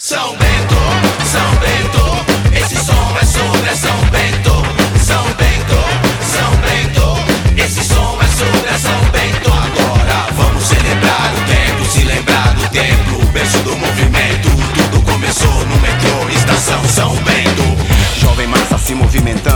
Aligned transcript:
São 0.00 0.36
Bento, 0.36 0.74
São 1.24 1.50
Bento, 1.60 2.26
esse 2.52 2.84
som 2.84 3.16
é 3.16 3.24
sobre 3.24 3.76
São 3.76 3.96
Bento, 4.10 4.50
São 4.98 5.24
Bento, 5.34 5.78
São 6.20 6.50
Bento, 6.56 7.62
esse 7.62 7.84
som 7.84 8.18
é 8.20 8.26
sobre 8.26 8.76
São 8.76 9.00
Bento. 9.12 9.52
Agora 9.52 10.26
vamos 10.32 10.64
celebrar 10.64 11.32
o 11.32 11.40
tempo, 11.46 11.84
se 11.84 12.02
lembrar 12.02 12.54
do 12.54 12.68
tempo, 12.70 13.22
o 13.22 13.26
berço 13.26 13.58
do 13.58 13.76
movimento. 13.76 14.48
Tudo 14.74 15.00
começou 15.02 15.64
no 15.66 15.76
metrô, 15.76 16.28
estação 16.28 16.84
São 16.88 17.14
Bento. 17.14 18.18
Jovem 18.18 18.48
massa 18.48 18.76
se 18.78 18.96
movimentando, 18.96 19.55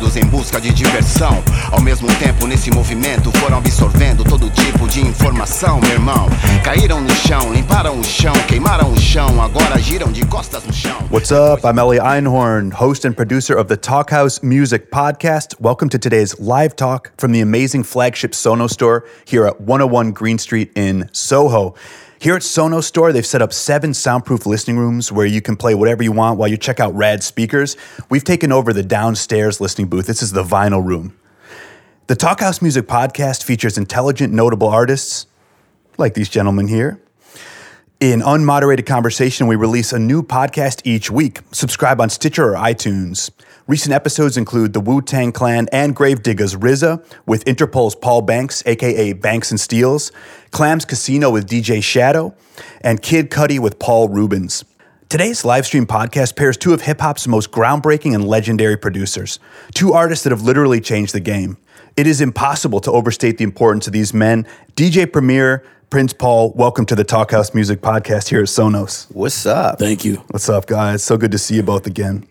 todos 0.00 0.16
em 0.16 0.24
busca 0.26 0.60
de 0.60 0.72
diversão. 0.72 1.42
Ao 1.72 1.80
mesmo 1.80 2.06
tempo, 2.16 2.46
nesse 2.46 2.70
movimento, 2.70 3.32
foram 3.38 3.58
absorvendo 3.58 4.22
todo 4.22 4.48
tipo 4.50 4.86
de 4.86 5.00
informação, 5.00 5.80
meu 5.80 5.90
irmão. 5.90 6.28
Caíram 6.62 7.00
no 7.00 7.10
chão, 7.10 7.52
limparam 7.52 7.98
o 7.98 8.04
chão, 8.04 8.32
queimaram 8.46 8.92
o 8.92 9.00
chão, 9.00 9.42
agora 9.42 9.76
giram 9.78 10.12
de 10.12 10.24
costas 10.26 10.62
no 10.64 10.72
chão. 10.72 10.96
What's 11.10 11.32
up? 11.32 11.64
I'm 11.64 11.78
Elia 11.78 12.02
Einhorn, 12.02 12.70
host 12.72 13.04
and 13.04 13.14
producer 13.14 13.56
of 13.58 13.66
the 13.66 13.76
Talkhouse 13.76 14.40
Music 14.42 14.90
Podcast. 14.90 15.60
Welcome 15.60 15.88
to 15.88 15.98
today's 15.98 16.38
live 16.38 16.76
talk 16.76 17.10
from 17.16 17.32
the 17.32 17.40
amazing 17.40 17.82
flagship 17.82 18.32
Sonos 18.32 18.70
store 18.70 19.04
here 19.24 19.46
at 19.46 19.60
101 19.60 20.12
Green 20.12 20.38
Street 20.38 20.70
in 20.76 21.08
Soho. 21.12 21.74
Here 22.20 22.36
at 22.36 22.42
Sonos 22.42 22.84
Store, 22.84 23.14
they've 23.14 23.24
set 23.24 23.40
up 23.40 23.50
seven 23.50 23.94
soundproof 23.94 24.44
listening 24.44 24.76
rooms 24.76 25.10
where 25.10 25.24
you 25.24 25.40
can 25.40 25.56
play 25.56 25.74
whatever 25.74 26.02
you 26.02 26.12
want 26.12 26.38
while 26.38 26.48
you 26.48 26.58
check 26.58 26.78
out 26.78 26.94
rad 26.94 27.22
speakers. 27.22 27.78
We've 28.10 28.22
taken 28.22 28.52
over 28.52 28.74
the 28.74 28.82
downstairs 28.82 29.58
listening 29.58 29.88
booth. 29.88 30.06
This 30.06 30.22
is 30.22 30.32
the 30.32 30.44
vinyl 30.44 30.84
room. 30.84 31.16
The 32.08 32.16
Talkhouse 32.16 32.60
Music 32.60 32.86
Podcast 32.86 33.42
features 33.42 33.78
intelligent, 33.78 34.34
notable 34.34 34.68
artists 34.68 35.28
like 35.96 36.12
these 36.12 36.28
gentlemen 36.28 36.68
here. 36.68 37.00
In 38.00 38.20
unmoderated 38.20 38.84
conversation, 38.84 39.46
we 39.46 39.56
release 39.56 39.90
a 39.94 39.98
new 39.98 40.22
podcast 40.22 40.82
each 40.84 41.10
week. 41.10 41.40
Subscribe 41.52 42.02
on 42.02 42.10
Stitcher 42.10 42.54
or 42.54 42.58
iTunes. 42.58 43.30
Recent 43.66 43.92
episodes 43.92 44.36
include 44.36 44.72
the 44.72 44.80
Wu 44.80 45.02
Tang 45.02 45.32
Clan 45.32 45.68
and 45.70 45.94
Gravediggaz 45.94 46.56
RZA 46.56 47.04
with 47.26 47.46
Interpol's 47.46 47.94
Paul 47.94 48.22
Banks, 48.22 48.62
aka 48.66 49.12
Banks 49.12 49.52
& 49.52 49.54
Steelz, 49.54 50.10
Clams 50.50 50.84
Casino 50.84 51.30
with 51.30 51.48
DJ 51.48 51.82
Shadow, 51.82 52.34
and 52.80 53.02
Kid 53.02 53.30
Cudi 53.30 53.58
with 53.58 53.78
Paul 53.78 54.08
Reubens. 54.08 54.64
Today's 55.08 55.44
live 55.44 55.66
stream 55.66 55.86
podcast 55.86 56.36
pairs 56.36 56.56
two 56.56 56.72
of 56.72 56.82
hip 56.82 57.00
hop's 57.00 57.26
most 57.26 57.50
groundbreaking 57.50 58.14
and 58.14 58.26
legendary 58.26 58.76
producers, 58.76 59.38
two 59.74 59.92
artists 59.92 60.24
that 60.24 60.30
have 60.30 60.42
literally 60.42 60.80
changed 60.80 61.12
the 61.12 61.20
game. 61.20 61.56
It 61.96 62.06
is 62.06 62.20
impossible 62.20 62.80
to 62.80 62.92
overstate 62.92 63.38
the 63.38 63.44
importance 63.44 63.86
of 63.86 63.92
these 63.92 64.14
men. 64.14 64.46
DJ 64.74 65.12
Premier, 65.12 65.64
Prince 65.90 66.12
Paul, 66.12 66.52
welcome 66.52 66.86
to 66.86 66.94
the 66.94 67.04
Talkhouse 67.04 67.52
Music 67.54 67.80
Podcast 67.80 68.28
here 68.28 68.40
at 68.40 68.46
Sonos. 68.46 69.12
What's 69.12 69.44
up? 69.44 69.78
Thank 69.80 70.04
you. 70.04 70.16
What's 70.30 70.48
up, 70.48 70.66
guys? 70.66 71.02
So 71.02 71.16
good 71.16 71.32
to 71.32 71.38
see 71.38 71.56
you 71.56 71.64
both 71.64 71.86
again. 71.86 72.29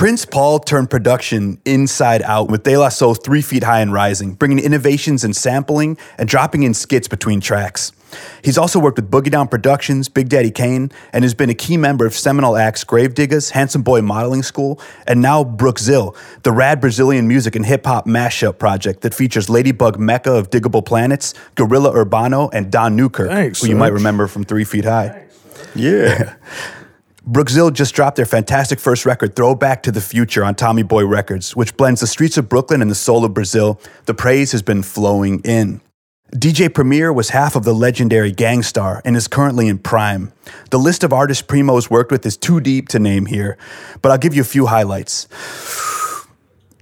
Prince 0.00 0.24
Paul 0.24 0.60
turned 0.60 0.88
production 0.88 1.60
inside 1.66 2.22
out 2.22 2.50
with 2.50 2.62
De 2.62 2.74
La 2.74 2.88
Soul 2.88 3.14
three 3.14 3.42
feet 3.42 3.64
high 3.64 3.82
and 3.82 3.92
rising, 3.92 4.32
bringing 4.32 4.58
innovations 4.58 5.24
in 5.24 5.34
sampling 5.34 5.98
and 6.16 6.26
dropping 6.26 6.62
in 6.62 6.72
skits 6.72 7.06
between 7.06 7.38
tracks. 7.38 7.92
He's 8.42 8.56
also 8.56 8.78
worked 8.78 8.96
with 8.96 9.10
Boogie 9.10 9.30
Down 9.30 9.46
Productions, 9.46 10.08
Big 10.08 10.30
Daddy 10.30 10.50
Kane, 10.50 10.90
and 11.12 11.22
has 11.22 11.34
been 11.34 11.50
a 11.50 11.54
key 11.54 11.76
member 11.76 12.06
of 12.06 12.14
seminal 12.14 12.56
acts 12.56 12.82
Gravediggaz, 12.82 13.50
Handsome 13.50 13.82
Boy 13.82 14.00
Modeling 14.00 14.42
School, 14.42 14.80
and 15.06 15.20
now 15.20 15.44
Brookzill, 15.44 16.16
the 16.44 16.50
rad 16.50 16.80
Brazilian 16.80 17.28
music 17.28 17.54
and 17.54 17.66
hip 17.66 17.84
hop 17.84 18.06
mashup 18.06 18.58
project 18.58 19.02
that 19.02 19.12
features 19.12 19.50
Ladybug 19.50 19.98
Mecca 19.98 20.32
of 20.32 20.48
Digable 20.48 20.82
Planets, 20.82 21.34
Gorilla 21.56 21.92
Urbano, 21.92 22.48
and 22.54 22.72
Don 22.72 22.96
Newkirk, 22.96 23.28
Thanks, 23.28 23.60
who 23.60 23.68
you 23.68 23.76
might 23.76 23.92
remember 23.92 24.26
from 24.28 24.44
Three 24.44 24.64
Feet 24.64 24.86
High. 24.86 25.26
Yeah. 25.74 26.36
Brookzill 27.26 27.72
just 27.72 27.94
dropped 27.94 28.16
their 28.16 28.26
fantastic 28.26 28.80
first 28.80 29.04
record, 29.04 29.36
Throwback 29.36 29.82
to 29.82 29.92
the 29.92 30.00
Future, 30.00 30.42
on 30.42 30.54
Tommy 30.54 30.82
Boy 30.82 31.04
Records, 31.04 31.54
which 31.54 31.76
blends 31.76 32.00
the 32.00 32.06
streets 32.06 32.38
of 32.38 32.48
Brooklyn 32.48 32.80
and 32.80 32.90
the 32.90 32.94
soul 32.94 33.24
of 33.24 33.34
Brazil. 33.34 33.80
The 34.06 34.14
praise 34.14 34.52
has 34.52 34.62
been 34.62 34.82
flowing 34.82 35.40
in. 35.44 35.82
DJ 36.32 36.72
Premier 36.72 37.12
was 37.12 37.30
half 37.30 37.56
of 37.56 37.64
the 37.64 37.74
legendary 37.74 38.30
Gang 38.30 38.62
Starr 38.62 39.02
and 39.04 39.16
is 39.16 39.26
currently 39.26 39.66
in 39.68 39.80
PRhyme. 39.80 40.32
The 40.70 40.78
list 40.78 41.02
of 41.02 41.12
artists 41.12 41.42
Primo's 41.42 41.90
worked 41.90 42.12
with 42.12 42.24
is 42.24 42.36
too 42.36 42.60
deep 42.60 42.88
to 42.88 42.98
name 42.98 43.26
here, 43.26 43.58
but 44.00 44.12
I'll 44.12 44.18
give 44.18 44.34
you 44.34 44.40
a 44.40 44.44
few 44.44 44.66
highlights. 44.66 45.26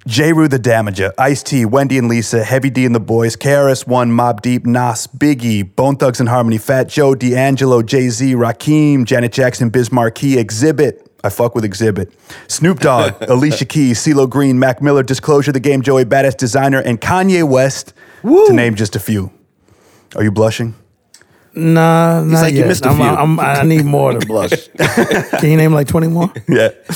Jeru 0.08 0.48
the 0.48 0.58
Damaja, 0.58 1.12
Ice 1.18 1.42
T, 1.42 1.66
Wendy 1.66 1.98
and 1.98 2.08
Lisa, 2.08 2.42
Heavy 2.42 2.70
D 2.70 2.86
and 2.86 2.94
the 2.94 3.00
Boys, 3.00 3.36
KRS-One, 3.36 4.10
Mobb 4.10 4.40
Deep, 4.40 4.64
Nas, 4.64 5.06
Biggie, 5.06 5.76
Bone 5.76 5.96
Thugs-n-Harmony, 5.96 6.56
Fat 6.56 6.88
Joe, 6.88 7.14
D'Angelo, 7.14 7.82
Jay 7.82 8.08
Z, 8.08 8.32
Rakim, 8.32 9.04
Janet 9.04 9.32
Jackson, 9.32 9.68
Biz 9.68 9.92
Markie, 9.92 10.36
Xzibit. 10.36 11.06
I 11.22 11.28
fuck 11.28 11.54
with 11.54 11.64
Xzibit. 11.64 12.10
Snoop 12.46 12.80
Dogg, 12.80 13.16
Alicia 13.28 13.66
Keys, 13.66 13.98
CeeLo 13.98 14.30
Green, 14.30 14.58
Mac 14.58 14.80
Miller, 14.80 15.02
Disclosure, 15.02 15.52
The 15.52 15.60
Game, 15.60 15.82
Joey 15.82 16.06
Badass 16.06 16.38
Designer, 16.38 16.80
and 16.80 16.98
Kanye 16.98 17.46
West, 17.46 17.92
to 18.22 18.52
name 18.54 18.76
just 18.76 18.96
a 18.96 19.00
few. 19.00 19.30
Are 20.16 20.22
you 20.22 20.30
blushing? 20.32 20.74
Nah, 21.58 22.22
not 22.22 22.42
like, 22.42 22.52
you 22.52 22.60
yet. 22.60 22.68
missed 22.68 22.86
a 22.86 22.90
I'm, 22.90 22.96
few. 22.96 23.04
I'm, 23.04 23.40
i 23.40 23.62
need 23.64 23.84
more 23.84 24.12
to 24.12 24.24
blush. 24.24 24.68
Can 24.78 25.50
you 25.50 25.56
name 25.56 25.72
like 25.72 25.88
20 25.88 26.06
more? 26.06 26.32
Yeah. 26.48 26.68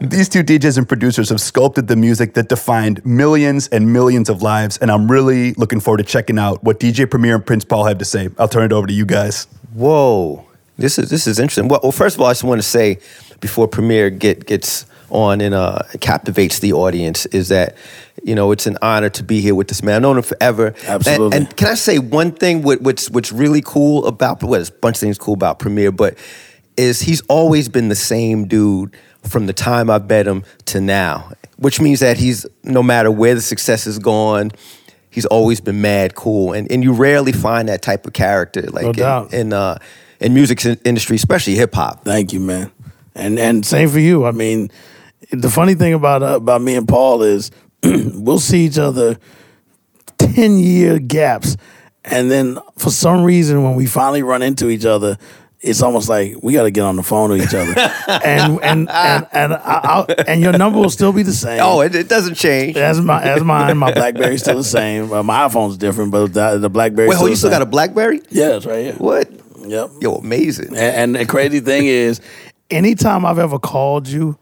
These 0.00 0.28
two 0.28 0.42
DJs 0.42 0.78
and 0.78 0.88
producers 0.88 1.28
have 1.28 1.40
sculpted 1.40 1.86
the 1.86 1.94
music 1.94 2.34
that 2.34 2.48
defined 2.48 3.04
millions 3.06 3.68
and 3.68 3.92
millions 3.92 4.28
of 4.28 4.42
lives, 4.42 4.78
and 4.78 4.90
I'm 4.90 5.08
really 5.08 5.52
looking 5.54 5.78
forward 5.78 5.98
to 5.98 6.04
checking 6.04 6.40
out 6.40 6.64
what 6.64 6.80
DJ 6.80 7.08
Premier 7.08 7.36
and 7.36 7.46
Prince 7.46 7.64
Paul 7.64 7.84
have 7.84 7.98
to 7.98 8.04
say. 8.04 8.30
I'll 8.36 8.48
turn 8.48 8.64
it 8.64 8.72
over 8.72 8.88
to 8.88 8.92
you 8.92 9.06
guys. 9.06 9.46
Whoa. 9.72 10.44
This 10.76 10.98
is 10.98 11.08
this 11.08 11.28
is 11.28 11.38
interesting. 11.38 11.68
Well, 11.68 11.80
well, 11.84 11.92
first 11.92 12.16
of 12.16 12.20
all, 12.20 12.26
I 12.26 12.30
just 12.32 12.42
want 12.42 12.58
to 12.60 12.66
say 12.66 12.98
before 13.38 13.68
Premier 13.68 14.10
get 14.10 14.44
gets 14.44 14.86
on 15.10 15.40
and 15.40 15.54
uh, 15.54 15.78
captivates 16.00 16.58
the 16.58 16.72
audience 16.72 17.26
is 17.26 17.48
that 17.48 17.76
you 18.24 18.34
know 18.34 18.50
it's 18.52 18.66
an 18.66 18.76
honor 18.82 19.10
to 19.10 19.22
be 19.22 19.40
here 19.40 19.54
with 19.54 19.68
this 19.68 19.82
man. 19.82 19.96
I've 19.96 20.02
known 20.02 20.16
him 20.16 20.22
forever. 20.24 20.68
And- 20.68 20.88
Absolutely. 20.88 21.36
And, 21.38 21.56
can 21.56 21.68
I 21.68 21.74
say 21.74 21.98
one 21.98 22.32
thing? 22.32 22.62
What, 22.62 22.80
what's 22.80 23.10
what's 23.10 23.30
really 23.30 23.62
cool 23.62 24.06
about 24.06 24.42
well, 24.42 24.52
there's 24.52 24.70
a 24.70 24.72
bunch 24.72 24.96
of 24.96 25.00
things 25.00 25.18
cool 25.18 25.34
about 25.34 25.58
Premier, 25.58 25.92
but 25.92 26.16
is 26.76 27.02
he's 27.02 27.20
always 27.28 27.68
been 27.68 27.88
the 27.88 27.94
same 27.94 28.46
dude 28.48 28.96
from 29.22 29.46
the 29.46 29.52
time 29.52 29.88
I 29.90 29.98
met 29.98 30.26
him 30.26 30.42
to 30.66 30.80
now, 30.80 31.30
which 31.56 31.80
means 31.80 32.00
that 32.00 32.16
he's 32.16 32.46
no 32.64 32.82
matter 32.82 33.10
where 33.10 33.34
the 33.34 33.42
success 33.42 33.84
has 33.84 33.98
gone. 33.98 34.50
He's 35.10 35.26
always 35.26 35.60
been 35.60 35.80
mad 35.80 36.16
cool, 36.16 36.52
and, 36.52 36.68
and 36.72 36.82
you 36.82 36.92
rarely 36.92 37.30
find 37.30 37.68
that 37.68 37.82
type 37.82 38.04
of 38.04 38.14
character 38.14 38.62
like 38.62 38.96
No 38.96 39.28
in- 39.30 39.40
in 39.40 39.52
uh, 39.52 39.78
in 40.18 40.34
music 40.34 40.64
industry, 40.84 41.16
especially 41.16 41.54
hip 41.54 41.74
hop. 41.74 42.04
Thank 42.04 42.32
you, 42.32 42.40
man. 42.40 42.72
And 43.14 43.38
and 43.38 43.64
same 43.64 43.88
for 43.90 44.00
you. 44.00 44.24
I 44.24 44.32
mean, 44.32 44.70
the 45.30 45.50
funny 45.50 45.74
thing 45.74 45.92
about 45.94 46.22
uh, 46.24 46.36
about 46.36 46.62
me 46.62 46.74
and 46.74 46.88
Paul 46.88 47.22
is 47.22 47.52
we'll 48.14 48.38
see 48.38 48.64
each 48.64 48.78
other 48.78 49.18
10 50.18 50.58
year 50.58 50.98
gaps. 50.98 51.56
And 52.04 52.30
then 52.30 52.58
for 52.76 52.90
some 52.90 53.24
reason, 53.24 53.62
when 53.62 53.74
we 53.74 53.86
finally 53.86 54.22
run 54.22 54.42
into 54.42 54.68
each 54.68 54.84
other, 54.84 55.16
it's 55.60 55.82
almost 55.82 56.08
like 56.08 56.36
we 56.42 56.52
got 56.52 56.64
to 56.64 56.70
get 56.70 56.82
on 56.82 56.96
the 56.96 57.02
phone 57.02 57.30
to 57.30 57.36
each 57.36 57.54
other, 57.54 57.74
and 58.22 58.62
and 58.62 58.90
and 58.90 59.26
and, 59.32 59.54
I'll, 59.54 60.06
and 60.26 60.42
your 60.42 60.52
number 60.52 60.78
will 60.78 60.90
still 60.90 61.12
be 61.12 61.22
the 61.22 61.32
same. 61.32 61.60
Oh, 61.62 61.80
it, 61.80 61.94
it 61.94 62.06
doesn't 62.06 62.34
change. 62.34 62.76
as 62.76 63.00
my 63.00 63.22
as 63.22 63.42
mine, 63.42 63.78
my 63.78 63.92
BlackBerry's 63.92 64.42
still 64.42 64.58
the 64.58 64.64
same. 64.64 65.10
Uh, 65.10 65.22
my 65.22 65.48
iPhone's 65.48 65.78
different, 65.78 66.12
but 66.12 66.34
the, 66.34 66.58
the 66.58 66.68
BlackBerry. 66.68 67.08
Wait, 67.08 67.16
hold, 67.16 67.30
you 67.30 67.36
still 67.36 67.48
got 67.48 67.62
a 67.62 67.66
BlackBerry? 67.66 68.20
Yeah, 68.28 68.56
it's 68.56 68.66
right 68.66 68.84
here. 68.84 68.94
What? 68.94 69.30
Yep. 69.66 69.90
Yo, 70.02 70.16
amazing. 70.16 70.68
And, 70.68 70.76
and 70.76 71.14
the 71.14 71.24
crazy 71.26 71.60
thing 71.60 71.86
is, 71.86 72.20
anytime 72.70 73.24
I've 73.24 73.38
ever 73.38 73.58
called 73.58 74.06
you, 74.06 74.38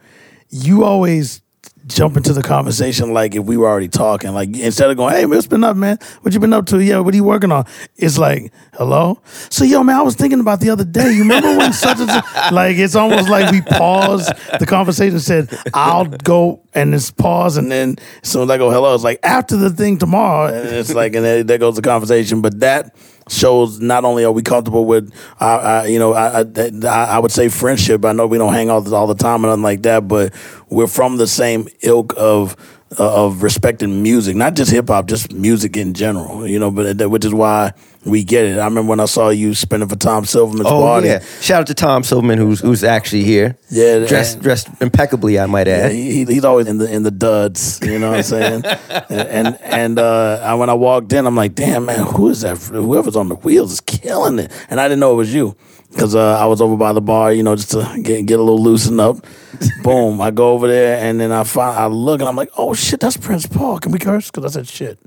you 0.50 0.82
always 0.82 1.41
jump 1.86 2.16
into 2.16 2.32
the 2.32 2.42
conversation 2.42 3.12
like 3.12 3.34
if 3.34 3.44
we 3.44 3.56
were 3.56 3.68
already 3.68 3.88
talking. 3.88 4.32
Like 4.32 4.56
instead 4.56 4.90
of 4.90 4.96
going, 4.96 5.14
"Hey, 5.14 5.22
man, 5.22 5.30
what's 5.30 5.46
been 5.46 5.64
up, 5.64 5.76
man? 5.76 5.98
What 6.22 6.32
you 6.34 6.40
been 6.40 6.52
up 6.52 6.66
to? 6.66 6.82
Yeah, 6.82 7.00
what 7.00 7.12
are 7.14 7.16
you 7.16 7.24
working 7.24 7.52
on?" 7.52 7.64
It's 7.96 8.18
like, 8.18 8.52
"Hello." 8.74 9.20
So, 9.50 9.64
yo, 9.64 9.82
man, 9.82 9.96
I 9.96 10.02
was 10.02 10.14
thinking 10.14 10.40
about 10.40 10.60
the 10.60 10.70
other 10.70 10.84
day. 10.84 11.12
You 11.12 11.20
remember 11.20 11.56
when 11.56 11.72
such 11.84 11.98
and 12.00 12.08
such? 12.10 12.52
Like 12.52 12.76
it's 12.76 12.94
almost 12.94 13.28
like 13.28 13.50
we 13.50 13.60
paused 13.62 14.32
the 14.58 14.66
conversation. 14.66 15.14
and 15.14 15.22
Said, 15.22 15.58
"I'll 15.74 16.06
go," 16.06 16.62
and 16.74 16.94
it's 16.94 17.10
pause, 17.10 17.56
and 17.56 17.70
then 17.70 17.96
as 18.22 18.30
soon 18.30 18.42
as 18.42 18.50
I 18.50 18.58
go, 18.58 18.70
"Hello," 18.70 18.94
it's 18.94 19.04
like 19.04 19.20
after 19.22 19.56
the 19.56 19.70
thing 19.70 19.98
tomorrow, 19.98 20.52
and 20.52 20.68
it's 20.68 20.94
like, 20.94 21.14
and 21.14 21.24
then 21.24 21.46
there 21.46 21.58
goes 21.58 21.76
the 21.76 21.82
conversation. 21.82 22.40
But 22.42 22.60
that 22.60 22.94
shows 23.28 23.80
not 23.80 24.04
only 24.04 24.24
are 24.24 24.32
we 24.32 24.42
comfortable 24.42 24.84
with, 24.84 25.12
uh, 25.40 25.44
uh, 25.44 25.86
you 25.88 25.98
know, 25.98 26.12
I, 26.12 26.40
I, 26.40 27.04
I 27.04 27.18
would 27.18 27.32
say 27.32 27.48
friendship. 27.48 28.04
I 28.04 28.12
know 28.12 28.26
we 28.26 28.38
don't 28.38 28.52
hang 28.52 28.70
out 28.70 28.90
all 28.92 29.06
the 29.06 29.14
time 29.14 29.44
and 29.44 29.50
nothing 29.50 29.62
like 29.62 29.82
that, 29.82 30.08
but 30.08 30.32
we're 30.68 30.86
from 30.86 31.16
the 31.16 31.26
same 31.26 31.68
ilk 31.82 32.14
of 32.16 32.56
of 32.98 33.42
respecting 33.42 34.02
music, 34.02 34.36
not 34.36 34.54
just 34.54 34.70
hip 34.70 34.88
hop, 34.88 35.06
just 35.06 35.32
music 35.32 35.76
in 35.76 35.94
general. 35.94 36.46
You 36.46 36.58
know, 36.58 36.70
but 36.70 36.96
which 37.10 37.24
is 37.24 37.32
why 37.34 37.72
we 38.04 38.24
get 38.24 38.44
it. 38.44 38.58
I 38.58 38.64
remember 38.64 38.90
when 38.90 39.00
I 39.00 39.04
saw 39.04 39.28
you 39.30 39.54
spinning 39.54 39.88
for 39.88 39.96
Tom 39.96 40.24
Silverman's 40.24 40.66
Oh 40.68 40.80
party. 40.80 41.08
yeah! 41.08 41.20
Shout 41.40 41.60
out 41.62 41.66
to 41.68 41.74
Tom 41.74 42.02
Silverman, 42.02 42.38
who's 42.38 42.60
who's 42.60 42.82
actually 42.84 43.24
here. 43.24 43.56
Yeah, 43.70 44.04
dressed 44.06 44.34
and- 44.34 44.42
dressed 44.42 44.68
impeccably, 44.80 45.38
I 45.38 45.46
might 45.46 45.66
Yeah, 45.68 45.86
add. 45.86 45.92
he, 45.92 46.24
he's 46.24 46.44
always 46.44 46.66
in 46.66 46.78
the 46.78 46.92
in 46.92 47.02
the 47.02 47.10
duds, 47.10 47.78
you 47.82 47.98
know 47.98 48.10
what 48.10 48.16
I'm 48.18 48.22
saying? 48.22 48.64
and 49.08 49.58
and 49.62 49.98
uh, 49.98 50.40
I, 50.42 50.54
when 50.54 50.68
I 50.70 50.74
walked 50.74 51.12
in, 51.12 51.26
I'm 51.26 51.36
like, 51.36 51.54
damn 51.54 51.86
man, 51.86 52.06
who 52.06 52.28
is 52.30 52.40
that? 52.42 52.58
Whoever's 52.58 53.16
on 53.16 53.28
the 53.28 53.36
wheels 53.36 53.72
is 53.72 53.80
killing 53.80 54.38
it, 54.38 54.50
and 54.68 54.80
I 54.80 54.84
didn't 54.88 55.00
know 55.00 55.12
it 55.12 55.16
was 55.16 55.32
you. 55.34 55.56
Because 55.92 56.14
uh, 56.14 56.38
I 56.38 56.46
was 56.46 56.60
over 56.60 56.76
by 56.76 56.92
the 56.92 57.00
bar, 57.00 57.32
you 57.32 57.42
know, 57.42 57.54
just 57.54 57.70
to 57.72 58.00
get 58.02 58.26
get 58.26 58.40
a 58.40 58.42
little 58.42 58.62
loosened 58.62 59.00
up. 59.00 59.18
Boom, 59.82 60.20
I 60.20 60.30
go 60.30 60.52
over 60.52 60.66
there 60.66 60.98
and 60.98 61.20
then 61.20 61.30
I 61.30 61.44
find 61.44 61.78
I 61.78 61.86
look 61.86 62.20
and 62.20 62.28
I'm 62.28 62.36
like, 62.36 62.50
oh 62.56 62.74
shit, 62.74 63.00
that's 63.00 63.16
Prince 63.16 63.46
Paul. 63.46 63.78
Can 63.78 63.92
we 63.92 63.98
curse? 63.98 64.30
Because 64.30 64.56
I 64.56 64.60
said 64.60 64.68
shit. 64.68 64.98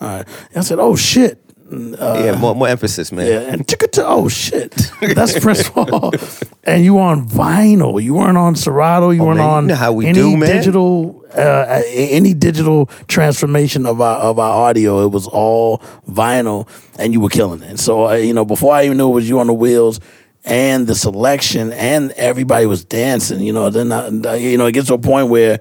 All 0.00 0.08
right, 0.08 0.28
and 0.48 0.58
I 0.58 0.60
said, 0.60 0.78
oh 0.78 0.96
shit. 0.96 1.38
Yeah, 1.72 2.36
more, 2.38 2.54
more 2.54 2.68
emphasis, 2.68 3.10
man. 3.12 3.26
Yeah, 3.26 3.52
and 3.52 3.66
chicka 3.66 4.02
oh 4.04 4.28
shit, 4.28 4.70
that's 5.14 5.38
Prince 5.40 5.68
Paul. 5.68 6.12
And 6.64 6.84
you 6.84 6.98
on 6.98 7.26
vinyl. 7.28 8.02
You 8.02 8.14
weren't 8.14 8.38
on 8.38 8.54
Serato. 8.56 9.10
You 9.10 9.24
weren't 9.24 9.40
Oh, 9.40 9.44
man, 9.44 9.50
you 9.50 9.56
on 9.56 9.66
know 9.68 9.74
how 9.74 9.92
we 9.92 10.06
any 10.06 10.14
do, 10.14 10.36
man. 10.36 10.48
digital, 10.56 11.24
uh, 11.34 11.82
any 11.92 12.34
digital 12.34 12.86
transformation 13.08 13.86
of 13.86 14.00
our 14.00 14.18
of 14.18 14.38
our 14.38 14.68
audio. 14.68 15.04
It 15.04 15.10
was 15.10 15.26
all 15.26 15.78
vinyl, 16.08 16.68
and 16.98 17.12
you 17.12 17.20
were 17.20 17.28
killing 17.30 17.62
it. 17.62 17.78
So 17.78 18.08
uh, 18.08 18.14
you 18.14 18.34
know, 18.34 18.44
before 18.44 18.74
I 18.74 18.84
even 18.84 18.96
knew 18.98 19.10
it 19.10 19.14
was 19.14 19.28
you 19.28 19.40
on 19.40 19.46
the 19.46 19.54
wheels. 19.54 20.00
And 20.44 20.88
the 20.88 20.96
selection, 20.96 21.72
and 21.72 22.10
everybody 22.16 22.66
was 22.66 22.84
dancing. 22.84 23.38
You 23.42 23.52
know, 23.52 23.70
then 23.70 23.92
I, 23.92 24.34
you 24.34 24.58
know 24.58 24.66
it 24.66 24.72
gets 24.72 24.88
to 24.88 24.94
a 24.94 24.98
point 24.98 25.28
where 25.28 25.60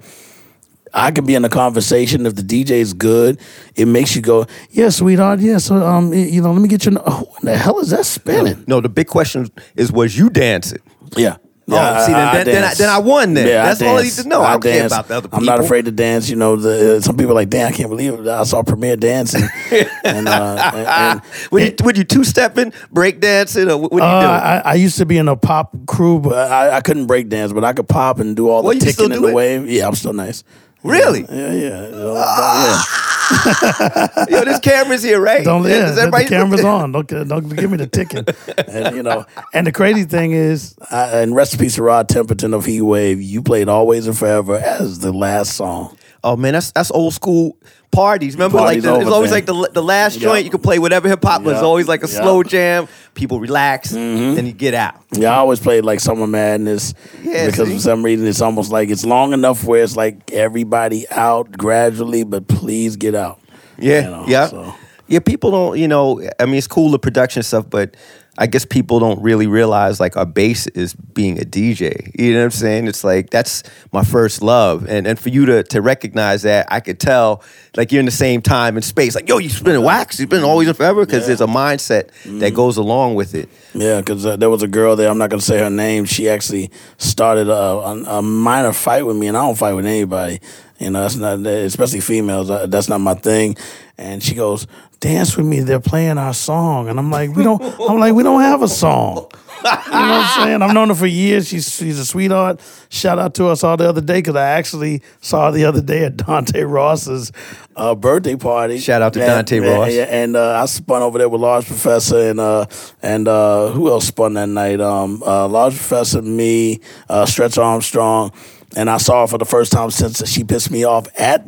I 0.93 1.11
could 1.11 1.25
be 1.25 1.35
in 1.35 1.45
a 1.45 1.49
conversation 1.49 2.25
if 2.25 2.35
the 2.35 2.41
DJ 2.41 2.71
is 2.71 2.93
good. 2.93 3.39
It 3.75 3.87
makes 3.87 4.15
you 4.15 4.21
go, 4.21 4.45
yeah, 4.71 4.89
sweetheart, 4.89 5.39
yeah. 5.39 5.57
So, 5.57 5.75
um, 5.85 6.13
you 6.13 6.41
know, 6.41 6.51
let 6.51 6.61
me 6.61 6.67
get 6.67 6.85
your. 6.85 6.95
Oh, 7.05 7.21
what 7.29 7.41
the 7.41 7.57
hell 7.57 7.79
is 7.79 7.91
that 7.91 8.05
spinning? 8.05 8.63
No, 8.67 8.81
the 8.81 8.89
big 8.89 9.07
question 9.07 9.49
is, 9.75 9.91
was 9.91 10.17
you 10.17 10.29
dancing? 10.29 10.79
Yeah. 11.15 11.37
Yeah, 11.67 11.99
Oh, 12.01 12.05
see, 12.05 12.11
then- 12.11 12.33
then- 12.33 12.45
then 12.47 12.63
I- 12.65 12.73
then 12.73 12.89
I 12.89 12.97
won 12.97 13.33
then. 13.35 13.47
Yeah, 13.47 13.63
That's 13.65 13.81
all 13.81 13.97
I 13.97 14.01
need 14.01 14.11
to 14.13 14.27
know. 14.27 14.41
I 14.41 14.53
don't 14.53 14.63
care 14.63 14.79
dance. 14.79 14.91
about 14.91 15.07
the 15.07 15.15
other 15.17 15.29
I'm 15.31 15.45
not 15.45 15.59
afraid 15.61 15.85
to 15.85 15.91
dance. 15.91 16.27
You 16.29 16.35
know, 16.35 16.55
the, 16.57 17.01
some 17.01 17.15
people 17.15 17.31
are 17.31 17.35
like, 17.35 17.49
damn, 17.49 17.67
I 17.69 17.71
can't 17.71 17.87
believe 17.89 18.13
it. 18.15 18.27
I 18.27 18.43
saw 18.43 18.61
Premier 18.63 18.97
dancing. 18.97 19.43
and, 20.03 20.27
uh, 20.27 20.71
and, 20.73 20.87
and 20.87 21.21
Would 21.51 21.63
you, 21.63 21.85
would 21.85 21.97
you 21.99 22.03
two 22.03 22.23
stepping, 22.25 22.73
break 22.91 23.21
dancing, 23.21 23.69
or 23.69 23.77
what, 23.77 23.91
what 23.93 24.01
uh, 24.01 24.05
you 24.05 24.11
doing? 24.21 24.31
I, 24.33 24.61
I 24.65 24.73
used 24.73 24.97
to 24.97 25.05
be 25.05 25.17
in 25.17 25.29
a 25.29 25.37
pop 25.37 25.73
crew, 25.85 26.19
but 26.19 26.51
I, 26.51 26.77
I 26.77 26.81
couldn't 26.81 27.05
break 27.05 27.29
dance, 27.29 27.53
but 27.53 27.63
I 27.63 27.71
could 27.71 27.87
pop 27.87 28.19
and 28.19 28.35
do 28.35 28.49
all 28.49 28.63
Well, 28.63 28.73
the 28.73 28.79
can 28.79 28.87
ticking 28.89 29.11
and 29.13 29.23
the 29.23 29.31
wave. 29.31 29.69
Yeah, 29.69 29.87
I'm 29.87 29.95
still 29.95 30.13
nice. 30.13 30.43
Really? 30.83 31.25
Yeah, 31.29 31.51
yeah. 31.53 31.87
yeah. 31.89 32.13
Ah. 32.17 32.97
Yo, 34.29 34.43
this 34.43 34.59
camera's 34.59 35.03
here, 35.03 35.21
right? 35.21 35.43
Don't 35.43 35.63
yeah, 35.63 35.89
Is 35.89 35.95
the 35.95 36.01
everybody- 36.01 36.27
camera's 36.27 36.65
on. 36.65 36.91
Don't 36.91 37.07
don't 37.07 37.47
give 37.55 37.71
me 37.71 37.77
the 37.77 37.87
ticket. 37.87 38.35
And 38.67 38.95
you 38.95 39.03
know, 39.03 39.25
and 39.53 39.65
the 39.65 39.71
crazy 39.71 40.03
thing 40.03 40.31
is, 40.31 40.75
I, 40.89 41.19
and 41.21 41.35
recipe 41.35 41.69
to 41.69 41.83
Rod 41.83 42.09
Temperton 42.09 42.53
of 42.53 42.65
Heatwave, 42.65 43.23
you 43.23 43.41
played 43.41 43.69
Always 43.69 44.07
and 44.07 44.17
Forever 44.17 44.57
as 44.57 44.99
the 44.99 45.13
last 45.13 45.53
song. 45.53 45.97
Oh 46.23 46.35
man, 46.35 46.53
that's 46.53 46.71
that's 46.71 46.91
old 46.91 47.13
school 47.13 47.57
parties. 47.91 48.35
Remember, 48.35 48.59
Parties 48.59 48.85
like 48.85 48.93
the, 48.93 49.01
it 49.01 49.05
was 49.05 49.13
always 49.13 49.31
man. 49.31 49.37
like 49.37 49.45
the 49.47 49.69
the 49.73 49.83
last 49.83 50.15
Yeah. 50.17 50.21
joint 50.29 50.45
you 50.45 50.51
could 50.51 50.61
play 50.63 50.77
whatever 50.79 51.09
hip 51.09 51.23
hop 51.23 51.41
was 51.41 51.55
Yeah. 51.55 51.61
always 51.61 51.87
like 51.87 52.03
a 52.03 52.07
Yeah. 52.07 52.21
slow 52.21 52.43
jam. 52.43 52.87
People 53.15 53.39
relax, 53.39 53.91
mm-hmm. 53.91 54.35
then 54.35 54.45
you 54.45 54.53
get 54.53 54.73
out. 54.73 54.95
Yeah, 55.11 55.31
I 55.33 55.37
always 55.37 55.59
played 55.59 55.83
like 55.83 55.99
Summer 55.99 56.27
Madness 56.27 56.93
Yeah, 57.23 57.47
because 57.47 57.67
see? 57.67 57.73
for 57.75 57.79
some 57.81 58.03
reason 58.03 58.27
it's 58.27 58.41
almost 58.41 58.71
like 58.71 58.89
it's 58.89 59.03
long 59.05 59.33
enough 59.33 59.63
where 59.65 59.83
it's 59.83 59.95
like 59.97 60.31
everybody 60.31 61.09
out 61.09 61.51
gradually, 61.57 62.23
but 62.23 62.47
please 62.47 62.95
get 62.97 63.15
out. 63.15 63.39
Yeah, 63.79 64.01
You 64.03 64.09
know, 64.11 64.25
yeah, 64.27 64.47
so. 64.47 64.75
yeah. 65.07 65.19
People 65.19 65.49
don't, 65.51 65.79
you 65.79 65.87
know. 65.87 66.21
I 66.39 66.45
mean, 66.45 66.55
it's 66.55 66.67
cool 66.67 66.91
the 66.91 66.99
production 66.99 67.41
stuff, 67.41 67.65
but 67.67 67.97
I 68.41 68.47
guess 68.47 68.65
people 68.65 68.99
don't 68.99 69.21
really 69.21 69.45
realize 69.45 69.99
like 69.99 70.17
our 70.17 70.25
base 70.25 70.65
is 70.67 70.95
being 70.95 71.39
a 71.39 71.45
DJ. 71.45 72.11
You 72.19 72.33
know 72.33 72.39
what 72.39 72.45
I'm 72.45 72.51
saying? 72.51 72.87
It's 72.87 73.03
like 73.03 73.29
that's 73.29 73.61
my 73.91 74.03
first 74.03 74.41
love, 74.41 74.87
and 74.89 75.05
and 75.05 75.19
for 75.19 75.29
you 75.29 75.45
to 75.45 75.63
to 75.63 75.79
recognize 75.81 76.41
that, 76.41 76.65
I 76.71 76.79
could 76.79 76.99
tell 76.99 77.43
like 77.77 77.91
you're 77.91 77.99
in 77.99 78.05
the 78.07 78.11
same 78.11 78.41
time 78.41 78.77
and 78.77 78.83
space. 78.83 79.13
Like, 79.13 79.29
yo, 79.29 79.37
you 79.37 79.49
spinning 79.49 79.83
wax, 79.83 80.19
you've 80.19 80.29
been 80.29 80.43
always 80.43 80.67
and 80.67 80.75
forever 80.75 81.05
because 81.05 81.27
there's 81.27 81.41
a 81.41 81.45
mindset 81.47 82.01
Mm-hmm. 82.01 82.39
that 82.39 82.53
goes 82.53 82.77
along 82.77 83.15
with 83.15 83.35
it. 83.35 83.47
Yeah, 83.73 83.99
because 83.99 84.25
uh, 84.25 84.35
there 84.35 84.49
was 84.49 84.63
a 84.63 84.67
girl 84.67 84.95
there. 84.95 85.09
I'm 85.09 85.17
not 85.19 85.29
gonna 85.29 85.41
say 85.41 85.59
her 85.59 85.69
name. 85.69 86.05
She 86.05 86.27
actually 86.27 86.71
started 86.97 87.47
a, 87.47 87.53
a, 87.53 88.17
a 88.17 88.21
minor 88.21 88.73
fight 88.73 89.05
with 89.05 89.17
me, 89.17 89.27
and 89.27 89.37
I 89.37 89.41
don't 89.45 89.57
fight 89.57 89.73
with 89.73 89.85
anybody. 89.85 90.39
You 90.81 90.89
know, 90.89 91.01
that's 91.01 91.15
not 91.15 91.45
especially 91.45 92.01
females. 92.01 92.49
uh, 92.49 92.65
That's 92.65 92.89
not 92.89 92.99
my 93.01 93.13
thing. 93.13 93.55
And 93.97 94.23
she 94.23 94.33
goes, 94.33 94.65
"Dance 94.99 95.37
with 95.37 95.45
me." 95.45 95.59
They're 95.59 95.79
playing 95.79 96.17
our 96.17 96.33
song, 96.33 96.89
and 96.89 96.97
I'm 96.97 97.11
like, 97.11 97.35
"We 97.35 97.43
don't." 97.43 97.61
I'm 97.87 97.99
like, 97.99 98.13
"We 98.15 98.23
don't 98.23 98.41
have 98.41 98.63
a 98.63 98.67
song." 98.67 99.27
You 99.63 99.69
know 99.69 99.77
what 99.77 99.93
I'm 99.93 100.43
saying? 100.43 100.61
I've 100.63 100.73
known 100.73 100.89
her 100.89 100.95
for 100.95 101.05
years. 101.05 101.47
She's 101.47 101.69
she's 101.75 101.99
a 101.99 102.05
sweetheart. 102.05 102.59
Shout 102.89 103.19
out 103.19 103.35
to 103.35 103.45
us 103.45 103.63
all 103.63 103.77
the 103.77 103.87
other 103.87 104.01
day 104.01 104.17
because 104.17 104.35
I 104.35 104.47
actually 104.57 105.03
saw 105.21 105.45
her 105.47 105.51
the 105.51 105.65
other 105.65 105.83
day 105.83 106.03
at 106.05 106.17
Dante 106.17 106.61
Ross's 106.63 107.31
uh, 107.75 107.93
birthday 107.93 108.35
party. 108.35 108.79
Shout 108.79 109.03
out 109.03 109.13
to 109.13 109.19
And- 109.21 109.47
Dante 109.47 109.59
Ross. 109.59 109.93
yeah, 109.93 110.07
and 110.09 110.35
uh, 110.35 110.59
I 110.59 110.65
spun 110.65 111.03
over 111.03 111.19
there 111.19 111.29
with 111.29 111.41
Large 111.41 111.67
Professor 111.67 112.31
and 112.31 112.39
uh, 112.39 112.65
and 113.03 113.27
uh, 113.27 113.67
who 113.69 113.87
else 113.89 114.07
spun 114.07 114.33
that 114.33 114.49
night? 114.49 114.81
Um, 114.81 115.21
uh, 115.23 115.47
Large 115.47 115.75
Professor, 115.75 116.23
me, 116.23 116.79
uh, 117.07 117.27
Stretch 117.27 117.59
Armstrong, 117.59 118.31
and 118.75 118.89
I 118.89 118.97
saw 118.97 119.21
her 119.21 119.27
for 119.27 119.37
the 119.37 119.45
first 119.45 119.71
time 119.71 119.91
since 119.91 120.27
she 120.29 120.43
pissed 120.43 120.71
me 120.71 120.83
off 120.83 121.07
at 121.19 121.45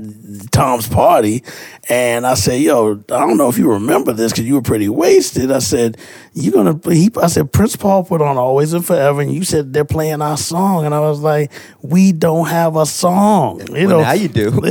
Tom's 0.52 0.88
party. 0.88 1.44
And 1.90 2.26
I 2.26 2.34
said, 2.34 2.62
"Yo, 2.62 3.04
I 3.10 3.20
don't 3.20 3.38
know 3.38 3.50
if 3.50 3.58
you 3.58 3.72
remember 3.72 4.14
this 4.14 4.32
because 4.32 4.46
you 4.46 4.56
were 4.56 4.62
pretty 4.62 4.90
wasted." 4.90 5.52
I 5.52 5.60
said, 5.60 5.98
"You 6.34 6.52
gonna?" 6.52 6.80
He, 6.92 7.10
I 7.22 7.28
said, 7.28 7.52
"Prince 7.52 7.76
Paul 7.76 8.04
put 8.04 8.22
on 8.22 8.38
Always 8.38 8.74
and 8.74 8.86
Forever," 8.86 9.22
and 9.22 9.34
you 9.34 9.44
said 9.44 9.74
they're 9.74 9.86
playing 9.86 10.22
our 10.22 10.38
song, 10.38 10.86
and 10.86 10.94
I 10.94 11.00
was 11.00 11.20
like, 11.20 11.52
"We 11.82 12.12
don't 12.12 12.48
have 12.48 12.76
a 12.76 12.86
song." 12.86 13.62
You 13.76 13.88
Well, 13.88 13.98
know, 13.98 14.02
now 14.02 14.14
you 14.14 14.28
do. 14.28 14.52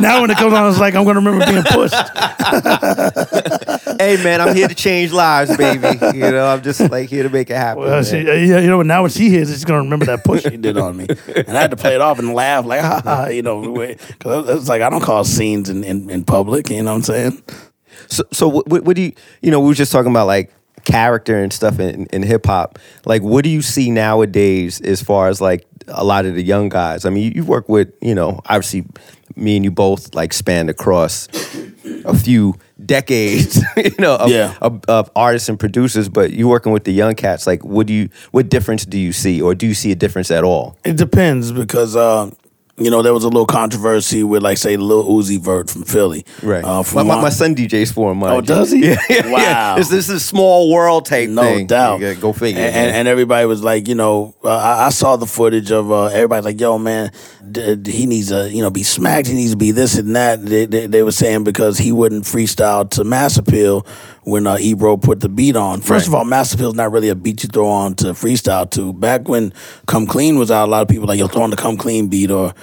now 0.00 0.20
when 0.20 0.30
it 0.30 0.36
comes 0.36 0.52
on, 0.54 0.68
it's 0.70 0.80
like 0.80 0.94
I'm 0.94 1.04
gonna 1.04 1.20
remember 1.20 1.44
being 1.46 1.62
pushed. 1.64 1.94
hey 4.00 4.22
man, 4.22 4.40
I'm 4.40 4.54
here 4.54 4.68
to 4.68 4.74
change 4.74 5.12
lives, 5.12 5.56
baby. 5.56 5.88
You 6.14 6.30
know, 6.30 6.46
I'm 6.46 6.62
just 6.62 6.80
like 6.90 7.08
here 7.08 7.22
to 7.24 7.30
make 7.30 7.50
it 7.50 7.56
happen. 7.56 7.84
Well, 7.84 8.02
she, 8.02 8.18
yeah, 8.18 8.58
you 8.58 8.68
know, 8.68 8.82
now 8.82 9.02
when 9.02 9.10
she 9.10 9.28
hears 9.30 9.50
it, 9.50 9.54
she's 9.54 9.64
gonna 9.64 9.82
remember 9.82 10.06
that 10.06 10.24
push 10.24 10.42
she 10.44 10.56
did 10.56 10.78
on 10.78 10.96
me, 10.96 11.06
and 11.34 11.56
I 11.56 11.60
had 11.62 11.70
to 11.72 11.76
play 11.76 11.94
it 11.94 12.00
off 12.00 12.18
and 12.18 12.34
laugh 12.34 12.64
like, 12.64 12.80
ha, 12.80 13.00
ha, 13.04 13.26
you 13.26 13.42
know, 13.42 13.74
because 13.74 14.48
it's 14.48 14.68
like 14.68 14.82
I 14.82 14.90
don't 14.90 15.02
cause 15.02 15.28
scenes 15.28 15.68
in, 15.68 15.84
in, 15.84 16.08
in 16.10 16.24
public. 16.24 16.70
You 16.70 16.82
know 16.82 16.92
what 16.92 16.96
I'm 16.98 17.02
saying? 17.02 17.42
So, 18.08 18.24
so 18.32 18.48
what, 18.48 18.68
what, 18.68 18.84
what 18.84 18.96
do 18.96 19.02
you, 19.02 19.12
you 19.42 19.50
know, 19.50 19.60
we 19.60 19.68
were 19.68 19.74
just 19.74 19.92
talking 19.92 20.10
about 20.10 20.26
like 20.26 20.52
character 20.84 21.42
and 21.42 21.52
stuff 21.52 21.78
in, 21.80 22.06
in 22.06 22.22
hip 22.22 22.46
hop. 22.46 22.78
Like, 23.04 23.22
what 23.22 23.44
do 23.44 23.50
you 23.50 23.62
see 23.62 23.90
nowadays 23.90 24.80
as 24.80 25.02
far 25.02 25.28
as 25.28 25.40
like 25.40 25.66
a 25.88 26.04
lot 26.04 26.24
of 26.26 26.34
the 26.34 26.42
young 26.42 26.68
guys? 26.68 27.04
I 27.04 27.10
mean, 27.10 27.24
you, 27.24 27.42
you 27.42 27.44
work 27.44 27.68
with, 27.68 27.92
you 28.00 28.14
know, 28.14 28.40
obviously 28.46 28.84
me 29.36 29.56
and 29.56 29.64
you 29.64 29.70
both 29.70 30.14
like 30.14 30.32
spanned 30.32 30.70
across 30.70 31.28
a 32.04 32.16
few 32.16 32.54
decades, 32.84 33.60
you 33.76 33.90
know, 33.98 34.16
of, 34.16 34.30
Yeah. 34.30 34.54
of, 34.62 34.82
of 34.88 35.10
artists 35.14 35.48
and 35.48 35.60
producers, 35.60 36.08
but 36.08 36.32
you 36.32 36.48
working 36.48 36.72
with 36.72 36.84
the 36.84 36.92
young 36.92 37.14
cats. 37.14 37.46
Like, 37.46 37.64
what 37.64 37.86
do 37.86 37.92
you, 37.92 38.08
what 38.30 38.48
difference 38.48 38.86
do 38.86 38.98
you 38.98 39.12
see, 39.12 39.42
or 39.42 39.54
do 39.54 39.66
you 39.66 39.74
see 39.74 39.92
a 39.92 39.94
difference 39.96 40.30
at 40.30 40.44
all? 40.44 40.76
It 40.84 40.96
depends 40.96 41.52
because 41.52 41.96
uh, 41.96 42.30
you 42.78 42.90
know 42.90 43.02
there 43.02 43.12
was 43.14 43.24
a 43.24 43.28
little 43.28 43.46
controversy 43.46 44.22
with 44.22 44.42
like 44.42 44.58
say 44.58 44.76
Lil 44.76 45.04
Uzi 45.04 45.38
Vert 45.40 45.68
from 45.70 45.82
Philly, 45.84 46.24
Right. 46.42 46.64
Uh, 46.64 46.78
my, 46.78 46.82
from 46.82 47.06
my, 47.06 47.14
one- 47.14 47.22
my 47.24 47.30
son 47.30 47.54
DJs 47.54 47.92
for 47.92 48.12
him. 48.12 48.22
Oh, 48.22 48.40
does 48.40 48.70
he? 48.70 48.80
Yeah, 48.88 48.96
yeah, 49.10 49.26
Wow. 49.32 49.38
yeah. 49.38 49.74
This, 49.76 49.88
this 49.88 50.08
is 50.08 50.14
a 50.16 50.20
small 50.20 50.70
world 50.72 51.06
type 51.06 51.28
no 51.28 51.42
thing. 51.42 51.66
doubt. 51.66 52.00
Gotta 52.00 52.14
go 52.14 52.32
figure. 52.32 52.60
And, 52.62 52.74
and, 52.74 52.96
and 52.96 53.08
everybody 53.08 53.46
was 53.46 53.62
like, 53.62 53.88
you 53.88 53.94
know, 53.94 54.34
uh, 54.44 54.48
I, 54.56 54.86
I 54.86 54.88
saw 54.90 55.16
the 55.16 55.26
footage 55.26 55.70
of 55.70 55.90
uh, 55.90 56.04
everybody 56.06 56.42
like, 56.44 56.60
yo, 56.60 56.78
man, 56.78 57.10
d- 57.50 57.76
d- 57.76 57.90
he 57.90 58.06
needs 58.06 58.28
to, 58.28 58.50
you 58.50 58.62
know, 58.62 58.70
be 58.70 58.82
smacked. 58.82 59.26
He 59.28 59.34
needs 59.34 59.50
to 59.52 59.56
be 59.56 59.70
this 59.72 59.96
and 59.98 60.14
that. 60.16 60.44
They, 60.44 60.66
they, 60.66 60.86
they 60.86 61.02
were 61.02 61.12
saying 61.12 61.44
because 61.44 61.78
he 61.78 61.92
wouldn't 61.92 62.24
freestyle 62.24 62.88
to 62.90 63.04
Mass 63.04 63.36
Appeal 63.36 63.86
when 64.28 64.46
uh, 64.46 64.58
Ebro 64.60 64.96
put 64.96 65.20
the 65.20 65.28
beat 65.28 65.56
on. 65.56 65.80
First 65.80 66.06
of 66.06 66.14
all, 66.14 66.24
Mass 66.24 66.52
Appeal's 66.52 66.74
not 66.74 66.92
really 66.92 67.08
a 67.08 67.14
beat 67.14 67.42
you 67.42 67.48
throw 67.48 67.66
on 67.66 67.94
to 67.96 68.08
freestyle 68.08 68.70
to. 68.72 68.92
Back 68.92 69.28
when 69.28 69.52
Come 69.86 70.06
Clean 70.06 70.38
was 70.38 70.50
out, 70.50 70.68
a 70.68 70.70
lot 70.70 70.82
of 70.82 70.88
people 70.88 71.06
like, 71.06 71.18
yo, 71.18 71.28
throw 71.28 71.42
on 71.42 71.50
the 71.50 71.56
Come 71.56 71.76
Clean 71.76 72.08
beat 72.08 72.30
or. 72.30 72.54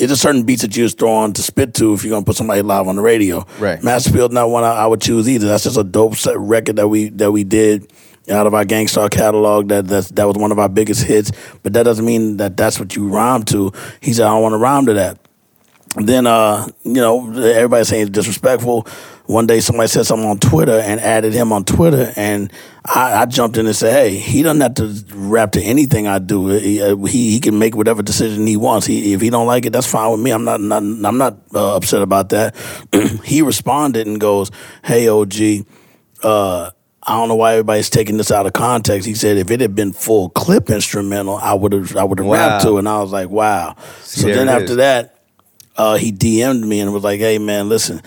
It's 0.00 0.12
just 0.12 0.22
certain 0.22 0.44
beats 0.44 0.62
that 0.62 0.76
you 0.76 0.84
just 0.84 0.96
throw 0.96 1.10
on 1.10 1.32
to 1.32 1.42
spit 1.42 1.74
to 1.74 1.92
if 1.92 2.04
you're 2.04 2.12
gonna 2.12 2.24
put 2.24 2.36
somebody 2.36 2.62
live 2.62 2.86
on 2.86 2.94
the 2.94 3.02
radio. 3.02 3.44
Right. 3.58 3.82
Mass 3.82 4.06
Appeal 4.06 4.28
not 4.28 4.48
one 4.48 4.62
I, 4.62 4.68
I 4.68 4.86
would 4.86 5.00
choose 5.00 5.28
either. 5.28 5.48
That's 5.48 5.64
just 5.64 5.76
a 5.76 5.82
dope 5.82 6.14
set 6.14 6.38
record 6.38 6.76
that 6.76 6.86
we 6.86 7.08
that 7.08 7.32
we 7.32 7.42
did 7.42 7.92
out 8.30 8.46
of 8.46 8.54
our 8.54 8.64
Gang 8.64 8.86
Starr 8.86 9.08
catalog. 9.08 9.70
That 9.70 9.88
that's, 9.88 10.08
that 10.12 10.24
was 10.24 10.36
one 10.36 10.52
of 10.52 10.60
our 10.60 10.68
biggest 10.68 11.02
hits. 11.02 11.32
But 11.64 11.72
that 11.72 11.82
doesn't 11.82 12.04
mean 12.04 12.36
that 12.36 12.56
that's 12.56 12.78
what 12.78 12.94
you 12.94 13.08
rhyme 13.08 13.42
to. 13.46 13.72
He 14.00 14.12
said 14.12 14.26
I 14.26 14.28
don't 14.28 14.42
want 14.42 14.52
to 14.52 14.58
rhyme 14.58 14.86
to 14.86 14.94
that. 14.94 15.18
Then 15.96 16.26
uh, 16.26 16.66
you 16.84 16.94
know, 16.94 17.30
everybody's 17.32 17.88
saying 17.88 18.02
it's 18.02 18.10
disrespectful. 18.10 18.86
One 19.26 19.46
day 19.46 19.60
somebody 19.60 19.88
said 19.88 20.06
something 20.06 20.28
on 20.28 20.38
Twitter 20.38 20.78
and 20.78 21.00
added 21.00 21.34
him 21.34 21.52
on 21.52 21.64
Twitter, 21.64 22.12
and 22.16 22.52
I, 22.84 23.22
I 23.22 23.26
jumped 23.26 23.56
in 23.56 23.66
and 23.66 23.74
said, 23.76 23.92
"Hey, 23.92 24.16
he 24.16 24.42
doesn't 24.42 24.60
have 24.60 24.74
to 24.74 25.04
rap 25.14 25.52
to 25.52 25.62
anything 25.62 26.06
I 26.06 26.18
do. 26.18 26.48
He 26.48 26.80
uh, 26.82 26.96
he, 26.96 27.32
he 27.32 27.40
can 27.40 27.58
make 27.58 27.74
whatever 27.76 28.02
decision 28.02 28.46
he 28.46 28.56
wants. 28.56 28.86
He, 28.86 29.12
if 29.12 29.20
he 29.20 29.28
don't 29.30 29.46
like 29.46 29.66
it, 29.66 29.72
that's 29.72 29.90
fine 29.90 30.10
with 30.10 30.20
me. 30.20 30.30
I'm 30.30 30.44
not, 30.44 30.60
not 30.60 30.82
I'm 30.82 31.18
not 31.18 31.38
uh, 31.54 31.76
upset 31.76 32.02
about 32.02 32.30
that." 32.30 32.54
he 33.24 33.42
responded 33.42 34.06
and 34.06 34.20
goes, 34.20 34.50
"Hey, 34.84 35.08
OG." 35.08 35.66
Uh, 36.22 36.70
I 37.02 37.16
don't 37.16 37.28
know 37.28 37.36
why 37.36 37.52
everybody's 37.52 37.88
taking 37.88 38.18
this 38.18 38.30
out 38.30 38.44
of 38.46 38.52
context. 38.52 39.06
He 39.06 39.14
said 39.14 39.38
if 39.38 39.50
it 39.50 39.60
had 39.60 39.74
been 39.74 39.92
full 39.92 40.28
clip 40.30 40.68
instrumental, 40.68 41.36
I 41.36 41.54
would 41.54 41.72
have 41.72 41.96
I 41.96 42.04
would 42.04 42.18
have 42.18 42.26
Wow. 42.28 42.34
rapped 42.34 42.64
to 42.64 42.76
it. 42.76 42.80
And 42.80 42.88
I 42.88 43.00
was 43.00 43.12
like, 43.12 43.30
wow. 43.30 43.76
so 44.02 44.26
then 44.28 44.48
after 44.48 44.72
is. 44.72 44.76
that, 44.76 45.17
uh, 45.78 45.96
he 45.96 46.12
DM'd 46.12 46.66
me 46.66 46.80
and 46.80 46.92
was 46.92 47.02
like, 47.04 47.20
hey 47.20 47.38
man, 47.38 47.68
listen, 47.70 48.02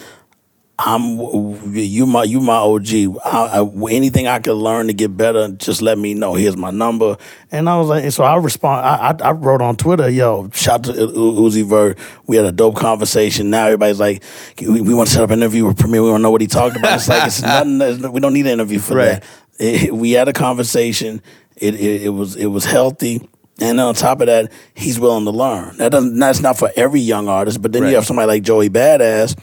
I'm 0.83 1.73
you 1.75 2.05
my 2.07 2.23
you 2.23 2.39
my 2.39 2.55
OG. 2.55 2.87
I, 3.23 3.61
I, 3.61 3.91
anything 3.91 4.27
I 4.27 4.39
could 4.39 4.53
learn 4.55 4.87
to 4.87 4.93
get 4.93 5.15
better, 5.15 5.49
just 5.49 5.81
let 5.81 5.97
me 5.99 6.13
know. 6.15 6.33
Here's 6.33 6.57
my 6.57 6.71
number. 6.71 7.17
And 7.51 7.69
I 7.69 7.77
was 7.77 7.87
like, 7.87 8.11
so 8.11 8.23
I 8.23 8.35
respond. 8.37 8.83
I, 8.85 9.09
I, 9.11 9.29
I 9.29 9.31
wrote 9.33 9.61
on 9.61 9.75
Twitter, 9.75 10.09
yo, 10.09 10.49
shout 10.53 10.83
to 10.85 10.93
U- 10.93 11.07
Uzi 11.07 11.63
Vert. 11.63 11.99
We 12.25 12.35
had 12.35 12.45
a 12.45 12.51
dope 12.51 12.75
conversation. 12.77 13.49
Now 13.51 13.65
everybody's 13.65 13.99
like, 13.99 14.23
we, 14.59 14.81
we 14.81 14.93
want 14.95 15.09
to 15.09 15.13
set 15.13 15.23
up 15.23 15.29
an 15.29 15.39
interview 15.39 15.65
with 15.67 15.77
Premier. 15.77 16.01
We 16.01 16.09
want 16.09 16.21
to 16.21 16.23
know 16.23 16.31
what 16.31 16.41
he 16.41 16.47
talked 16.47 16.75
about. 16.75 16.95
It's 16.95 17.07
like 17.07 17.27
it's 17.27 17.41
nothing. 17.43 18.11
We 18.11 18.19
don't 18.19 18.33
need 18.33 18.47
an 18.47 18.53
interview 18.53 18.79
for 18.79 18.95
Right. 18.95 19.21
that. 19.21 19.23
It- 19.59 19.93
we 19.95 20.11
had 20.13 20.27
a 20.27 20.33
conversation. 20.33 21.21
It, 21.57 21.75
it 21.75 22.01
it 22.03 22.09
was 22.09 22.35
it 22.35 22.47
was 22.47 22.65
healthy. 22.65 23.29
And 23.61 23.79
on 23.79 23.93
top 23.93 24.21
of 24.21 24.27
that, 24.27 24.51
he's 24.73 24.99
willing 24.99 25.25
to 25.25 25.31
learn. 25.31 25.77
That 25.77 25.91
doesn't 25.91 26.17
that's 26.17 26.41
not 26.41 26.57
for 26.57 26.71
every 26.75 26.99
young 26.99 27.27
artist. 27.27 27.61
But 27.61 27.71
then 27.71 27.83
Right. 27.83 27.89
you 27.89 27.95
have 27.95 28.05
somebody 28.05 28.27
like 28.27 28.43
Joey 28.43 28.69
Badass, 28.69 29.37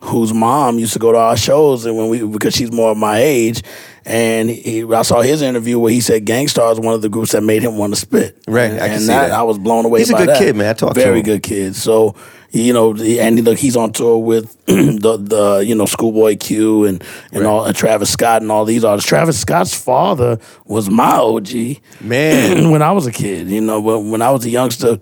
whose 0.00 0.34
mom 0.34 0.78
used 0.78 0.92
to 0.94 0.98
go 0.98 1.12
to 1.12 1.18
our 1.18 1.36
shows, 1.36 1.84
and 1.86 1.96
when 1.96 2.08
we 2.08 2.22
because 2.24 2.54
she's 2.54 2.72
more 2.72 2.90
of 2.90 2.96
my 2.96 3.18
age, 3.20 3.62
and 4.10 4.50
he, 4.50 4.84
I 4.92 5.02
saw 5.02 5.20
his 5.20 5.40
interview 5.40 5.78
where 5.78 5.92
he 5.92 6.00
said 6.00 6.24
Gang 6.24 6.48
Starr 6.48 6.72
is 6.72 6.80
one 6.80 6.94
of 6.94 7.02
the 7.02 7.08
groups 7.08 7.30
that 7.32 7.42
made 7.42 7.62
him 7.62 7.78
want 7.78 7.94
to 7.94 8.00
spit. 8.00 8.42
Right, 8.48 8.72
and, 8.72 8.80
I 8.80 8.86
can 8.86 8.94
and 8.94 9.00
see 9.02 9.06
that, 9.08 9.28
that. 9.28 9.38
I 9.38 9.42
was 9.44 9.56
blown 9.58 9.84
away. 9.84 10.00
He's 10.00 10.10
a 10.10 10.14
good 10.14 10.28
that. 10.28 10.38
kid, 10.38 10.56
man. 10.56 10.70
I 10.70 10.72
talked 10.72 10.94
to 10.96 11.00
him. 11.00 11.06
very 11.06 11.22
good 11.22 11.44
kid. 11.44 11.76
So 11.76 12.16
you 12.50 12.72
know, 12.72 12.96
and 12.96 13.44
look, 13.44 13.58
he's 13.58 13.76
on 13.76 13.92
tour 13.92 14.18
with 14.18 14.56
the 14.66 15.16
the 15.16 15.64
you 15.64 15.76
know 15.76 15.86
Schoolboy 15.86 16.36
Q 16.38 16.84
and 16.86 17.04
and 17.30 17.46
all 17.46 17.64
and 17.64 17.76
Travis 17.76 18.10
Scott 18.10 18.42
and 18.42 18.50
all 18.50 18.64
these 18.64 18.82
artists. 18.82 19.08
Travis 19.08 19.38
Scott's 19.38 19.74
father 19.74 20.40
was 20.64 20.90
my 20.90 21.16
OG 21.16 21.80
Man. 22.00 22.70
when 22.72 22.82
I 22.82 22.90
was 22.90 23.06
a 23.06 23.12
kid. 23.12 23.48
You 23.48 23.60
know, 23.60 23.80
when, 23.80 24.10
when 24.10 24.22
I 24.22 24.30
was 24.30 24.44
a 24.44 24.50
youngster. 24.50 25.00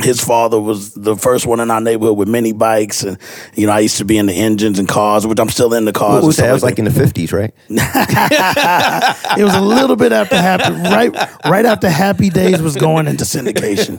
His 0.00 0.22
father 0.22 0.60
was 0.60 0.92
the 0.92 1.16
first 1.16 1.46
one 1.46 1.58
in 1.58 1.70
our 1.70 1.80
neighborhood 1.80 2.18
with 2.18 2.28
mini 2.28 2.52
bikes, 2.52 3.02
and 3.02 3.18
you 3.54 3.66
know 3.66 3.72
I 3.72 3.80
used 3.80 3.96
to 3.98 4.04
be 4.04 4.18
in 4.18 4.26
the 4.26 4.34
engines 4.34 4.78
and 4.78 4.86
cars, 4.86 5.26
which 5.26 5.40
I'm 5.40 5.48
still 5.48 5.72
in 5.72 5.86
the 5.86 5.92
cars. 5.92 6.22
What 6.22 6.26
was 6.26 6.36
that? 6.36 6.50
It 6.50 6.52
was 6.52 6.62
like 6.62 6.78
in 6.78 6.84
the 6.84 6.90
fifties, 6.90 7.32
right? 7.32 7.54
it 7.68 9.44
was 9.44 9.54
a 9.54 9.60
little 9.60 9.96
bit 9.96 10.12
after 10.12 10.36
happy 10.36 10.74
right 10.74 11.14
right 11.46 11.64
after 11.64 11.88
Happy 11.88 12.28
Days 12.28 12.60
was 12.60 12.76
going 12.76 13.06
into 13.06 13.24
syndication. 13.24 13.96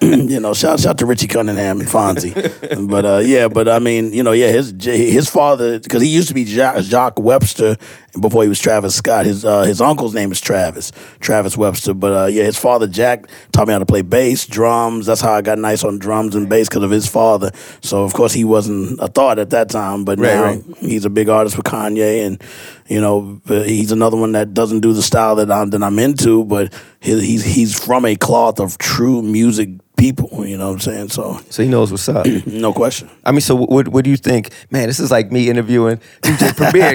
you 0.30 0.40
know, 0.40 0.54
shout 0.54 0.80
shout 0.80 0.98
to 0.98 1.06
Richie 1.06 1.26
Cunningham 1.26 1.80
and 1.80 1.88
Fonzie. 1.88 2.88
But 2.88 3.04
uh, 3.04 3.18
yeah, 3.18 3.48
but 3.48 3.68
I 3.68 3.80
mean, 3.80 4.12
you 4.12 4.22
know, 4.22 4.32
yeah, 4.32 4.52
his 4.52 4.72
his 4.80 5.28
father 5.28 5.80
because 5.80 6.02
he 6.02 6.08
used 6.08 6.28
to 6.28 6.34
be 6.34 6.44
Jacques 6.44 7.18
Webster 7.18 7.76
before 8.18 8.42
he 8.42 8.48
was 8.48 8.58
Travis 8.58 8.94
Scott. 8.94 9.26
His 9.26 9.44
uh, 9.44 9.62
his 9.62 9.80
uncle's 9.80 10.14
name 10.14 10.32
is 10.32 10.40
Travis 10.40 10.92
Travis 11.20 11.56
Webster. 11.56 11.94
But 11.94 12.12
uh, 12.12 12.26
yeah, 12.26 12.44
his 12.44 12.56
father 12.56 12.86
Jack 12.86 13.26
taught 13.52 13.68
me 13.68 13.72
how 13.72 13.78
to 13.78 13.86
play 13.86 14.02
bass, 14.02 14.46
drums. 14.46 15.06
That's 15.06 15.20
how 15.20 15.32
I 15.32 15.42
got 15.42 15.58
nice 15.58 15.84
on 15.84 15.98
drums 15.98 16.34
and 16.34 16.48
bass 16.48 16.68
because 16.68 16.82
of 16.82 16.90
his 16.90 17.06
father. 17.06 17.50
So 17.82 18.02
of 18.02 18.12
course 18.14 18.32
he 18.32 18.44
wasn't 18.44 18.98
a 19.00 19.08
thought 19.08 19.38
at 19.38 19.50
that 19.50 19.68
time, 19.70 20.04
but 20.04 20.18
Right, 20.18 20.34
now 20.34 20.42
right. 20.44 20.64
he's 20.78 21.04
a 21.04 21.10
big 21.10 21.28
artist 21.28 21.56
with 21.56 21.66
Kanye, 21.66 22.26
and 22.26 22.42
you 22.88 23.00
know 23.00 23.40
he's 23.46 23.92
another 23.92 24.16
one 24.16 24.32
that 24.32 24.54
doesn't 24.54 24.80
do 24.80 24.92
the 24.92 25.02
style 25.02 25.36
that 25.36 25.50
I'm 25.50 25.70
that 25.70 25.82
I'm 25.82 25.98
into, 25.98 26.44
but 26.44 26.72
he, 27.00 27.20
he's 27.20 27.44
he's 27.44 27.78
from 27.78 28.04
a 28.04 28.16
cloth 28.16 28.60
of 28.60 28.78
true 28.78 29.22
music 29.22 29.70
people. 30.00 30.28
You 30.50 30.56
know 30.58 30.68
what 30.68 30.74
I'm 30.74 30.80
saying? 30.80 31.08
So 31.10 31.38
So 31.50 31.62
he 31.62 31.68
knows 31.68 31.92
what's 31.92 32.08
up. 32.08 32.26
no 32.46 32.72
question. 32.72 33.08
I 33.24 33.30
mean, 33.30 33.40
so 33.42 33.54
what 33.54 33.86
what 33.88 34.02
do 34.04 34.10
you 34.10 34.16
think? 34.16 34.50
Man, 34.70 34.88
this 34.88 34.98
is 34.98 35.10
like 35.12 35.30
me 35.30 35.48
interviewing 35.48 36.00
DJ 36.22 36.56
Premier. 36.60 36.94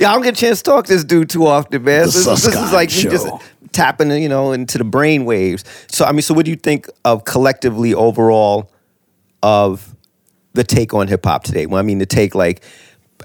yeah, 0.00 0.10
I 0.10 0.14
don't 0.14 0.22
get 0.22 0.36
a 0.36 0.40
chance 0.40 0.58
to 0.62 0.64
talk 0.70 0.86
to 0.86 0.92
this 0.94 1.04
dude 1.04 1.30
too 1.30 1.46
often, 1.46 1.84
man. 1.84 2.06
This, 2.06 2.24
this 2.24 2.46
is 2.46 2.72
like 2.72 2.88
me 2.90 3.02
just 3.04 3.28
tapping, 3.72 4.10
you 4.10 4.28
know, 4.28 4.50
into 4.52 4.78
the 4.78 4.84
brain 4.84 5.24
waves. 5.24 5.62
So 5.88 6.04
I 6.04 6.10
mean, 6.12 6.22
so 6.22 6.34
what 6.34 6.44
do 6.46 6.50
you 6.50 6.56
think 6.56 6.88
of 7.04 7.24
collectively 7.24 7.94
overall 7.94 8.72
of 9.42 9.94
the 10.54 10.64
take 10.64 10.92
on 10.94 11.06
hip 11.06 11.24
hop 11.24 11.44
today? 11.44 11.66
Well, 11.66 11.78
I 11.78 11.82
mean, 11.82 11.98
the 11.98 12.06
take 12.06 12.34
like 12.34 12.62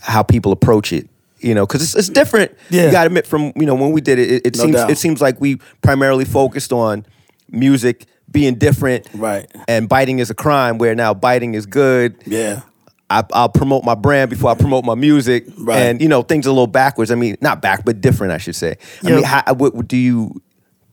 how 0.01 0.21
people 0.21 0.51
approach 0.51 0.93
it. 0.93 1.09
You 1.39 1.53
know, 1.55 1.65
because 1.65 1.81
it's, 1.83 1.95
it's 1.95 2.09
different. 2.09 2.55
Yeah. 2.69 2.85
You 2.85 2.91
got 2.91 3.01
to 3.03 3.07
admit, 3.07 3.25
from 3.27 3.51
you 3.55 3.65
know 3.65 3.75
when 3.75 3.91
we 3.91 4.01
did 4.01 4.19
it, 4.19 4.29
it, 4.31 4.47
it 4.47 4.57
No 4.57 4.63
seems 4.63 4.75
doubt. 4.75 4.91
it 4.91 4.97
seems 4.97 5.21
like 5.21 5.39
we 5.41 5.57
primarily 5.81 6.25
focused 6.25 6.71
on 6.73 7.05
music 7.51 8.05
being 8.35 8.55
different, 8.55 9.07
Right. 9.13 9.49
And 9.67 9.89
biting 9.89 10.19
is 10.19 10.29
a 10.29 10.35
crime. 10.35 10.77
Where 10.77 10.93
now 10.93 11.13
biting 11.15 11.55
is 11.55 11.65
good. 11.65 12.15
Yeah. 12.25 12.61
I, 13.09 13.23
I'll 13.33 13.49
promote 13.49 13.83
my 13.85 13.95
brand 13.95 14.29
before 14.29 14.49
I 14.51 14.55
promote 14.55 14.83
my 14.83 14.95
music, 14.95 15.45
Right. 15.57 15.77
and 15.79 16.01
you 16.01 16.07
know 16.07 16.21
things 16.23 16.45
are 16.47 16.49
a 16.49 16.53
little 16.53 16.67
backwards. 16.67 17.11
I 17.11 17.15
mean, 17.15 17.37
not 17.39 17.61
back, 17.61 17.85
but 17.85 18.01
different, 18.01 18.33
I 18.33 18.37
should 18.37 18.55
say. 18.55 18.75
I 19.03 19.11
mean, 19.11 19.23
how, 19.23 19.43
what, 19.53 19.73
what 19.75 19.87
do 19.87 19.95
you 19.95 20.41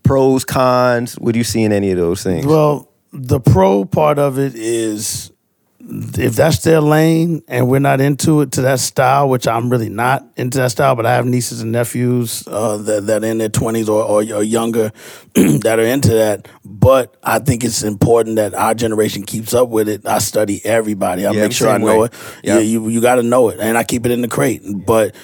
pros, 0.04 0.44
cons? 0.44 1.14
What 1.14 1.32
do 1.32 1.38
you 1.38 1.44
see 1.44 1.62
in 1.64 1.72
any 1.72 1.90
of 1.90 1.96
those 1.96 2.22
things? 2.22 2.46
Well, 2.46 2.88
the 3.12 3.40
pro 3.40 3.84
part 3.84 4.18
of 4.18 4.38
it 4.38 4.54
is 4.54 5.31
if 5.84 6.36
that's 6.36 6.58
their 6.58 6.80
lane 6.80 7.42
and 7.48 7.68
we're 7.68 7.80
not 7.80 8.00
into 8.00 8.40
it 8.40 8.52
to 8.52 8.62
that 8.62 8.78
style, 8.78 9.28
which 9.28 9.48
I'm 9.48 9.68
really 9.68 9.88
not 9.88 10.24
into 10.36 10.58
that 10.58 10.70
style, 10.70 10.94
but 10.94 11.06
I 11.06 11.14
have 11.14 11.26
nieces 11.26 11.60
and 11.60 11.72
nephews 11.72 12.44
uh, 12.46 12.76
that 12.78 13.06
that 13.06 13.24
are 13.24 13.26
in 13.26 13.38
their 13.38 13.48
20s 13.48 13.88
or, 13.88 14.02
or, 14.04 14.36
or 14.36 14.42
younger 14.42 14.92
that 15.34 15.78
are 15.78 15.84
into 15.84 16.14
that. 16.14 16.46
But 16.64 17.16
I 17.22 17.40
think 17.40 17.64
it's 17.64 17.82
important 17.82 18.36
that 18.36 18.54
our 18.54 18.74
generation 18.74 19.24
keeps 19.24 19.54
up 19.54 19.68
with 19.68 19.88
it. 19.88 20.06
I 20.06 20.18
study 20.18 20.60
everybody. 20.64 21.26
I 21.26 21.32
Yeah, 21.32 21.42
make 21.42 21.52
sure 21.52 21.68
I 21.68 21.78
know 21.78 22.00
way. 22.00 22.06
it. 22.06 22.12
Yeah. 22.44 22.54
Yeah, 22.54 22.60
you 22.60 22.88
you 22.88 23.00
got 23.00 23.16
to 23.16 23.22
know 23.22 23.48
it, 23.48 23.58
and 23.60 23.76
I 23.76 23.82
keep 23.84 24.06
it 24.06 24.12
in 24.12 24.22
the 24.22 24.28
crate. 24.28 24.62
But 24.64 25.14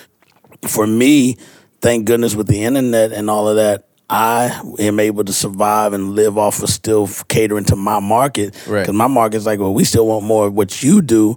for 0.66 0.86
me, 0.86 1.36
thank 1.80 2.06
goodness 2.06 2.34
with 2.34 2.48
the 2.48 2.64
internet 2.64 3.12
and 3.12 3.30
all 3.30 3.48
of 3.48 3.56
that, 3.56 3.87
I 4.10 4.62
am 4.78 5.00
able 5.00 5.24
to 5.24 5.32
survive 5.32 5.92
and 5.92 6.14
live 6.14 6.38
off 6.38 6.62
of 6.62 6.70
still 6.70 7.08
catering 7.28 7.64
to 7.66 7.76
my 7.76 8.00
market. 8.00 8.54
Right. 8.66 8.80
Because 8.80 8.94
my 8.94 9.06
market's 9.06 9.44
like, 9.44 9.60
well, 9.60 9.74
we 9.74 9.84
still 9.84 10.06
want 10.06 10.24
more 10.24 10.46
of 10.46 10.54
what 10.54 10.82
you 10.82 11.02
do, 11.02 11.36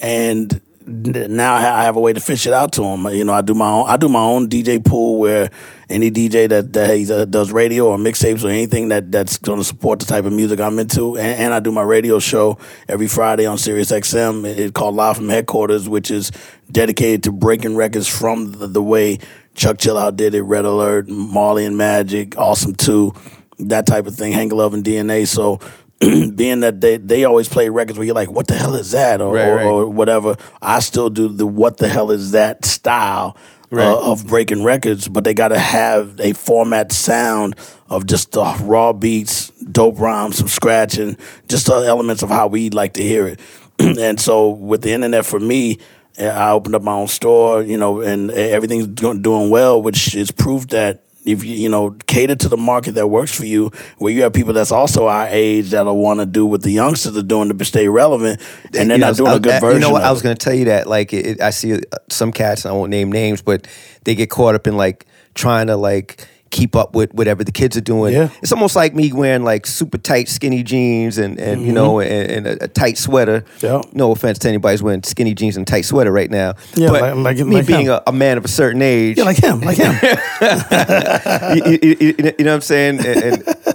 and 0.00 0.60
now 0.88 1.54
I 1.54 1.82
have 1.82 1.96
a 1.96 2.00
way 2.00 2.14
to 2.14 2.20
fish 2.20 2.46
it 2.46 2.52
out 2.52 2.72
to 2.72 2.80
them. 2.80 3.06
You 3.08 3.24
know, 3.24 3.34
I 3.34 3.42
do 3.42 3.52
my 3.52 3.68
own. 3.68 3.88
I 3.88 3.96
do 3.96 4.08
my 4.08 4.22
own 4.22 4.48
DJ 4.48 4.82
pool 4.84 5.18
where 5.18 5.50
any 5.90 6.10
DJ 6.10 6.48
that 6.48 6.72
that 6.72 6.96
either 6.96 7.20
uh, 7.20 7.24
does 7.26 7.52
radio 7.52 7.88
or 7.88 7.98
mixtapes 7.98 8.42
or 8.42 8.48
anything 8.48 8.88
that 8.88 9.12
that's 9.12 9.36
going 9.36 9.58
to 9.58 9.64
support 9.64 10.00
the 10.00 10.06
type 10.06 10.24
of 10.24 10.32
music 10.32 10.60
I'm 10.60 10.78
into, 10.78 11.16
and, 11.18 11.40
and 11.40 11.54
I 11.54 11.60
do 11.60 11.70
my 11.70 11.82
radio 11.82 12.18
show 12.18 12.58
every 12.88 13.08
Friday 13.08 13.44
on 13.44 13.58
Sirius 13.58 13.92
XM. 13.92 14.46
It's 14.46 14.72
called 14.72 14.94
Live 14.94 15.16
from 15.16 15.28
Headquarters, 15.28 15.88
which 15.88 16.10
is 16.10 16.32
dedicated 16.70 17.22
to 17.24 17.32
breaking 17.32 17.76
records 17.76 18.08
from 18.08 18.52
the, 18.52 18.66
the 18.66 18.82
way 18.82 19.18
Chuck 19.58 19.78
Chill 19.78 19.98
Out 19.98 20.16
did 20.16 20.34
it, 20.34 20.42
Red 20.42 20.64
Alert, 20.64 21.08
Marley 21.08 21.64
and 21.66 21.76
Magic, 21.76 22.38
Awesome 22.38 22.74
Two, 22.74 23.12
that 23.58 23.86
type 23.86 24.06
of 24.06 24.14
thing, 24.14 24.32
Hank 24.32 24.52
Love 24.52 24.72
and 24.74 24.84
DNA. 24.84 25.26
So. 25.26 25.60
being 26.00 26.60
that 26.60 26.80
they, 26.80 26.96
they 26.96 27.24
always 27.24 27.48
play 27.48 27.68
records 27.68 27.98
where 27.98 28.06
you're 28.06 28.14
like, 28.14 28.30
what 28.30 28.46
the 28.46 28.54
hell 28.54 28.76
is 28.76 28.92
that? 28.92 29.20
Or, 29.20 29.34
Right, 29.34 29.48
or, 29.48 29.56
right. 29.56 29.66
or 29.66 29.88
whatever. 29.88 30.36
I 30.62 30.78
still 30.78 31.10
do 31.10 31.26
the 31.26 31.44
what 31.44 31.78
the 31.78 31.88
hell 31.88 32.12
is 32.12 32.30
that 32.30 32.64
style 32.64 33.36
Right. 33.68 33.84
uh, 33.84 34.12
of 34.12 34.24
breaking 34.28 34.62
records, 34.62 35.08
but 35.08 35.24
they 35.24 35.34
got 35.34 35.48
to 35.48 35.58
have 35.58 36.20
a 36.20 36.34
format 36.34 36.92
sound 36.92 37.56
of 37.90 38.06
just 38.06 38.30
the 38.30 38.44
raw 38.62 38.92
beats, 38.92 39.48
dope 39.72 39.98
rhymes, 39.98 40.38
some 40.38 40.46
scratching, 40.46 41.16
just 41.48 41.66
the 41.66 41.74
elements 41.74 42.22
of 42.22 42.28
how 42.28 42.46
we 42.46 42.70
like 42.70 42.92
to 42.92 43.02
hear 43.02 43.26
it. 43.26 43.40
and 43.80 44.20
so 44.20 44.50
with 44.50 44.82
the 44.82 44.92
internet 44.92 45.26
for 45.26 45.40
me, 45.40 45.74
uh, 45.74 45.82
I 46.20 46.50
opened 46.50 46.74
up 46.74 46.82
my 46.82 46.92
own 46.92 47.08
store, 47.08 47.62
you 47.62 47.76
know, 47.76 48.00
and 48.00 48.30
everything's 48.30 48.86
do- 48.86 49.18
doing 49.18 49.50
well, 49.50 49.80
which 49.82 50.14
is 50.14 50.30
proof 50.30 50.66
that 50.68 51.02
if 51.24 51.44
you 51.44 51.54
you 51.54 51.68
know 51.68 51.90
cater 52.06 52.34
to 52.36 52.48
the 52.48 52.56
market 52.56 52.92
that 52.92 53.08
works 53.08 53.34
for 53.36 53.44
you, 53.44 53.70
where 53.98 54.12
you 54.12 54.22
have 54.22 54.32
people 54.32 54.52
that's 54.54 54.72
also 54.72 55.08
our 55.08 55.26
age 55.28 55.70
that'll 55.70 55.96
want 55.98 56.20
to 56.20 56.26
do 56.26 56.46
what 56.46 56.62
the 56.62 56.70
youngsters 56.70 57.16
are 57.16 57.22
doing 57.22 57.56
to 57.56 57.64
stay 57.64 57.86
relevant, 57.88 58.40
and 58.74 58.90
they're 58.90 58.96
You 58.96 58.98
know, 58.98 59.06
not 59.08 59.16
doing 59.16 59.30
I- 59.30 59.34
a 59.34 59.40
good 59.40 59.52
I- 59.54 59.60
version. 59.60 59.82
You 59.82 59.86
know 59.88 59.92
what? 59.92 60.02
I 60.04 60.10
was 60.10 60.22
going 60.22 60.36
to 60.36 60.42
tell 60.42 60.54
you 60.54 60.66
that. 60.66 60.86
Like, 60.86 61.12
it, 61.12 61.26
it- 61.26 61.40
I 61.42 61.50
see 61.50 61.74
uh, 61.74 61.78
some 62.08 62.32
cats. 62.32 62.64
I 62.66 62.72
won't 62.72 62.90
name 62.90 63.12
names, 63.12 63.42
but 63.42 63.66
they 64.04 64.14
get 64.14 64.30
caught 64.30 64.54
up 64.54 64.66
in 64.66 64.76
like 64.76 65.06
trying 65.34 65.66
to 65.66 65.76
like 65.76 66.26
keep 66.50 66.74
up 66.76 66.94
with 66.94 67.12
whatever 67.14 67.44
the 67.44 67.52
kids 67.52 67.76
are 67.76 67.80
doing. 67.82 68.12
Yeah. 68.14 68.28
It's 68.42 68.52
almost 68.52 68.74
like 68.76 68.94
me 68.94 69.12
wearing 69.12 69.44
like 69.44 69.66
super 69.66 69.98
tight 69.98 70.28
skinny 70.28 70.62
jeans 70.62 71.18
and 71.18 71.38
and 71.38 71.62
you 71.66 71.72
know 71.72 72.00
and, 72.00 72.30
and 72.30 72.46
a, 72.46 72.64
a 72.64 72.68
tight 72.68 72.98
sweater. 72.98 73.40
Mm-hmm. 73.40 73.66
Yeah. 73.66 73.82
No 73.92 74.12
offense 74.12 74.38
to 74.40 74.48
anybody's 74.48 74.82
wearing 74.82 75.02
skinny 75.02 75.34
jeans 75.34 75.56
and 75.56 75.66
tight 75.66 75.82
sweater 75.84 76.12
right 76.12 76.30
now. 76.30 76.54
Yeah, 76.74 76.90
but 76.90 77.00
like- 77.02 77.38
like- 77.38 77.46
me 77.46 77.56
like 77.56 77.66
being 77.66 77.88
a, 77.88 78.02
a 78.06 78.12
man 78.12 78.38
of 78.38 78.44
a 78.44 78.48
certain 78.48 78.82
age. 78.82 79.18
Yeah, 79.18 79.24
like 79.24 79.36
him, 79.38 79.60
like 79.60 79.76
him. 79.78 79.94
you, 81.56 81.78
you- 81.82 81.96
you- 82.00 82.14
you 82.38 82.44
know 82.44 82.50
what 82.52 82.56
I'm 82.56 82.60
saying? 82.60 82.98
And, 82.98 83.22
and, 83.22 83.74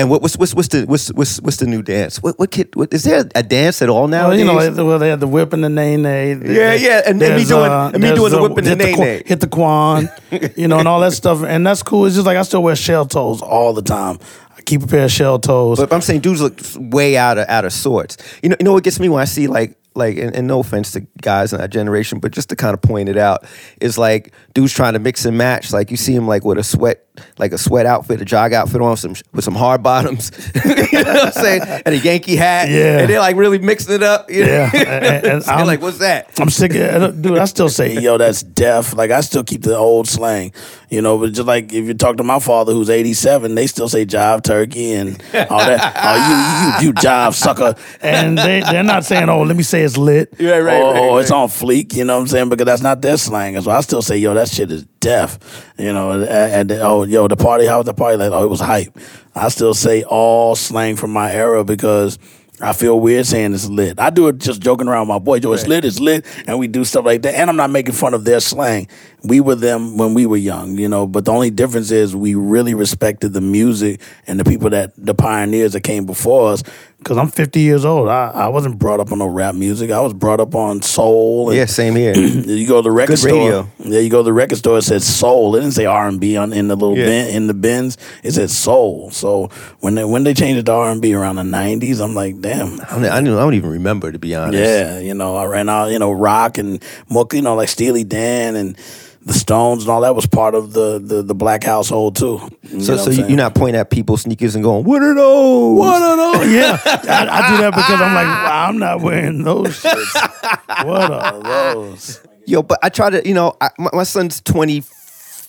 and 0.00 0.10
what, 0.10 0.22
what's 0.22 0.36
what's 0.36 0.54
what's 0.54 0.68
the 0.68 0.84
what's 0.86 1.12
what's 1.12 1.40
what's 1.40 1.56
the 1.58 1.66
new 1.66 1.82
dance? 1.82 2.22
What 2.22 2.38
what 2.38 2.50
kid? 2.50 2.74
What, 2.74 2.92
is 2.92 3.04
there 3.04 3.24
a 3.34 3.42
dance 3.42 3.82
at 3.82 3.88
all 3.88 4.08
now? 4.08 4.28
Well, 4.28 4.38
you 4.38 4.44
know, 4.44 4.58
they- 4.70 4.82
well, 4.82 4.98
they 4.98 5.08
had 5.10 5.20
the 5.20 5.28
whip 5.28 5.52
and 5.52 5.62
the 5.62 5.68
nay 5.68 5.96
nay. 5.96 6.32
Yeah, 6.34 6.74
yeah, 6.74 7.02
and- 7.06 7.22
and 7.22 7.36
me 7.36 7.44
doing- 7.44 7.70
uh, 7.70 7.90
and 7.94 8.02
me 8.02 8.14
doing 8.14 8.32
the 8.32 8.42
whip 8.42 8.56
and 8.58 8.66
the 8.66 8.76
nay 8.76 8.94
nay. 8.94 9.22
hit 9.26 9.40
the 9.40 9.46
quan, 9.48 10.08
you 10.56 10.66
know, 10.68 10.78
and 10.78 10.88
all 10.88 11.00
that 11.00 11.12
stuff, 11.12 11.42
and 11.44 11.66
that's 11.66 11.82
cool. 11.82 12.06
It's 12.06 12.14
just 12.14 12.26
like 12.26 12.36
I 12.36 12.42
still 12.42 12.62
wear 12.62 12.74
shell 12.76 13.06
toes 13.06 13.42
all 13.42 13.72
the 13.74 13.82
time. 13.82 14.18
I 14.56 14.62
keep 14.62 14.82
a 14.82 14.86
pair 14.86 15.04
of 15.04 15.12
shell 15.12 15.38
toes. 15.38 15.78
But 15.78 15.92
I'm 15.92 16.00
saying 16.00 16.20
dudes 16.20 16.40
look 16.40 16.60
way 16.76 17.16
out 17.16 17.38
of 17.38 17.46
out 17.48 17.64
of 17.64 17.72
sorts. 17.72 18.16
You 18.42 18.48
know, 18.50 18.56
you 18.58 18.64
know 18.64 18.72
what 18.72 18.84
gets 18.84 18.98
me 19.00 19.08
when 19.08 19.20
I 19.22 19.26
see 19.26 19.46
like 19.46 19.76
like 19.96 20.16
and, 20.18 20.34
and 20.36 20.46
no 20.46 20.60
offense 20.60 20.92
to 20.92 21.00
guys 21.20 21.52
in 21.52 21.60
our 21.60 21.66
generation, 21.68 22.20
but 22.20 22.30
just 22.30 22.48
to 22.50 22.56
kind 22.56 22.74
of 22.74 22.80
point 22.80 23.08
it 23.08 23.16
out 23.18 23.44
is 23.80 23.98
like 23.98 24.32
dudes 24.54 24.72
trying 24.72 24.92
to 24.92 24.98
mix 25.00 25.24
and 25.24 25.36
match. 25.36 25.72
Like 25.72 25.90
you 25.90 25.96
see 25.96 26.14
him 26.14 26.28
like 26.28 26.44
with 26.44 26.58
a 26.58 26.62
sweat 26.62 27.04
like 27.38 27.52
a 27.52 27.58
sweat 27.58 27.86
outfit, 27.86 28.20
a 28.20 28.24
jog 28.24 28.52
outfit 28.52 28.80
on, 28.80 28.96
some 28.96 29.14
with 29.32 29.44
some 29.44 29.54
hard 29.54 29.82
bottoms, 29.82 30.30
you 30.64 31.02
know 31.02 31.12
what 31.12 31.26
I'm 31.26 31.32
saying, 31.32 31.62
and 31.86 31.94
a 31.94 31.98
Yankee 31.98 32.36
hat. 32.36 32.68
Yeah. 32.68 32.98
and 33.00 33.08
they're 33.10 33.20
like 33.20 33.36
really 33.36 33.58
mixing 33.58 33.94
it 33.94 34.02
up. 34.02 34.30
You 34.40 34.46
know? 34.46 34.52
Yeah, 34.52 34.70
and- 34.74 35.26
and 35.26 35.44
I'm- 35.44 35.66
like, 35.66 35.82
what's 35.82 35.98
that? 35.98 36.30
I'm 36.40 36.50
sick 36.50 36.72
of 36.72 37.02
it, 37.02 37.22
dude. 37.22 37.38
I 37.38 37.44
still 37.44 37.68
say, 37.68 37.98
yo, 38.00 38.16
that's 38.18 38.42
deaf. 38.42 38.94
Like 38.94 39.10
I 39.10 39.20
still 39.20 39.44
keep 39.44 39.62
the 39.62 39.76
old 39.76 40.08
slang, 40.08 40.52
you 40.88 41.02
know. 41.02 41.18
But 41.18 41.32
just 41.32 41.46
like 41.46 41.72
if 41.72 41.86
you 41.86 41.94
talk 41.94 42.16
to 42.16 42.22
my 42.24 42.38
father, 42.38 42.72
who's 42.72 42.88
87, 42.90 43.54
they 43.54 43.66
still 43.66 43.88
say 43.88 44.06
jive 44.06 44.42
turkey 44.42 44.92
and 44.92 45.20
all 45.50 45.58
that. 45.58 45.92
oh, 46.80 46.80
you, 46.80 46.86
you, 46.86 46.88
you 46.88 46.94
jive 46.94 47.34
sucker. 47.34 47.74
And 48.00 48.38
they 48.38 48.60
they're 48.60 48.82
not 48.82 49.04
saying, 49.04 49.28
oh, 49.28 49.42
let 49.42 49.56
me 49.56 49.62
say 49.62 49.82
it's 49.82 49.96
lit. 49.96 50.32
Right, 50.40 50.60
right, 50.60 50.80
or, 50.82 50.92
right, 50.94 51.00
or 51.02 51.20
it's 51.20 51.30
right. 51.30 51.36
on 51.38 51.48
fleek. 51.48 51.94
You 51.94 52.04
know 52.04 52.14
what 52.16 52.22
I'm 52.22 52.28
saying? 52.28 52.48
Because 52.48 52.66
that's 52.66 52.82
not 52.82 53.02
their 53.02 53.16
slang. 53.16 53.60
So 53.60 53.70
I 53.70 53.80
still 53.82 54.02
say, 54.02 54.16
yo, 54.18 54.34
that 54.34 54.48
shit 54.48 54.70
is 54.70 54.84
deaf. 55.00 55.72
You 55.78 55.92
know, 55.92 56.12
and, 56.12 56.24
and 56.28 56.72
oh, 56.72 57.04
yo, 57.04 57.26
the 57.28 57.36
party, 57.36 57.66
how 57.66 57.78
was 57.78 57.86
the 57.86 57.94
party? 57.94 58.16
Like, 58.16 58.32
oh, 58.32 58.44
it 58.44 58.50
was 58.50 58.60
hype. 58.60 58.96
I 59.34 59.48
still 59.48 59.74
say 59.74 60.02
all 60.04 60.54
slang 60.54 60.96
from 60.96 61.12
my 61.12 61.32
era 61.32 61.64
because. 61.64 62.18
I 62.62 62.74
feel 62.74 63.00
weird 63.00 63.24
saying 63.24 63.54
it's 63.54 63.70
lit. 63.70 63.98
I 63.98 64.10
do 64.10 64.28
it 64.28 64.36
just 64.36 64.60
joking 64.60 64.86
around 64.86 65.08
with 65.08 65.14
my 65.14 65.18
boy. 65.18 65.38
Joe, 65.38 65.54
it's 65.54 65.66
lit, 65.66 65.82
it's 65.86 65.98
lit, 65.98 66.26
and 66.46 66.58
we 66.58 66.68
do 66.68 66.84
stuff 66.84 67.06
like 67.06 67.22
that. 67.22 67.34
And 67.34 67.48
I'm 67.48 67.56
not 67.56 67.70
making 67.70 67.94
fun 67.94 68.12
of 68.12 68.24
their 68.24 68.38
slang. 68.38 68.86
We 69.24 69.40
were 69.40 69.54
them 69.54 69.96
when 69.96 70.12
we 70.12 70.26
were 70.26 70.36
young, 70.36 70.76
you 70.76 70.86
know. 70.86 71.06
But 71.06 71.24
the 71.24 71.32
only 71.32 71.48
difference 71.48 71.90
is 71.90 72.14
we 72.14 72.34
really 72.34 72.74
respected 72.74 73.32
the 73.32 73.40
music 73.40 74.02
and 74.26 74.38
the 74.38 74.44
people 74.44 74.68
that 74.68 74.92
the 74.98 75.14
pioneers 75.14 75.72
that 75.72 75.84
came 75.84 76.04
before 76.04 76.52
us. 76.52 76.62
Because 77.00 77.16
I'm 77.16 77.28
50 77.28 77.60
years 77.60 77.86
old. 77.86 78.08
I, 78.10 78.28
I 78.28 78.48
wasn't 78.48 78.78
brought 78.78 79.00
up 79.00 79.10
on 79.10 79.18
no 79.20 79.26
rap 79.26 79.54
music. 79.54 79.90
I 79.90 80.00
was 80.00 80.12
brought 80.12 80.38
up 80.38 80.54
on 80.54 80.82
soul. 80.82 81.48
And 81.48 81.56
Yeah, 81.58 81.64
same 81.64 81.96
here. 81.96 82.14
you 82.16 82.66
go 82.68 82.76
to 82.76 82.82
the 82.82 82.90
record 82.90 83.12
Good 83.12 83.18
store. 83.20 83.32
radio. 83.32 83.68
Yeah, 83.78 84.00
you 84.00 84.10
go 84.10 84.18
to 84.18 84.22
the 84.24 84.34
record 84.34 84.58
store. 84.58 84.76
It 84.76 84.82
says 84.82 85.06
soul. 85.06 85.56
It 85.56 85.60
didn't 85.60 85.72
say 85.72 85.86
R 85.86 86.06
and 86.06 86.20
B 86.20 86.36
on 86.36 86.52
in 86.52 86.68
the 86.68 86.76
little 86.76 86.96
Yeah. 86.96 87.06
bin, 87.06 87.34
in 87.34 87.46
the 87.46 87.54
bins. 87.54 87.96
It 88.22 88.32
said 88.32 88.50
soul. 88.50 89.10
So 89.12 89.48
when 89.80 89.94
they 89.94 90.04
when 90.04 90.24
they 90.24 90.34
changed 90.34 90.58
it 90.60 90.66
to 90.66 90.72
R 90.72 90.90
and 90.90 91.00
B 91.00 91.14
around 91.14 91.36
the 91.36 91.42
'90s, 91.42 92.04
I'm 92.04 92.14
like, 92.14 92.38
damn. 92.40 92.74
I 92.82 92.84
don't, 92.90 93.04
I 93.06 93.20
don't 93.22 93.28
I 93.34 93.40
don't 93.40 93.54
even 93.54 93.70
remember 93.70 94.12
to 94.12 94.18
be 94.18 94.34
honest. 94.34 94.62
Yeah, 94.62 94.98
you 94.98 95.14
know, 95.14 95.36
I 95.36 95.46
ran 95.46 95.70
out, 95.70 95.86
you 95.92 95.98
know, 95.98 96.12
rock 96.12 96.58
and 96.58 96.84
more, 97.08 97.26
you 97.32 97.40
know, 97.40 97.54
like 97.54 97.70
Steely 97.70 98.04
Dan 98.04 98.56
and 98.56 98.76
the 99.22 99.32
Stones 99.34 99.82
and 99.82 99.90
all 99.90 100.00
that 100.00 100.14
was 100.14 100.26
part 100.26 100.54
of 100.54 100.72
the 100.72 100.98
the, 100.98 101.22
the 101.22 101.34
black 101.34 101.62
household 101.64 102.16
too. 102.16 102.40
You 102.62 102.80
So, 102.80 102.96
so 102.96 102.96
what 102.96 103.00
I'm 103.02 103.08
you- 103.08 103.16
saying? 103.18 103.28
you're 103.30 103.36
not 103.36 103.54
pointing 103.54 103.78
at 103.80 103.90
people's 103.90 104.22
sneakers 104.22 104.54
and 104.54 104.64
going, 104.64 104.84
"What 104.84 105.02
are 105.02 105.14
those? 105.14 105.78
What 105.78 106.02
are 106.02 106.16
those? 106.16 106.52
Yeah, 106.52 106.78
I, 106.84 107.28
I 107.30 107.50
do 107.50 107.62
that 107.62 107.70
because 107.74 108.00
I'm 108.00 108.14
like, 108.14 108.26
wow, 108.26 108.66
I'm 108.68 108.78
not 108.78 109.00
wearing 109.02 109.42
those 109.44 109.82
shits. 109.82 110.86
What 110.86 111.10
are 111.10 111.42
those? 111.74 112.22
Yo, 112.46 112.62
but 112.62 112.78
I 112.82 112.88
try 112.88 113.10
to, 113.10 113.26
you 113.28 113.34
know, 113.34 113.56
I, 113.60 113.68
my, 113.78 113.90
my 113.92 114.02
son's 114.02 114.40
20, 114.40 114.82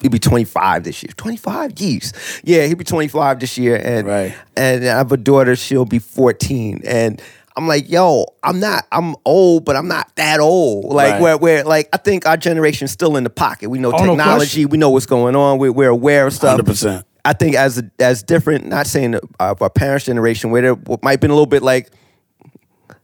he'll 0.01 0.12
be 0.12 0.20
25 0.20 0.84
this 0.84 1.01
year. 1.01 1.12
25? 1.16 1.72
Yeez. 1.75 2.42
Yeah, 2.44 2.66
he'll 2.68 2.75
be 2.75 2.84
25 2.84 3.40
this 3.40 3.58
year. 3.58 3.78
And, 3.84 4.06
Right. 4.08 4.36
and 4.56 4.84
I 4.84 4.98
have 4.98 5.12
a 5.12 5.18
daughter, 5.18 5.56
she'll 5.56 5.86
be 5.86 5.98
14. 6.00 6.82
And 6.86 7.22
I'm 7.58 7.67
like, 7.67 7.89
yo, 7.89 8.25
I'm 8.43 8.60
not, 8.60 8.86
I'm 8.91 9.15
old, 9.25 9.65
but 9.65 9.75
I'm 9.75 9.88
not 9.88 10.15
that 10.15 10.39
old. 10.39 10.86
Like, 10.93 11.13
Right. 11.13 11.22
where, 11.22 11.38
where, 11.38 11.63
like, 11.63 11.89
I 11.93 11.98
think 11.98 12.25
our 12.25 12.38
generation's 12.38 12.91
still 12.91 13.17
in 13.17 13.24
the 13.24 13.29
pocket. 13.29 13.70
We 13.70 13.79
know 13.79 13.89
Oh, 13.89 13.98
technology, 13.98 14.38
question. 14.63 14.70
we 14.70 14.77
know 14.77 14.89
what's 14.89 15.05
going 15.05 15.36
on, 15.36 15.58
we're, 15.58 15.72
we're 15.72 15.89
aware 15.89 16.27
of 16.27 16.34
stuff. 16.34 16.60
100%. 16.60 17.03
I 17.24 17.34
think 17.34 17.55
as 17.55 17.84
as 18.00 18.24
different, 18.24 18.65
not 18.65 18.88
saying 18.88 19.13
uh, 19.39 19.53
our 19.62 19.70
parents' 19.70 20.05
generation, 20.05 20.50
where 20.50 20.62
there 20.62 20.75
might 21.03 21.12
have 21.12 21.20
been 21.20 21.29
a 21.29 21.36
little 21.36 21.46
bit 21.46 21.62
like 21.62 21.91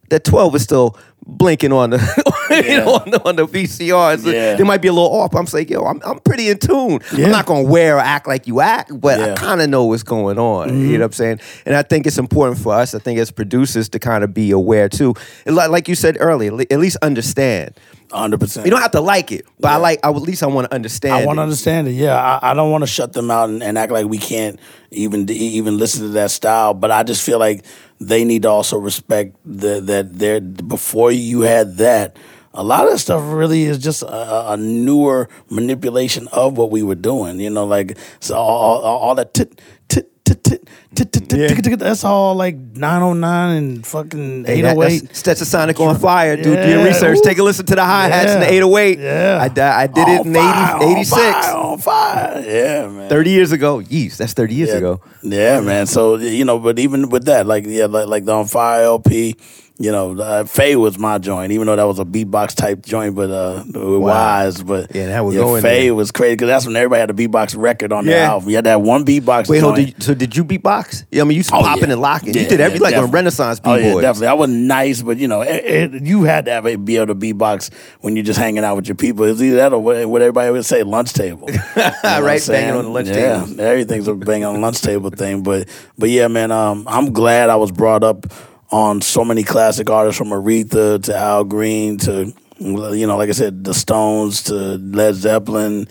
that 0.09 0.23
12 0.23 0.55
is 0.55 0.63
still 0.63 0.97
blinking 1.29 1.73
on 1.73 1.89
the 1.89 1.97
you 2.65 2.77
know, 2.77 2.93
on 2.93 3.11
the, 3.11 3.27
on 3.27 3.35
the 3.35 3.45
VCR. 3.45 4.17
So 4.19 4.29
Yeah. 4.29 4.55
They 4.55 4.63
might 4.63 4.81
be 4.81 4.87
a 4.87 4.93
little 4.93 5.11
off. 5.11 5.35
I'm 5.35 5.45
saying, 5.45 5.67
yo, 5.67 5.83
I'm, 5.83 6.01
I'm 6.05 6.19
pretty 6.19 6.49
in 6.49 6.57
tune. 6.57 6.99
Yeah. 7.13 7.25
I'm 7.25 7.31
not 7.31 7.45
gonna 7.45 7.67
wear 7.67 7.97
or 7.97 7.99
act 7.99 8.27
like 8.27 8.47
you 8.47 8.61
act, 8.61 8.91
but 8.99 9.19
I 9.19 9.19
Yeah. 9.19 9.33
Mm-hmm. 9.33 9.45
kind 9.45 9.61
of 9.61 9.69
know 9.69 9.83
what's 9.85 10.03
going 10.03 10.39
on. 10.39 10.69
You 10.69 10.93
know 10.97 10.99
what 10.99 11.05
I'm 11.07 11.11
saying? 11.13 11.39
And 11.65 11.75
I 11.75 11.83
think 11.83 12.07
it's 12.07 12.17
important 12.17 12.59
for 12.59 12.73
us. 12.73 12.95
I 12.95 12.99
think 12.99 13.19
as 13.19 13.31
producers 13.31 13.89
to 13.89 13.99
kind 13.99 14.23
of 14.23 14.33
be 14.33 14.51
aware 14.51 14.87
too. 14.87 15.15
Like, 15.45 15.87
you 15.89 15.95
said 15.95 16.17
earlier, 16.19 16.53
at 16.71 16.79
least 16.79 16.97
understand. 17.01 17.73
100. 18.11 18.39
percent 18.39 18.65
You 18.65 18.71
don't 18.71 18.81
have 18.81 18.91
to 18.91 19.01
like 19.01 19.33
it, 19.33 19.45
but 19.59 19.69
I 19.69 19.75
like. 19.75 19.99
I, 20.01 20.09
at 20.09 20.15
least 20.15 20.41
I 20.41 20.47
want 20.47 20.69
to 20.69 20.73
understand. 20.73 21.13
I 21.13 21.25
want 21.25 21.39
to 21.39 21.41
understand 21.41 21.89
it. 21.89 21.91
Yeah, 21.91 22.15
I, 22.15 22.51
I 22.51 22.53
don't 22.53 22.71
want 22.71 22.83
to 22.83 22.87
shut 22.87 23.11
them 23.11 23.29
out 23.29 23.49
and, 23.49 23.61
and 23.61 23.77
act 23.77 23.91
like 23.91 24.05
we 24.05 24.17
can't 24.17 24.59
even 24.91 25.29
even 25.29 25.77
listen 25.77 26.03
to 26.03 26.09
that 26.09 26.31
style. 26.31 26.73
But 26.73 26.89
I 26.91 27.03
just 27.03 27.21
feel 27.21 27.37
like 27.37 27.65
they 27.99 28.23
need 28.23 28.43
to 28.43 28.49
also 28.49 28.77
respect 28.77 29.35
the, 29.45 29.81
that 29.81 30.17
they're 30.19 30.41
before 30.41 31.11
you 31.11 31.41
had 31.41 31.77
that. 31.77 32.17
A 32.53 32.63
lot 32.63 32.91
of 32.91 32.99
stuff 32.99 33.21
really 33.25 33.63
is 33.63 33.77
just 33.77 34.01
a- 34.01 34.07
a, 34.07 34.53
a 34.53 34.57
newer 34.57 35.29
manipulation 35.49 36.27
of 36.29 36.57
what 36.57 36.71
we 36.71 36.81
were 36.81 36.95
doing. 36.95 37.39
You 37.39 37.49
know, 37.51 37.65
like 37.65 37.97
so 38.19 38.35
all, 38.35 38.81
all, 38.81 38.97
all 38.97 39.15
that 39.15 39.33
tit 39.33 39.61
tit 39.89 40.09
tit 40.25 40.43
tit 40.43 40.66
That's 40.97 42.03
all 42.03 42.35
like 42.35 42.55
909 42.55 43.55
and 43.57 43.85
fucking 43.85 44.45
Hey, 44.45 44.61
that- 44.61 44.77
808. 44.77 45.09
that's 45.23 45.23
Stetsasonic 45.41 45.79
on 45.79 45.97
fire, 45.99 46.35
dude. 46.35 46.43
Do 46.61 46.69
your 46.69 46.83
research. 46.83 47.19
Take 47.23 47.37
a 47.37 47.43
listen 47.43 47.65
to 47.67 47.75
the 47.75 47.83
hi 47.83 48.07
hats 48.09 48.31
and 48.31 48.41
the 48.41 48.51
808. 48.51 48.99
Yeah. 48.99 49.37
I, 49.41 49.83
I 49.83 49.87
did 49.87 50.07
it 50.07 50.25
in 50.25 50.33
fire, 50.33 50.75
80, 50.77 50.85
on 50.85 50.91
86. 50.97 51.11
fire, 51.21 51.55
On 51.55 51.77
fire. 51.77 52.43
Yeah, 52.45 52.87
man. 52.89 53.09
30 53.09 53.29
years 53.29 53.51
ago. 53.51 53.79
Yeez, 53.81 54.17
that's 54.17 54.33
30 54.33 54.53
years 54.55 54.73
ago. 54.73 55.01
Yeah, 55.23 55.61
man. 55.61 55.85
So 55.87 56.15
you 56.17 56.45
know, 56.45 56.59
but 56.59 56.79
even 56.79 57.09
with 57.09 57.25
that, 57.25 57.45
like 57.45 57.65
yeah, 57.67 57.85
like 57.85 58.07
like 58.07 58.25
the 58.25 58.33
on 58.33 58.45
fire 58.47 58.83
LP, 58.83 59.35
you 59.79 59.91
know, 59.91 60.17
uh, 60.19 60.43
Faye 60.43 60.75
was 60.75 60.97
my 60.97 61.19
joint, 61.19 61.51
even 61.51 61.67
though 61.67 61.75
that 61.75 61.83
was 61.83 61.99
a 61.99 62.05
beatbox 62.05 62.55
type 62.55 62.83
joint, 62.83 63.15
but 63.15 63.29
uh, 63.29 63.63
with 63.67 64.01
wise. 64.01 64.63
But 64.63 64.95
Yeah, 64.95 65.05
that 65.07 65.19
was 65.23 65.35
going 65.35 65.61
Faye 65.61 65.83
there. 65.85 65.95
was 65.95 66.11
crazy 66.11 66.33
because 66.35 66.47
that's 66.47 66.65
when 66.65 66.75
everybody 66.75 66.99
had 67.01 67.09
a 67.11 67.13
beatbox 67.13 67.55
record 67.55 67.93
on 67.93 68.05
their 68.07 68.17
Yeah. 68.17 68.29
album. 68.31 68.49
You 68.49 68.55
had 68.55 68.65
that 68.65 68.81
one 68.81 69.05
beatbox. 69.05 69.47
Wait, 69.49 69.59
hold 69.59 69.77
so 70.01 70.15
did 70.15 70.35
you 70.35 70.43
beatbox? 70.43 71.05
Yeah, 71.11 71.21
I 71.21 71.25
mean, 71.25 71.33
you 71.33 71.37
used 71.37 71.49
to 71.49 71.55
Oh, 71.57 71.61
popping 71.61 71.85
yeah. 71.89 71.93
and 71.93 72.01
locking. 72.01 72.33
Yeah, 72.33 72.41
you 72.41 72.49
did 72.49 72.59
every 72.59 72.79
yeah, 72.79 72.83
like 72.83 72.95
a. 72.95 73.05
Renaissance 73.05 73.61
Oh 73.63 73.75
b-boy. 73.77 73.95
yeah, 73.95 74.01
definitely. 74.01 74.27
I 74.27 74.33
wasn't 74.33 74.59
nice, 74.63 75.01
but 75.03 75.17
you 75.17 75.27
know, 75.27 75.41
it, 75.41 75.93
it, 75.93 76.03
you 76.03 76.23
had 76.23 76.45
to 76.45 76.51
have 76.51 76.65
a, 76.65 76.75
be 76.75 76.95
able 76.97 77.07
to 77.07 77.15
beatbox 77.15 77.71
when 78.01 78.15
you're 78.15 78.25
just 78.25 78.39
hanging 78.39 78.63
out 78.63 78.75
with 78.77 78.87
your 78.87 78.95
people. 78.95 79.25
It's 79.25 79.41
either 79.41 79.57
that 79.57 79.73
or 79.73 79.79
what, 79.79 80.07
what 80.09 80.21
everybody 80.23 80.49
would 80.51 80.65
say, 80.65 80.81
lunch 80.83 81.13
table. 81.13 81.49
You 81.77 81.83
know 81.83 82.21
Right, 82.23 82.43
banging 82.47 82.75
on 82.75 82.83
the 82.85 82.89
lunch 82.89 83.07
table. 83.09 83.19
yeah, 83.19 83.45
table. 83.45 83.61
everything's 83.61 84.07
a 84.07 84.15
bang 84.15 84.43
on 84.43 84.59
lunch 84.59 84.81
table 84.81 85.09
thing. 85.11 85.43
But 85.43 85.67
but 85.99 86.09
yeah, 86.09 86.27
man, 86.27 86.51
um, 86.51 86.85
I'm 86.87 87.13
glad 87.13 87.49
I 87.51 87.55
was 87.57 87.71
brought 87.71 88.03
up 88.03 88.25
on 88.69 89.01
so 89.01 89.23
many 89.23 89.43
classic 89.43 89.89
artists 89.89 90.17
from 90.17 90.29
Aretha 90.29 91.01
to 91.03 91.15
Al 91.15 91.43
Green 91.43 91.97
to 91.99 92.33
you 92.59 93.05
know, 93.05 93.17
like 93.17 93.29
I 93.29 93.33
said, 93.33 93.63
the 93.63 93.73
Stones 93.73 94.43
to 94.43 94.53
Led 94.53 95.15
Zeppelin 95.15 95.87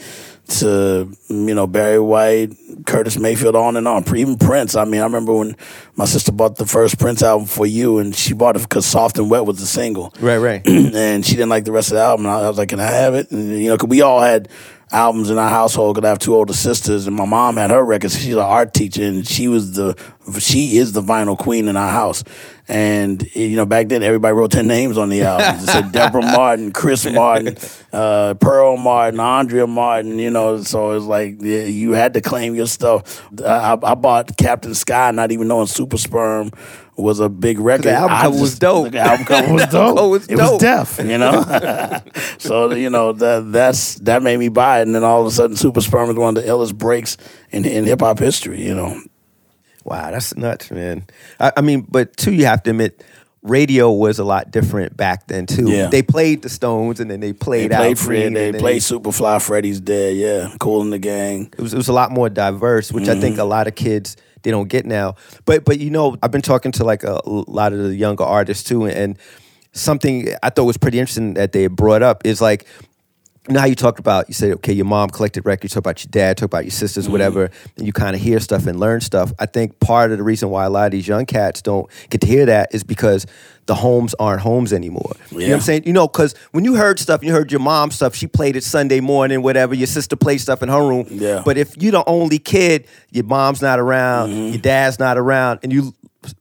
to 0.48 1.10
you 1.28 1.54
know 1.54 1.66
Barry 1.66 1.98
White, 1.98 2.50
Curtis 2.86 3.18
Mayfield, 3.18 3.56
on 3.56 3.76
and 3.76 3.86
on. 3.88 4.04
Even 4.16 4.36
Prince. 4.36 4.76
I 4.76 4.84
mean, 4.84 5.00
I 5.00 5.04
remember 5.04 5.32
when 5.32 5.56
my 5.96 6.04
sister 6.04 6.32
bought 6.32 6.56
the 6.56 6.66
first 6.66 6.98
Prince 6.98 7.22
album 7.22 7.46
for 7.46 7.66
you, 7.66 7.98
and 7.98 8.14
she 8.14 8.32
bought 8.32 8.56
it 8.56 8.62
because 8.62 8.86
"Soft 8.86 9.18
and 9.18 9.30
Wet" 9.30 9.44
was 9.44 9.58
the 9.58 9.66
single 9.66 10.12
Right, 10.20 10.38
right. 10.38 10.66
and 10.68 11.24
she 11.24 11.32
didn't 11.32 11.50
like 11.50 11.64
the 11.64 11.72
rest 11.72 11.88
of 11.90 11.96
the 11.96 12.02
album. 12.02 12.26
I 12.26 12.48
was 12.48 12.58
like, 12.58 12.68
"Can 12.68 12.80
I 12.80 12.90
have 12.90 13.14
it?" 13.14 13.30
And, 13.30 13.60
you 13.60 13.68
know, 13.68 13.76
because 13.76 13.88
we 13.88 14.02
all 14.02 14.20
had 14.20 14.48
albums 14.92 15.30
in 15.30 15.38
our 15.38 15.48
household. 15.50 15.96
Because 15.96 16.06
I 16.06 16.10
have 16.10 16.18
two 16.18 16.34
older 16.34 16.52
sisters, 16.52 17.06
and 17.06 17.16
my 17.16 17.24
mom 17.24 17.56
had 17.56 17.70
her 17.70 17.84
records. 17.84 18.18
She's 18.18 18.34
an 18.34 18.40
art 18.40 18.74
teacher, 18.74 19.04
and 19.04 19.26
she 19.26 19.48
was 19.48 19.72
the 19.72 19.96
she 20.38 20.78
is 20.78 20.92
the 20.92 21.02
vinyl 21.02 21.38
queen 21.38 21.68
in 21.68 21.76
our 21.76 21.90
house. 21.90 22.24
And 22.68 23.22
you 23.34 23.56
know, 23.56 23.66
back 23.66 23.88
then 23.88 24.02
everybody 24.02 24.34
wrote 24.34 24.50
their 24.50 24.62
names 24.62 24.98
on 24.98 25.08
the 25.08 25.22
albums. 25.22 25.64
It 25.64 25.72
said 25.72 25.92
Deborah 25.92 26.22
Martin, 26.36 26.72
Chris 26.72 27.04
Martin, 27.06 27.56
uh, 27.92 28.34
Pearl 28.34 28.76
Martin, 28.76 29.20
Andrea 29.20 29.66
Martin. 29.66 30.18
You 30.18 30.30
know, 30.30 30.62
so 30.62 30.92
it's 30.92 31.04
like 31.04 31.36
yeah, 31.40 31.64
you 31.64 31.92
had 31.92 32.14
to 32.14 32.20
claim 32.20 32.54
your 32.54 32.66
stuff. 32.66 33.22
I, 33.40 33.78
I 33.82 33.94
bought 33.94 34.36
Captain 34.36 34.74
Sky, 34.74 35.10
not 35.12 35.30
even 35.32 35.48
knowing 35.48 35.66
Super 35.66 35.96
Sperm 35.96 36.50
was 36.96 37.20
a 37.20 37.28
big 37.28 37.58
record. 37.58 37.86
album 37.86 38.16
I 38.16 38.22
cover 38.22 38.40
was 38.40 38.58
dope. 38.58 38.92
The 38.92 38.98
album 38.98 39.26
cover 39.26 39.52
was 39.54 39.66
dope. 39.66 39.98
Oh, 39.98 40.14
it's 40.14 40.26
it 40.26 40.36
was 40.36 40.50
dope. 40.50 40.60
deaf, 40.60 40.98
you 41.04 41.18
know. 41.18 42.02
so 42.38 42.72
you 42.72 42.90
know 42.90 43.12
that 43.12 43.52
that's 43.52 43.96
that 43.96 44.22
made 44.22 44.38
me 44.38 44.48
buy 44.48 44.80
it, 44.80 44.82
and 44.82 44.94
then 44.94 45.04
all 45.04 45.20
of 45.20 45.26
a 45.26 45.30
sudden, 45.30 45.56
Super 45.56 45.80
Sperm 45.80 46.10
is 46.10 46.16
one 46.16 46.36
of 46.36 46.42
the 46.42 46.48
illest 46.48 46.76
breaks 46.76 47.16
in 47.50 47.64
in 47.64 47.84
hip 47.84 48.00
hop 48.00 48.18
history. 48.18 48.62
You 48.62 48.74
know, 48.74 49.00
Wow, 49.86 50.10
that's 50.10 50.36
nuts, 50.36 50.72
man. 50.72 51.06
I, 51.38 51.52
I 51.58 51.60
mean, 51.60 51.86
but 51.88 52.16
too, 52.16 52.32
you 52.32 52.46
have 52.46 52.64
to 52.64 52.70
admit, 52.70 53.04
radio 53.42 53.92
was 53.92 54.18
a 54.18 54.24
lot 54.24 54.50
different 54.50 54.96
back 54.96 55.28
then 55.28 55.46
too. 55.46 55.70
Yeah. 55.70 55.86
They 55.86 56.02
played 56.02 56.42
the 56.42 56.48
Stones 56.48 56.98
and 56.98 57.08
then 57.08 57.20
they 57.20 57.28
they 57.28 57.32
played, 57.32 57.70
played 57.70 57.92
out 57.92 57.98
Fred, 57.98 58.34
they 58.34 58.52
played 58.52 58.82
Superfly, 58.82 59.40
Freddie's 59.40 59.80
Dead, 59.80 60.16
yeah, 60.16 60.54
Kool 60.58 60.82
& 60.84 60.90
the 60.90 60.98
Gang. 60.98 61.52
it 61.56 61.62
was 61.62 61.72
it 61.72 61.76
was 61.76 61.86
a 61.86 61.92
lot 61.92 62.10
more 62.10 62.28
diverse, 62.28 62.90
which 62.90 63.08
I 63.08 63.18
think 63.18 63.34
mm-hmm. 63.34 63.42
a 63.42 63.44
lot 63.44 63.68
of 63.68 63.76
kids 63.76 64.16
they 64.46 64.52
don't 64.52 64.68
get 64.68 64.86
now. 64.86 65.16
But 65.44 65.64
but 65.64 65.80
you 65.80 65.90
know, 65.90 66.16
I've 66.22 66.30
been 66.30 66.40
talking 66.40 66.70
to 66.72 66.84
like 66.84 67.02
a 67.02 67.20
lot 67.26 67.72
of 67.72 67.80
the 67.80 67.96
younger 67.96 68.22
artists 68.22 68.62
too, 68.62 68.86
and 68.86 69.18
something 69.72 70.28
I 70.40 70.50
thought 70.50 70.64
was 70.66 70.76
pretty 70.76 71.00
interesting 71.00 71.34
that 71.34 71.50
they 71.50 71.66
brought 71.66 72.04
up 72.04 72.24
is 72.24 72.40
like 72.40 72.64
now 73.48 73.64
you 73.64 73.74
talked 73.74 73.98
about 73.98 74.28
you 74.28 74.34
said 74.34 74.52
okay 74.52 74.72
your 74.72 74.86
mom 74.86 75.10
collected 75.10 75.44
records 75.44 75.74
talk 75.74 75.80
about 75.80 76.02
your 76.04 76.10
dad 76.10 76.36
talk 76.36 76.46
about 76.46 76.64
your 76.64 76.70
sisters 76.70 77.04
Mm-hmm. 77.04 77.12
whatever 77.12 77.50
and 77.76 77.86
you 77.86 77.92
kind 77.92 78.16
of 78.16 78.22
hear 78.22 78.40
stuff 78.40 78.66
and 78.66 78.80
learn 78.80 79.00
stuff 79.00 79.32
i 79.38 79.46
think 79.46 79.78
part 79.78 80.10
of 80.10 80.18
the 80.18 80.24
reason 80.24 80.50
why 80.50 80.64
a 80.64 80.70
lot 80.70 80.86
of 80.86 80.90
these 80.92 81.06
young 81.06 81.26
cats 81.26 81.62
don't 81.62 81.88
get 82.10 82.20
to 82.22 82.26
hear 82.26 82.46
that 82.46 82.74
is 82.74 82.82
because 82.82 83.24
the 83.66 83.74
homes 83.74 84.14
aren't 84.18 84.40
homes 84.40 84.72
anymore 84.72 85.12
you 85.30 85.38
know 85.40 85.46
what 85.48 85.54
i'm 85.54 85.60
saying 85.60 85.82
you 85.86 85.92
know 85.92 86.06
because 86.06 86.34
when 86.52 86.64
you 86.64 86.74
heard 86.76 86.98
stuff 86.98 87.22
you 87.24 87.32
heard 87.32 87.50
your 87.50 87.60
mom 87.60 87.90
stuff 87.90 88.14
she 88.14 88.26
played 88.26 88.54
it 88.56 88.62
sunday 88.64 89.00
morning 89.00 89.42
whatever 89.42 89.74
your 89.74 89.86
sister 89.88 90.14
played 90.16 90.38
stuff 90.40 90.62
in 90.62 90.68
her 90.68 90.80
room 90.86 91.06
Yeah. 91.10 91.42
but 91.44 91.58
if 91.58 91.76
you're 91.80 91.92
the 91.92 92.04
only 92.08 92.38
kid 92.38 92.86
your 93.10 93.24
mom's 93.24 93.60
not 93.62 93.78
around 93.78 94.30
Mm-hmm. 94.30 94.48
your 94.52 94.58
dad's 94.62 94.98
not 94.98 95.18
around 95.18 95.60
and 95.62 95.72
you 95.72 95.94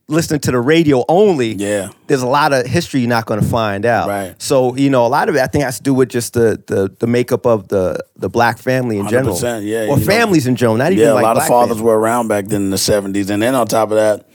listening 0.08 0.40
to 0.40 0.52
the 0.52 0.60
radio 0.60 1.04
only 1.10 1.54
Yeah. 1.54 1.90
there's 2.08 2.22
a 2.24 2.28
lot 2.28 2.54
of 2.54 2.66
history 2.66 3.02
you're 3.02 3.10
not 3.10 3.26
going 3.28 3.40
to 3.40 3.46
find 3.46 3.86
out 3.86 4.08
Right. 4.08 4.36
so 4.42 4.76
you 4.76 4.90
know, 4.90 5.06
a 5.06 5.10
lot 5.10 5.30
of 5.30 5.36
it 5.36 5.42
I 5.42 5.48
think 5.48 5.64
has 5.64 5.78
to 5.78 5.84
do 5.84 5.94
with 5.94 6.10
just 6.10 6.34
the 6.34 6.62
the, 6.68 6.92
the 7.00 7.06
makeup 7.08 7.46
of 7.46 7.68
the 7.68 8.00
the 8.18 8.30
black 8.30 8.58
family 8.58 8.98
in 8.98 9.08
general, 9.08 9.36
100%, 9.36 9.64
yeah, 9.66 9.82
or 9.82 9.84
you 9.84 9.88
know. 9.98 9.98
families 9.98 10.48
in 10.48 10.56
general. 10.56 10.78
Not 10.78 10.92
even 10.92 11.06
Yeah, 11.06 11.14
like 11.14 11.22
a 11.24 11.28
lot 11.28 11.38
of 11.38 11.46
fathers 11.48 11.68
families. 11.78 11.84
were 11.84 12.00
around 12.00 12.28
back 12.30 12.46
then 12.46 12.62
in 12.64 12.70
the 12.72 12.78
seventies, 12.78 13.30
and 13.30 13.42
then 13.44 13.54
on 13.56 13.68
top 13.68 13.90
of 13.92 13.98
that, 13.98 14.26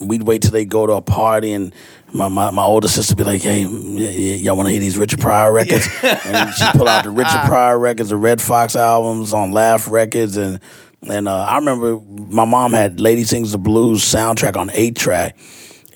we'd 0.00 0.22
wait 0.24 0.42
till 0.42 0.50
they 0.50 0.64
go 0.64 0.86
to 0.86 0.94
a 0.94 1.02
party, 1.02 1.52
and 1.52 1.74
my 2.12 2.28
my, 2.28 2.50
my 2.50 2.62
older 2.62 2.88
sister 2.88 3.14
be 3.14 3.24
like, 3.24 3.42
"Hey, 3.42 3.64
y- 3.66 3.72
y- 3.72 4.38
y'all 4.40 4.56
want 4.56 4.66
to 4.68 4.72
hear 4.72 4.80
these 4.80 4.98
Richard 4.98 5.20
Pryor 5.20 5.52
records?" 5.52 5.86
and 6.02 6.52
she 6.54 6.64
pull 6.72 6.88
out 6.88 7.04
the 7.04 7.10
Richard 7.10 7.40
Pryor 7.46 7.78
records, 7.78 8.10
the 8.10 8.16
Redd 8.16 8.40
Foxx 8.40 8.76
albums 8.76 9.32
on 9.32 9.52
Laff 9.52 9.90
Records, 9.90 10.36
and 10.36 10.60
and 11.08 11.28
uh, 11.28 11.44
I 11.44 11.56
remember 11.56 12.00
my 12.00 12.44
mom 12.44 12.72
had 12.72 13.00
Lady 13.00 13.24
Sings 13.24 13.52
the 13.52 13.58
Blues 13.58 14.02
soundtrack 14.02 14.56
on 14.56 14.70
eight 14.72 14.96
track. 14.96 15.36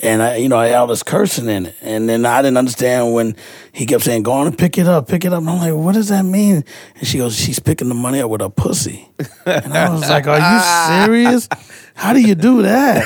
And 0.03 0.23
I, 0.23 0.37
you 0.37 0.49
know, 0.51 0.59
I 0.59 0.67
had 0.67 0.75
all 0.77 0.87
this 0.87 1.03
cursing 1.03 1.49
in 1.49 1.67
it, 1.67 1.77
and 1.81 2.07
then 2.09 2.27
I 2.27 2.43
didn't 2.43 2.59
understand 2.59 3.15
when 3.15 3.37
he 3.75 3.87
kept 3.87 4.05
saying, 4.05 4.23
"Go 4.23 4.33
on 4.33 4.47
and 4.47 4.57
pick 4.57 4.79
it 4.79 4.87
up, 4.87 5.09
pick 5.09 5.25
it 5.25 5.33
up." 5.33 5.41
And 5.41 5.51
I'm 5.51 5.59
like, 5.59 5.75
"What 5.75 5.95
does 5.95 6.09
that 6.09 6.25
mean?" 6.25 6.65
And 6.97 7.07
she 7.07 7.19
goes, 7.19 7.37
"She's 7.37 7.59
picking 7.59 7.89
the 7.89 7.95
money 7.95 8.21
up 8.21 8.31
with 8.31 8.41
her 8.41 8.49
pussy." 8.49 9.09
And 9.45 9.75
I 9.75 9.91
was 9.91 10.09
like, 10.09 10.27
"Are 10.29 10.39
you 10.39 11.07
serious? 11.07 11.49
How 11.95 12.13
do 12.13 12.21
you 12.21 12.35
do 12.37 12.63
that?" 12.63 13.05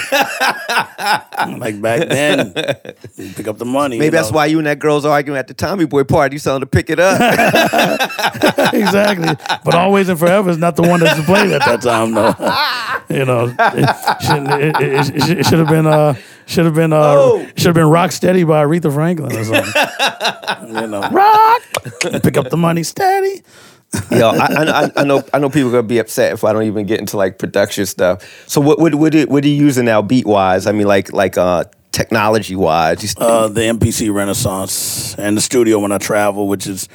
like 1.59 1.81
back 1.81 2.09
then, 2.09 2.53
you 3.17 3.33
pick 3.33 3.49
up 3.49 3.57
the 3.57 3.65
money. 3.65 3.99
Maybe 3.99 4.07
you 4.07 4.11
that's 4.11 4.31
know? 4.31 4.37
why 4.37 4.47
you 4.47 4.59
and 4.59 4.67
that 4.67 4.79
girl's 4.79 5.05
arguing 5.07 5.39
at 5.39 5.49
the 5.49 5.55
Tommy 5.55 5.87
Boy 5.87 6.05
party. 6.05 6.37
You 6.37 6.41
telling 6.41 6.61
to 6.61 6.67
pick 6.67 6.91
it 6.91 7.01
up. 7.01 7.19
exactly. 8.75 9.29
But 9.65 9.75
always 9.75 10.09
and 10.09 10.19
forever 10.19 10.51
is 10.51 10.59
not 10.59 10.77
the 10.77 10.83
one 10.83 11.01
that's 11.01 11.25
played 11.25 11.53
at 11.53 11.65
that 11.65 11.83
time, 11.83 12.13
though. 12.13 12.35
you 13.19 13.25
know, 13.25 13.47
it, 13.59 14.77
it, 14.81 15.15
it, 15.15 15.39
it, 15.39 15.47
should 15.47 15.59
have 15.59 15.69
been 15.69 15.87
uh 15.87 16.15
should 16.47 16.65
have 16.65 16.75
been 16.75 16.93
uh 16.93 16.99
Oh. 16.99 17.47
should 17.57 17.67
have 17.67 17.75
been 17.75 17.89
Rock 17.89 18.13
Steady 18.13 18.45
by 18.45 18.65
Aretha 18.65 18.93
Franklin 18.93 19.35
or 19.35 19.45
something. 19.45 19.73
You 20.67 20.87
know, 20.87 21.01
rock, 21.11 21.63
pick 22.23 22.37
up 22.37 22.51
the 22.51 22.57
money, 22.57 22.83
steady. 22.83 23.43
Yo, 24.11 24.29
I, 24.29 24.47
I, 24.85 24.91
I 24.97 25.05
know 25.05 25.23
I 25.33 25.39
know 25.39 25.49
people 25.49 25.69
are 25.71 25.73
gonna 25.73 25.83
be 25.85 25.99
upset 25.99 26.33
if 26.35 26.45
I 26.45 26.53
don't 26.53 26.65
even 26.65 26.85
get 26.87 27.01
into 27.01 27.17
like 27.17 27.39
production 27.39 27.87
stuff. 27.87 28.23
So 28.47 28.61
what 28.61 28.79
what 28.79 28.95
what, 28.95 29.15
are- 29.15 29.27
what 29.27 29.45
are 29.45 29.49
you 29.49 29.55
using 29.55 29.87
now 29.87 30.03
beat 30.03 30.27
wise? 30.27 30.67
I 30.67 30.73
mean 30.73 30.87
like 30.87 31.13
like 31.13 31.39
uh 31.39 31.65
technology 31.91 32.55
wise. 32.55 33.15
uh, 33.19 33.49
the 33.49 33.63
MPC 33.63 34.13
Renaissance 34.15 35.15
and 35.19 35.37
the 35.37 35.41
studio 35.41 35.79
when 35.79 35.91
I 35.91 35.97
travel, 35.99 36.47
which 36.47 36.67
is, 36.67 36.87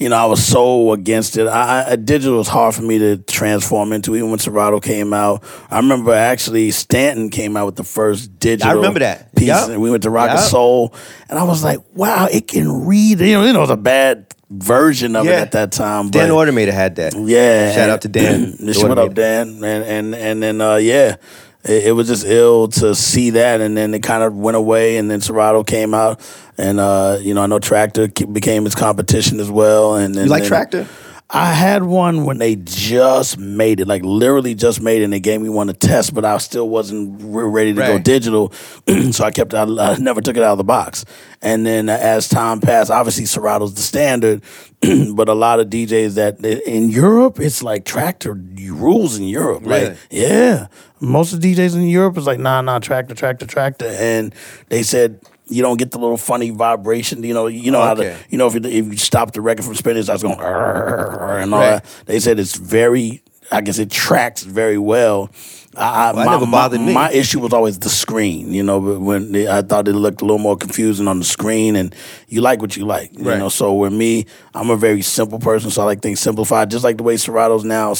you 0.00 0.08
know, 0.08 0.16
I 0.16 0.24
was 0.24 0.42
so 0.44 0.92
against 0.92 1.36
it. 1.36 1.46
I, 1.46 1.92
I 1.92 1.96
digital 1.96 2.38
was 2.38 2.48
hard 2.48 2.74
for 2.74 2.80
me 2.80 2.98
to 2.98 3.18
transform 3.18 3.92
into. 3.92 4.16
Even 4.16 4.30
when 4.30 4.38
Serato 4.38 4.80
came 4.80 5.12
out, 5.12 5.44
I 5.70 5.76
remember 5.76 6.14
actually 6.14 6.70
Stanton 6.70 7.28
came 7.28 7.54
out 7.54 7.66
with 7.66 7.76
the 7.76 7.84
first 7.84 8.38
digital. 8.38 8.70
I 8.70 8.74
remember 8.74 9.00
that. 9.00 9.34
piece, 9.36 9.48
Yup. 9.48 9.68
and 9.68 9.82
we 9.82 9.90
went 9.90 10.02
to 10.04 10.10
Rock 10.10 10.30
and 10.30 10.38
Yup. 10.38 10.48
Soul, 10.48 10.94
and 11.28 11.38
I 11.38 11.44
was 11.44 11.62
like, 11.62 11.80
wow, 11.94 12.26
it 12.32 12.48
can 12.48 12.86
read. 12.86 13.20
You 13.20 13.34
know, 13.34 13.44
you 13.44 13.52
know, 13.52 13.58
it 13.58 13.62
was 13.62 13.70
a 13.70 13.76
bad 13.76 14.26
version 14.48 15.14
of 15.16 15.26
it 15.26 15.32
at 15.32 15.52
that 15.52 15.70
time. 15.72 16.08
Dan 16.08 16.30
but, 16.30 16.34
Automator 16.34 16.72
had 16.72 16.96
that. 16.96 17.14
yeah. 17.14 17.70
Shout 17.72 17.82
and- 17.82 17.90
out 17.92 18.00
to 18.02 18.08
Dan. 18.08 18.56
Shout 18.72 18.84
Automator. 18.90 18.98
out 19.10 19.14
Dan. 19.14 19.48
And 19.62 19.84
and 19.84 20.14
and 20.14 20.42
then 20.42 20.60
uh, 20.62 20.76
yeah. 20.76 21.16
It, 21.64 21.88
it 21.88 21.92
was 21.92 22.08
just 22.08 22.24
ill 22.24 22.68
to 22.68 22.94
see 22.94 23.30
that, 23.30 23.60
and 23.60 23.76
then 23.76 23.92
it 23.94 24.02
kind 24.02 24.22
of 24.22 24.34
went 24.36 24.56
away, 24.56 24.96
and 24.96 25.10
then 25.10 25.20
Serato 25.20 25.62
came 25.62 25.92
out, 25.94 26.20
and 26.56 26.80
uh, 26.80 27.18
you 27.20 27.34
know 27.34 27.42
I 27.42 27.46
know 27.46 27.58
Traktor 27.58 28.32
became 28.32 28.64
his 28.64 28.74
competition 28.74 29.40
as 29.40 29.50
well, 29.50 29.96
and 29.96 30.14
then, 30.14 30.24
You 30.24 30.30
like 30.30 30.44
then- 30.44 30.52
Traktor? 30.52 30.86
I 31.32 31.52
had 31.52 31.84
one 31.84 32.24
when 32.24 32.38
they 32.38 32.56
just 32.56 33.38
made 33.38 33.78
it, 33.78 33.86
like 33.86 34.02
literally 34.02 34.56
just 34.56 34.80
made 34.80 35.00
it, 35.00 35.04
and 35.04 35.12
they 35.12 35.20
gave 35.20 35.40
me 35.40 35.48
one 35.48 35.68
to 35.68 35.72
test, 35.72 36.12
but 36.12 36.24
I 36.24 36.38
still 36.38 36.68
wasn't 36.68 37.20
re- 37.22 37.44
ready 37.44 37.72
to 37.72 37.80
go 37.80 37.98
digital, 38.00 38.52
so 39.12 39.24
I 39.24 39.30
kept. 39.30 39.54
I, 39.54 39.62
I 39.62 39.96
never 39.98 40.20
took 40.20 40.36
it 40.36 40.42
out 40.42 40.52
of 40.52 40.58
the 40.58 40.64
box, 40.64 41.04
and 41.40 41.64
then 41.64 41.88
as 41.88 42.28
time 42.28 42.60
passed, 42.60 42.90
obviously 42.90 43.26
Serato's 43.26 43.74
the 43.74 43.80
standard, 43.80 44.42
but 45.14 45.28
a 45.28 45.34
lot 45.34 45.60
of 45.60 45.68
DJs 45.68 46.14
that 46.14 46.44
in 46.44 46.88
Europe, 46.88 47.38
it's 47.38 47.62
like 47.62 47.84
Traktor 47.84 48.34
rules 48.80 49.16
in 49.16 49.28
Europe, 49.28 49.62
Really? 49.64 49.90
like 49.90 49.98
yeah, 50.10 50.66
most 50.98 51.32
of 51.32 51.40
the 51.40 51.54
DJs 51.54 51.76
in 51.76 51.82
Europe 51.82 52.18
is 52.18 52.26
like 52.26 52.40
nah, 52.40 52.60
nah, 52.60 52.80
Traktor, 52.80 53.10
Traktor, 53.14 53.46
Traktor, 53.46 53.88
and 53.88 54.34
they 54.68 54.82
said. 54.82 55.20
You 55.50 55.62
don't 55.62 55.76
get 55.78 55.90
the 55.90 55.98
little 55.98 56.16
funny 56.16 56.50
vibration, 56.50 57.22
you 57.24 57.34
know. 57.34 57.46
You 57.48 57.70
know 57.70 57.82
how 57.82 57.92
Okay. 57.92 58.04
to, 58.12 58.18
you 58.30 58.38
know, 58.38 58.46
if 58.46 58.54
you, 58.54 58.60
if 58.64 58.86
you 58.86 58.96
stop 58.96 59.32
the 59.32 59.40
record 59.40 59.64
from 59.64 59.74
spinning, 59.74 59.98
it 60.00 60.04
starts 60.04 60.22
going 60.22 60.38
and 60.38 61.52
all 61.52 61.60
Right. 61.60 61.82
that. 61.82 61.84
They 62.06 62.20
said 62.20 62.38
it's 62.38 62.56
very, 62.56 63.22
I 63.50 63.60
guess 63.60 63.78
it 63.78 63.90
tracks 63.90 64.42
very 64.42 64.78
well. 64.78 65.30
I, 65.76 66.10
I, 66.10 66.12
Well, 66.12 66.26
my, 66.26 66.32
never 66.32 66.46
bothered 66.46 66.80
my, 66.80 66.86
me. 66.86 66.94
my 66.94 67.12
issue 67.12 67.38
was 67.38 67.52
always 67.52 67.78
the 67.78 67.88
screen, 67.88 68.52
you 68.52 68.62
know, 68.64 68.80
when 68.80 69.30
they, 69.30 69.46
I 69.46 69.62
thought 69.62 69.86
it 69.86 69.92
looked 69.92 70.20
a 70.20 70.24
little 70.24 70.38
more 70.40 70.56
confusing 70.56 71.06
on 71.06 71.20
the 71.20 71.24
screen, 71.24 71.76
and 71.76 71.94
you 72.26 72.40
like 72.40 72.60
what 72.60 72.76
you 72.76 72.84
like, 72.84 73.16
you 73.16 73.24
Right. 73.24 73.38
know. 73.38 73.48
So 73.48 73.74
with 73.74 73.92
me, 73.92 74.26
I'm 74.52 74.68
a 74.70 74.76
very 74.76 75.00
simple 75.02 75.38
person, 75.38 75.70
so 75.70 75.82
I 75.82 75.84
like 75.84 76.02
things 76.02 76.18
simplified, 76.18 76.70
just 76.72 76.82
like 76.82 76.96
the 76.96 77.04
way 77.04 77.16
Serato's 77.16 77.64
now 77.64 77.92
uh, 77.92 77.94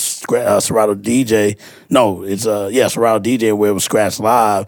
Serato 0.61 0.97
DJ. 0.97 1.57
No, 1.89 2.23
it's 2.23 2.45
uh 2.45 2.69
yeah 2.73 2.89
Serato 2.89 3.21
DJ 3.21 3.57
where 3.57 3.71
it 3.71 3.75
was 3.75 3.85
Scratch 3.85 4.19
Live. 4.19 4.67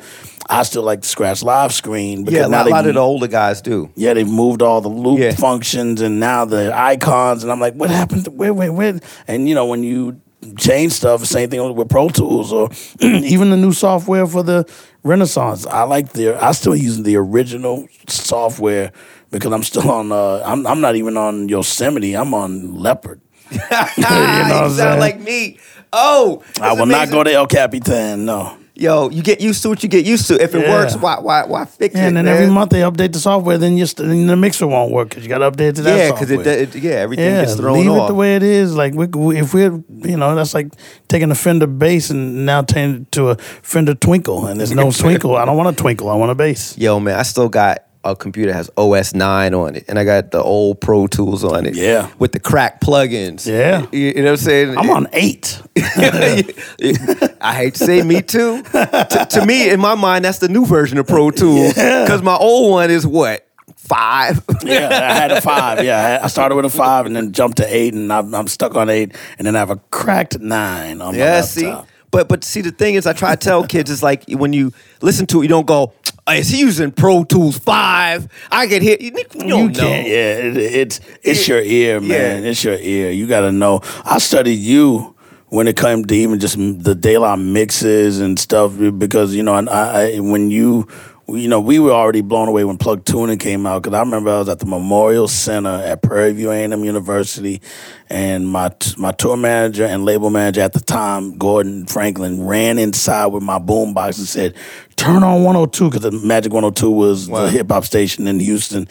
I 0.48 0.62
still 0.62 0.82
like 0.84 1.00
the 1.00 1.08
Scratch 1.08 1.42
Live 1.42 1.72
screen 1.72 2.22
because 2.24 2.38
Yeah, 2.40 2.46
a 2.46 2.50
now 2.50 2.62
they 2.62 2.70
lot 2.70 2.86
of 2.86 2.94
the 2.94 3.00
older 3.00 3.26
guys 3.28 3.62
do. 3.62 3.90
yeah, 3.96 4.14
they've 4.14 4.28
moved 4.28 4.62
all 4.62 4.80
the 4.80 4.88
loop 4.88 5.18
Yeah. 5.18 5.32
functions 5.34 6.00
and 6.02 6.20
now 6.20 6.44
the 6.44 6.72
icons, 6.76 7.42
and 7.42 7.50
I'm 7.50 7.58
like, 7.60 7.74
what 7.74 7.90
happened? 7.90 8.26
To, 8.26 8.30
where, 8.30 8.54
where, 8.54 8.72
where? 8.72 9.00
And 9.26 9.48
you 9.48 9.54
know, 9.56 9.66
when 9.66 9.82
you 9.82 10.20
change 10.59 10.92
stuff, 10.92 11.24
same 11.24 11.50
thing 11.50 11.74
with 11.74 11.88
Pro 11.88 12.09
Tools 12.09 12.52
or 12.52 12.70
even 13.00 13.50
the 13.50 13.57
new 13.57 13.72
software 13.72 14.26
for 14.26 14.42
the 14.42 14.68
Renaissance. 15.02 15.66
I 15.66 15.83
like 15.83 16.12
the, 16.12 16.42
I 16.42 16.52
still 16.52 16.76
using 16.76 17.05
the 17.05 17.16
original 17.16 17.87
software 18.09 18.92
because 19.31 19.52
I'm 19.52 19.62
still 19.64 19.90
on. 19.90 20.12
Uh, 20.12 20.42
I'm 20.44 20.66
I'm 20.66 20.81
not 20.81 20.94
even 20.94 21.16
on 21.16 21.48
Yosemite. 21.48 22.14
I'm 22.14 22.33
on 22.35 22.74
Leopard. 22.74 23.20
you 23.50 23.59
know 23.59 23.88
you 24.68 24.74
sound 24.76 25.00
like 25.00 25.20
me. 25.20 25.59
Oh, 25.92 26.42
I 26.61 26.74
will 26.74 26.87
not 26.87 27.11
go 27.11 27.24
to 27.24 27.33
El 27.33 27.46
Capitan. 27.46 28.24
No. 28.24 28.57
Yo, 28.82 29.08
you 29.10 29.22
get 29.22 29.40
used 29.40 29.62
to 29.62 29.68
what 29.68 29.80
you 29.84 29.88
get 29.88 30.04
used 30.04 30.26
to. 30.26 30.34
If 30.42 30.56
it 30.56 30.62
Yeah. 30.62 30.70
works, 30.72 30.96
why 30.96 31.20
why 31.20 31.44
why 31.46 31.64
fix 31.66 31.94
Yeah, 31.94 32.02
it? 32.04 32.06
and 32.08 32.16
then 32.16 32.24
man? 32.24 32.34
every 32.34 32.48
month 32.52 32.70
they 32.70 32.80
update 32.80 33.12
the 33.12 33.20
software. 33.20 33.56
Then 33.56 33.76
you 33.76 33.86
st- 33.86 34.08
then 34.08 34.26
the 34.26 34.34
mixer 34.36 34.66
won't 34.66 34.90
work 34.90 35.10
because 35.10 35.22
you 35.22 35.28
got 35.28 35.38
to 35.38 35.50
update 35.52 35.68
it 35.68 35.74
to 35.76 35.82
that 35.82 35.96
yeah, 35.98 36.10
because 36.10 36.30
it, 36.32 36.44
it 36.46 36.74
yeah 36.74 36.94
everything 36.94 37.24
Yeah, 37.26 37.42
gets 37.42 37.54
thrown 37.54 37.78
leave 37.78 37.90
off. 37.90 38.08
it 38.08 38.12
the 38.12 38.14
way 38.14 38.34
it 38.34 38.42
is. 38.42 38.74
Like 38.74 38.94
we, 38.94 39.06
we- 39.06 39.38
if 39.38 39.54
we're, 39.54 39.80
you 40.10 40.16
know, 40.16 40.34
that's 40.34 40.52
like 40.52 40.72
taking 41.06 41.30
a 41.30 41.34
Fender 41.36 41.68
bass 41.68 42.10
and 42.10 42.44
now 42.44 42.62
turning 42.62 43.02
it 43.02 43.12
to 43.12 43.28
a 43.28 43.36
Fender 43.62 43.94
Twinkle, 43.94 44.46
and 44.46 44.58
there's 44.58 44.72
no 44.82 44.90
twinkle. 44.90 45.36
I 45.36 45.44
don't 45.44 45.56
want 45.56 45.68
a 45.68 45.80
twinkle. 45.80 46.10
I 46.10 46.16
want 46.16 46.32
a 46.32 46.34
bass. 46.34 46.76
Yo, 46.76 46.98
man, 46.98 47.16
I 47.18 47.22
still 47.22 47.48
got 47.48 47.84
a 48.04 48.16
computer 48.16 48.52
has 48.52 48.68
OS 48.76 49.14
nine 49.14 49.54
on 49.54 49.76
it, 49.76 49.84
and 49.88 49.98
I 49.98 50.04
got 50.04 50.30
the 50.32 50.42
old 50.42 50.80
Pro 50.80 51.06
Tools 51.06 51.44
on 51.44 51.66
it. 51.66 51.74
Yeah. 51.76 52.10
with 52.18 52.32
the 52.32 52.40
crack 52.40 52.80
plugins. 52.80 53.46
Yeah. 53.46 53.86
you, 53.92 53.98
you 54.08 54.14
know 54.16 54.22
what 54.24 54.30
I'm 54.30 54.36
saying? 54.38 54.76
I'm 54.78 54.90
on 54.90 55.06
eight. 55.12 55.60
I 55.76 57.54
hate 57.56 57.74
to 57.74 57.84
say 57.84 58.02
me 58.02 58.22
too. 58.22 58.62
to, 58.62 59.26
to 59.30 59.46
me, 59.46 59.70
in 59.70 59.80
my 59.80 59.94
mind, 59.94 60.24
that's 60.24 60.38
the 60.38 60.48
new 60.48 60.66
version 60.66 60.98
of 60.98 61.06
Pro 61.06 61.30
Tools. 61.30 61.74
Because 61.74 62.22
my 62.22 62.36
old 62.36 62.70
one 62.72 62.90
is 62.90 63.06
what 63.06 63.46
five. 63.76 64.42
yeah, 64.64 64.88
I 64.88 65.14
had 65.14 65.32
a 65.32 65.40
five. 65.40 65.84
Yeah, 65.84 66.20
I 66.22 66.26
started 66.28 66.54
with 66.56 66.64
a 66.64 66.70
five 66.70 67.06
and 67.06 67.14
then 67.14 67.32
jumped 67.32 67.58
to 67.58 67.66
eight, 67.74 67.94
and 67.94 68.12
I'm, 68.12 68.34
I'm 68.34 68.48
stuck 68.48 68.74
on 68.74 68.88
eight, 68.90 69.14
and 69.38 69.46
then 69.46 69.56
I 69.56 69.60
have 69.60 69.70
a 69.70 69.76
cracked 69.90 70.38
nine 70.40 71.00
on 71.00 71.14
my 71.14 71.18
Yeah, 71.18 71.34
laptop. 71.40 71.48
see. 71.48 71.74
But 72.10 72.28
but 72.28 72.44
see, 72.44 72.60
the 72.60 72.72
thing 72.72 72.94
is, 72.94 73.06
I 73.06 73.12
try 73.14 73.30
to 73.30 73.36
tell 73.36 73.66
kids, 73.66 73.90
it's 73.90 74.02
like 74.02 74.24
when 74.28 74.52
you 74.52 74.72
listen 75.00 75.26
to 75.28 75.40
it, 75.40 75.44
you 75.44 75.48
don't 75.48 75.66
go, 75.66 75.94
Uh, 76.28 76.32
"Is 76.32 76.48
he 76.50 76.61
using 76.61 76.92
Pro 76.92 77.24
Tools 77.24 77.58
five? 77.58 78.28
I 78.50 78.66
get 78.66 78.82
hit." 78.82 79.00
You, 79.00 79.12
you 79.16 79.24
You 79.44 79.48
don't 79.48 79.72
know. 79.72 79.80
can't. 79.80 80.06
Yeah, 80.06 80.37
it, 80.37 80.56
it's 80.56 81.00
it's 81.22 81.48
your 81.48 81.61
ear, 81.61 82.00
man. 82.00 82.42
Yeah. 82.44 82.50
It's 82.50 82.62
your 82.62 82.78
ear. 82.78 83.11
You 83.11 83.26
got 83.26 83.40
to 83.42 83.52
know. 83.52 83.80
I 84.04 84.18
studied 84.18 84.61
you 84.61 85.16
when 85.48 85.66
it 85.68 85.76
came 85.76 86.04
to 86.04 86.14
even 86.14 86.38
just 86.40 86.56
the 86.56 86.94
daylight 86.94 87.38
mixes 87.40 88.20
and 88.20 88.38
stuff 88.38 88.72
because 88.98 89.35
you 89.35 89.42
know, 89.42 89.54
I, 89.54 90.14
I 90.14 90.20
when 90.20 90.50
you. 90.50 90.87
You 91.32 91.48
know, 91.48 91.60
we 91.60 91.78
were 91.78 91.92
already 91.92 92.20
blown 92.20 92.48
away 92.48 92.62
when 92.64 92.76
Plug 92.76 93.06
Tunin' 93.06 93.40
came 93.40 93.66
out 93.66 93.82
because 93.82 93.96
I 93.96 94.00
remember 94.00 94.30
I 94.30 94.38
was 94.40 94.50
at 94.50 94.58
the 94.58 94.66
Memorial 94.66 95.26
Center 95.28 95.70
at 95.70 96.02
Prairie 96.02 96.34
View 96.34 96.50
A&M 96.50 96.84
University, 96.84 97.62
and 98.10 98.46
my 98.46 98.70
my 98.98 99.12
tour 99.12 99.38
manager 99.38 99.86
and 99.86 100.04
label 100.04 100.28
manager 100.28 100.60
at 100.60 100.74
the 100.74 100.80
time, 100.80 101.38
Gordon 101.38 101.86
Franklin, 101.86 102.44
ran 102.46 102.76
inside 102.78 103.26
with 103.26 103.42
my 103.42 103.58
boombox 103.58 104.18
and 104.18 104.28
said, 104.28 104.54
"Turn 104.96 105.22
on 105.22 105.42
102" 105.42 105.88
because 105.88 106.02
the 106.02 106.12
Magic 106.12 106.52
102 106.52 106.90
was 106.90 107.28
the 107.28 107.48
hip 107.48 107.70
hop 107.70 107.86
station 107.86 108.26
in 108.26 108.38
Houston, 108.38 108.86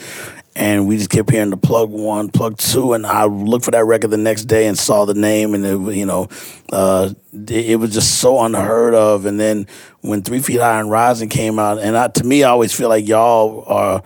and 0.56 0.88
we 0.88 0.98
just 0.98 1.10
kept 1.10 1.30
hearing 1.30 1.50
the 1.50 1.58
plug 1.58 1.90
one, 1.90 2.30
plug 2.30 2.58
two, 2.58 2.94
and 2.94 3.06
I 3.06 3.26
looked 3.26 3.66
for 3.66 3.72
that 3.72 3.86
record 3.86 4.12
the 4.12 4.18
next 4.18 4.46
day 4.46 4.68
and 4.68 4.78
saw 4.78 5.06
the 5.06 5.14
name, 5.14 5.54
and 5.54 5.66
it, 5.66 5.76
was, 5.76 5.96
you 5.96 6.06
know, 6.06 6.28
uh, 6.72 7.14
it, 7.34 7.52
it 7.72 7.76
was 7.78 7.94
just 7.94 8.20
so 8.20 8.42
unheard 8.42 8.94
of. 8.94 9.26
And 9.26 9.40
then 9.40 9.68
when 10.02 10.22
Three 10.22 10.40
Feet 10.40 10.60
High 10.60 10.80
and 10.80 10.92
Rising 10.92 11.30
came 11.30 11.58
out, 11.60 11.80
and 11.80 11.98
I, 11.98 12.10
to 12.10 12.24
me, 12.24 12.44
I 12.44 12.50
always 12.50 12.74
feel 12.74 12.90
like 12.90 13.08
y'all 13.08 13.64
are 13.68 14.04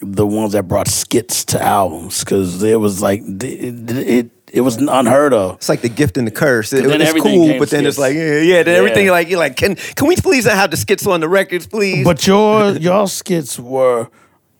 the 0.00 0.26
ones 0.26 0.52
that 0.52 0.66
brought 0.68 0.88
skits 0.88 1.44
to 1.46 1.62
albums 1.62 2.20
because 2.24 2.62
it 2.62 2.78
was 2.80 3.00
like 3.00 3.20
it, 3.24 3.90
it 3.90 4.30
it 4.52 4.60
was 4.60 4.76
unheard 4.76 5.32
of. 5.32 5.54
It's 5.54 5.68
like 5.68 5.80
the 5.80 5.88
gift 5.88 6.18
and 6.18 6.26
the 6.26 6.30
curse. 6.32 6.72
It, 6.72 6.84
it's 6.84 7.22
cool, 7.22 7.58
but 7.58 7.70
then 7.70 7.86
it's 7.86 7.98
like, 7.98 8.14
yeah, 8.14 8.40
yeah. 8.40 8.62
Then 8.64 8.74
Yeah. 8.74 8.78
everything 8.80 9.08
like 9.08 9.28
you're 9.28 9.38
like, 9.38 9.56
can 9.56 9.76
can 9.76 10.06
we 10.08 10.16
please 10.16 10.44
have 10.44 10.70
the 10.70 10.76
skits 10.76 11.06
on 11.06 11.20
the 11.20 11.28
records, 11.28 11.66
please? 11.66 12.04
But 12.04 12.26
your 12.26 12.72
your 12.72 13.06
skits 13.08 13.58
were 13.58 14.08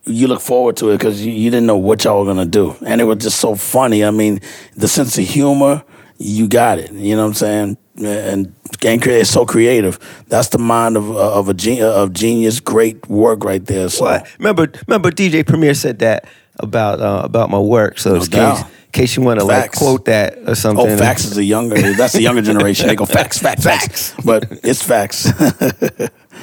you 0.04 0.26
look 0.26 0.40
forward 0.40 0.76
to 0.78 0.90
it 0.90 0.98
because 0.98 1.24
you, 1.24 1.32
you 1.32 1.50
didn't 1.50 1.66
know 1.66 1.76
what 1.76 2.04
y'all 2.04 2.20
were 2.20 2.26
gonna 2.26 2.46
do, 2.46 2.74
and 2.84 3.00
it 3.00 3.04
was 3.04 3.18
just 3.18 3.38
so 3.38 3.54
funny. 3.54 4.04
I 4.04 4.10
mean, 4.10 4.40
the 4.76 4.88
sense 4.88 5.16
of 5.18 5.24
humor, 5.24 5.84
you 6.18 6.48
got 6.48 6.78
it. 6.78 6.92
You 6.92 7.16
know 7.16 7.22
what 7.22 7.28
I'm 7.28 7.34
saying? 7.34 7.76
And 8.02 8.54
game 8.78 9.00
create 9.00 9.20
is 9.20 9.30
so 9.30 9.44
creative. 9.44 9.98
That's 10.28 10.48
the 10.48 10.58
mind 10.58 10.96
of 10.96 11.10
of 11.16 11.48
a 11.48 11.54
gen- 11.54 11.82
of 11.82 12.12
genius. 12.12 12.58
Great 12.60 13.08
work 13.08 13.44
right 13.44 13.64
there. 13.64 13.88
So 13.88 14.04
What? 14.04 14.26
Remember, 14.38 14.66
remember, 14.86 15.10
DJ 15.10 15.46
Premier 15.46 15.74
said 15.74 15.98
that 16.00 16.26
about 16.58 17.00
uh, 17.00 17.22
about 17.24 17.50
my 17.50 17.58
work. 17.58 17.98
So 17.98 18.14
in 18.16 18.20
case, 18.22 18.60
in 18.60 18.66
case 18.92 19.16
you 19.16 19.22
want 19.22 19.40
to 19.40 19.44
like 19.46 19.72
quote 19.72 20.06
that 20.06 20.38
or 20.46 20.54
something. 20.54 20.88
Oh, 20.90 20.96
facts 20.96 21.24
is 21.26 21.36
a 21.36 21.44
younger. 21.44 21.76
That's 21.94 22.14
the 22.14 22.22
younger 22.22 22.42
generation. 22.42 22.88
They 22.88 22.96
go 22.96 23.06
facts, 23.06 23.38
facts, 23.38 23.64
facts. 23.64 24.14
But 24.24 24.46
it's 24.64 24.82
facts. 24.82 25.26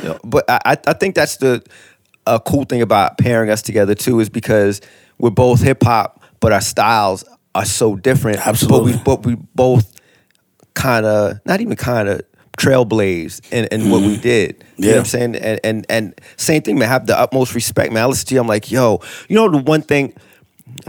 Know, 0.03 0.19
but 0.23 0.45
I 0.49 0.77
I 0.87 0.93
think 0.93 1.15
that's 1.15 1.37
the 1.37 1.63
a 2.35 2.39
cool 2.39 2.63
thing 2.63 2.81
about 2.81 3.17
pairing 3.17 3.49
us 3.49 3.61
together 3.61 3.95
too 3.95 4.19
is 4.19 4.29
because 4.29 4.81
we're 5.17 5.29
both 5.29 5.61
hip 5.61 5.83
hop, 5.83 6.23
but 6.39 6.51
our 6.51 6.61
styles 6.61 7.23
are 7.55 7.65
so 7.65 7.95
different. 7.95 8.45
Absolutely. 8.45 8.93
But 9.03 9.23
we 9.23 9.35
but 9.35 9.41
we 9.41 9.47
both 9.55 9.99
kind 10.73 11.05
of 11.05 11.39
not 11.45 11.61
even 11.61 11.75
kind 11.75 12.07
of 12.07 12.21
trailblazed 12.57 13.51
in, 13.51 13.65
in 13.65 13.89
what 13.89 14.01
we 14.01 14.13
mm-hmm. 14.13 14.21
did. 14.21 14.63
You 14.77 14.85
know 14.85 14.87
Yeah. 14.87 14.93
what 14.93 14.99
I'm 14.99 15.05
saying? 15.05 15.35
And 15.35 15.59
and 15.63 15.85
and 15.89 16.21
same 16.37 16.61
thing, 16.61 16.77
man. 16.77 16.89
I 16.89 16.91
have 16.91 17.07
the 17.07 17.19
utmost 17.19 17.55
respect, 17.55 17.91
man. 17.91 18.03
I 18.03 18.05
listen 18.05 18.27
to 18.27 18.35
you. 18.35 18.41
I'm 18.41 18.47
like, 18.47 18.71
yo, 18.71 19.01
you 19.27 19.35
know 19.35 19.49
the 19.49 19.57
one 19.57 19.81
thing. 19.81 20.13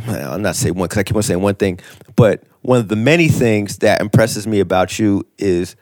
I'm 0.07 0.42
not 0.42 0.57
saying 0.57 0.74
one 0.74 0.88
because 0.88 0.98
I 0.98 1.03
keep 1.05 1.16
on 1.16 1.22
saying 1.22 1.40
one 1.40 1.55
thing, 1.55 1.81
but 2.14 2.44
one 2.62 2.79
of 2.79 2.88
the 2.88 2.96
many 2.96 3.29
things 3.29 3.79
that 3.79 4.00
impresses 4.00 4.46
me 4.46 4.61
about 4.61 4.98
you 4.98 5.26
is 5.38 5.74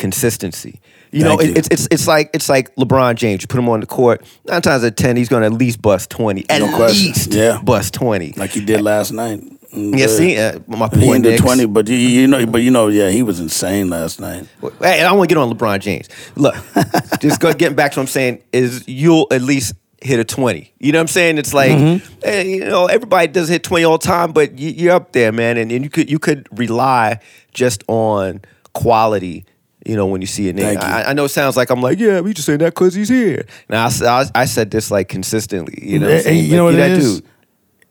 consistency. 0.00 0.80
You 1.12 1.24
know, 1.24 1.36
Thank 1.38 1.50
it, 1.50 1.58
it's 1.58 1.68
it's 1.70 1.88
it's 1.90 2.06
like 2.06 2.30
it's 2.34 2.48
like 2.48 2.74
LeBron 2.76 3.14
James. 3.16 3.42
You 3.42 3.48
put 3.48 3.58
him 3.58 3.68
on 3.68 3.80
the 3.80 3.86
court, 3.86 4.24
nine 4.46 4.62
times 4.62 4.84
out 4.84 4.88
of 4.88 4.96
ten, 4.96 5.16
he's 5.16 5.28
going 5.28 5.42
to 5.42 5.46
at 5.46 5.52
least 5.52 5.82
bust 5.82 6.08
twenty. 6.10 6.44
At 6.48 6.60
No 6.60 6.74
question. 6.76 7.06
least, 7.08 7.32
Yeah. 7.34 7.60
bust 7.62 7.94
twenty. 7.94 8.32
like 8.36 8.50
he 8.50 8.64
did 8.64 8.80
last 8.80 9.12
night. 9.12 9.40
Mm, 9.74 9.96
yeah, 9.96 10.06
see, 10.08 10.36
uh, 10.36 10.58
my 10.66 10.88
He 10.92 11.06
poor 11.06 11.36
twenty, 11.36 11.66
but 11.66 11.88
you, 11.88 11.96
you 11.96 12.26
know, 12.26 12.44
but 12.46 12.62
you 12.62 12.70
know, 12.72 12.88
yeah, 12.88 13.08
he 13.10 13.22
was 13.22 13.38
insane 13.40 13.88
last 13.88 14.20
night. 14.20 14.46
Hey, 14.80 15.02
I 15.02 15.12
want 15.12 15.28
to 15.28 15.34
get 15.34 15.40
on 15.40 15.52
LeBron 15.52 15.80
James. 15.80 16.08
Look, 16.36 16.54
just 17.20 17.40
go, 17.40 17.52
getting 17.52 17.76
back 17.76 17.92
to 17.92 17.98
what 18.00 18.04
I'm 18.04 18.08
saying 18.08 18.42
is 18.52 18.86
you'll 18.88 19.26
at 19.30 19.42
least 19.42 19.74
hit 20.02 20.18
a 20.18 20.24
20. 20.24 20.72
You 20.78 20.92
know 20.92 20.98
what 20.98 21.02
I'm 21.02 21.06
saying? 21.08 21.38
It's 21.38 21.52
like, 21.54 21.70
Mm-hmm. 21.72 22.18
eh, 22.24 22.42
you 22.42 22.64
know, 22.64 22.86
everybody 22.86 23.28
does 23.28 23.48
hit 23.48 23.62
20 23.62 23.84
all 23.84 23.98
the 23.98 24.06
time, 24.06 24.32
but 24.32 24.58
you, 24.58 24.70
you're 24.70 24.94
up 24.94 25.12
there, 25.12 25.30
man. 25.30 25.56
And, 25.56 25.70
and 25.70 25.84
you 25.84 25.90
could 25.90 26.08
you 26.10 26.18
could 26.18 26.46
rely 26.52 27.20
just 27.52 27.84
on 27.88 28.40
quality. 28.72 29.44
You 29.86 29.96
know, 29.96 30.06
when 30.06 30.20
you 30.20 30.26
see 30.26 30.48
a 30.50 30.52
name. 30.52 30.76
I, 30.78 31.04
I 31.04 31.12
know 31.14 31.24
it 31.24 31.30
sounds 31.30 31.56
like 31.56 31.70
I'm 31.70 31.80
like, 31.80 31.98
yeah, 31.98 32.20
we 32.20 32.34
just 32.34 32.44
saying 32.46 32.58
that 32.58 32.74
because 32.74 32.92
he's 32.94 33.08
here. 33.08 33.46
Now 33.70 33.86
I, 33.86 34.04
I, 34.06 34.24
I 34.34 34.44
said 34.44 34.70
this 34.70 34.90
like 34.90 35.08
consistently. 35.08 35.78
You 35.82 35.98
know, 36.00 36.08
what 36.14 36.26
you 36.34 36.56
know 36.56 36.66
Like, 36.66 36.74
what 36.78 36.90
it 36.90 36.90
is? 36.98 37.20
dude. 37.20 37.30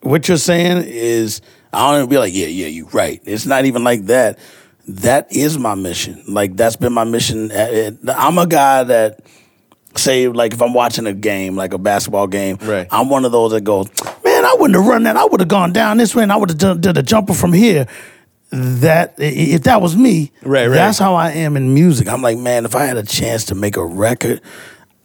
What 0.01 0.27
you're 0.27 0.37
saying 0.37 0.83
is, 0.87 1.41
I 1.73 1.89
don't 1.91 1.97
even 2.01 2.09
be 2.09 2.17
like, 2.17 2.33
yeah, 2.33 2.45
yeah, 2.47 2.67
you're 2.67 2.87
right. 2.89 3.21
It's 3.25 3.45
not 3.45 3.65
even 3.65 3.83
like 3.83 4.05
that. 4.05 4.37
That 4.87 5.27
is 5.35 5.57
my 5.57 5.75
mission. 5.75 6.23
Like 6.27 6.55
that's 6.55 6.75
been 6.75 6.93
my 6.93 7.03
mission. 7.03 7.51
I'm 7.53 8.37
a 8.37 8.47
guy 8.47 8.83
that 8.83 9.19
say 9.95 10.27
like 10.27 10.53
if 10.53 10.61
I'm 10.61 10.73
watching 10.73 11.05
a 11.07 11.13
game, 11.13 11.55
like 11.55 11.73
a 11.73 11.77
basketball 11.79 12.27
game, 12.27 12.57
Right. 12.61 12.87
I'm 12.91 13.09
one 13.09 13.25
of 13.25 13.31
those 13.31 13.51
that 13.51 13.61
goes, 13.63 13.87
man, 14.23 14.45
I 14.45 14.55
wouldn't 14.59 14.75
have 14.79 14.87
run 14.87 15.03
that. 15.03 15.17
I 15.17 15.25
would 15.25 15.39
have 15.41 15.49
gone 15.49 15.73
down 15.73 15.97
this 15.97 16.15
way, 16.15 16.23
and 16.23 16.31
I 16.31 16.37
would 16.37 16.49
have 16.49 16.57
done, 16.59 16.81
did 16.81 16.97
a 16.97 17.03
jumper 17.03 17.33
from 17.33 17.51
here. 17.53 17.87
That 18.51 19.13
if 19.17 19.63
that 19.63 19.81
was 19.81 19.95
me, 19.95 20.31
Right, 20.41 20.65
right. 20.67 20.73
that's 20.73 20.97
how 20.97 21.13
I 21.13 21.31
am 21.31 21.55
in 21.55 21.73
music. 21.73 22.07
I'm 22.07 22.23
like, 22.23 22.37
man, 22.37 22.65
if 22.65 22.75
I 22.75 22.85
had 22.85 22.97
a 22.97 23.03
chance 23.03 23.45
to 23.45 23.55
make 23.55 23.77
a 23.77 23.85
record, 23.85 24.41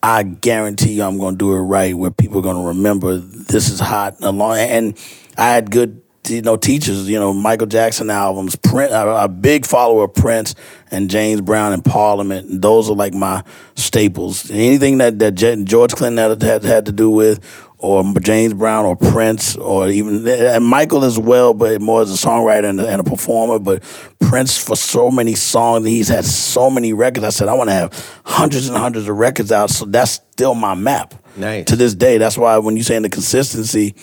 I 0.03 0.23
guarantee 0.23 0.95
you 0.95 1.03
I'm 1.03 1.19
going 1.19 1.35
to 1.35 1.39
do 1.39 1.53
it 1.53 1.61
right 1.61 1.95
where 1.95 2.11
people 2.11 2.39
are 2.39 2.43
going 2.43 2.57
to 2.57 2.69
remember 2.69 3.17
this 3.19 3.69
is 3.69 3.81
hot 3.81 4.15
and 4.17 4.25
along. 4.25 4.59
And 4.59 4.99
I 5.37 5.51
had 5.51 5.71
good, 5.71 6.01
you 6.29 6.41
know, 6.41 6.57
teachers, 6.57 7.09
you 7.09 7.19
know, 7.19 7.35
Michael 7.35 7.67
Jackson 7.67 8.09
albums, 8.09 8.57
Prince, 8.57 8.93
a, 8.93 9.07
a 9.09 9.29
big 9.29 9.67
follower 9.67 10.05
of 10.05 10.15
Prince 10.15 10.55
and 10.91 11.11
James 11.11 11.43
Brown 11.43 11.75
and 11.75 11.85
Parliament. 11.85 12.49
And 12.49 12.63
those 12.63 12.89
are 12.89 12.97
like 12.97 13.13
my 13.13 13.45
staples. 13.77 14.51
Anything 14.51 14.99
that, 14.99 15.19
that 15.19 15.33
George 15.65 15.95
Clinton 15.95 16.17
had, 16.17 16.43
had, 16.43 16.65
had 16.65 16.87
to 16.87 16.93
do 16.93 17.11
with, 17.11 17.45
or 17.85 18.03
James 18.21 18.55
Brown 18.55 18.87
or 18.87 18.97
Prince 18.97 19.57
or 19.57 19.89
even 19.89 20.27
and 20.27 20.65
Michael 20.65 21.05
as 21.05 21.19
well, 21.19 21.53
but 21.53 21.83
more 21.83 22.01
as 22.01 22.11
a 22.11 22.27
songwriter 22.27 22.65
and 22.71 22.81
a, 22.81 22.89
and 22.89 23.01
a 23.01 23.05
performer. 23.05 23.59
But 23.59 23.83
Prince 24.21 24.57
for 24.57 24.75
so 24.75 25.11
many 25.11 25.35
songs, 25.35 25.87
he's 25.87 26.09
had 26.09 26.25
so 26.25 26.71
many 26.71 26.95
records. 26.95 27.25
I 27.27 27.29
said 27.29 27.49
I 27.49 27.55
want 27.55 27.69
to 27.69 27.75
have 27.75 28.21
hundreds 28.25 28.69
and 28.69 28.77
hundreds 28.79 29.07
of 29.07 29.17
records 29.19 29.53
out, 29.53 29.69
so 29.69 29.85
that's 29.85 30.13
still 30.13 30.55
my 30.55 30.75
map. 30.75 31.15
Nice. 31.37 31.67
To 31.67 31.77
this 31.77 31.95
day, 31.95 32.17
that's 32.17 32.39
why 32.39 32.57
when 32.57 32.77
you 32.77 32.83
saying 32.83 33.03
the 33.03 33.11
consistency, 33.11 33.95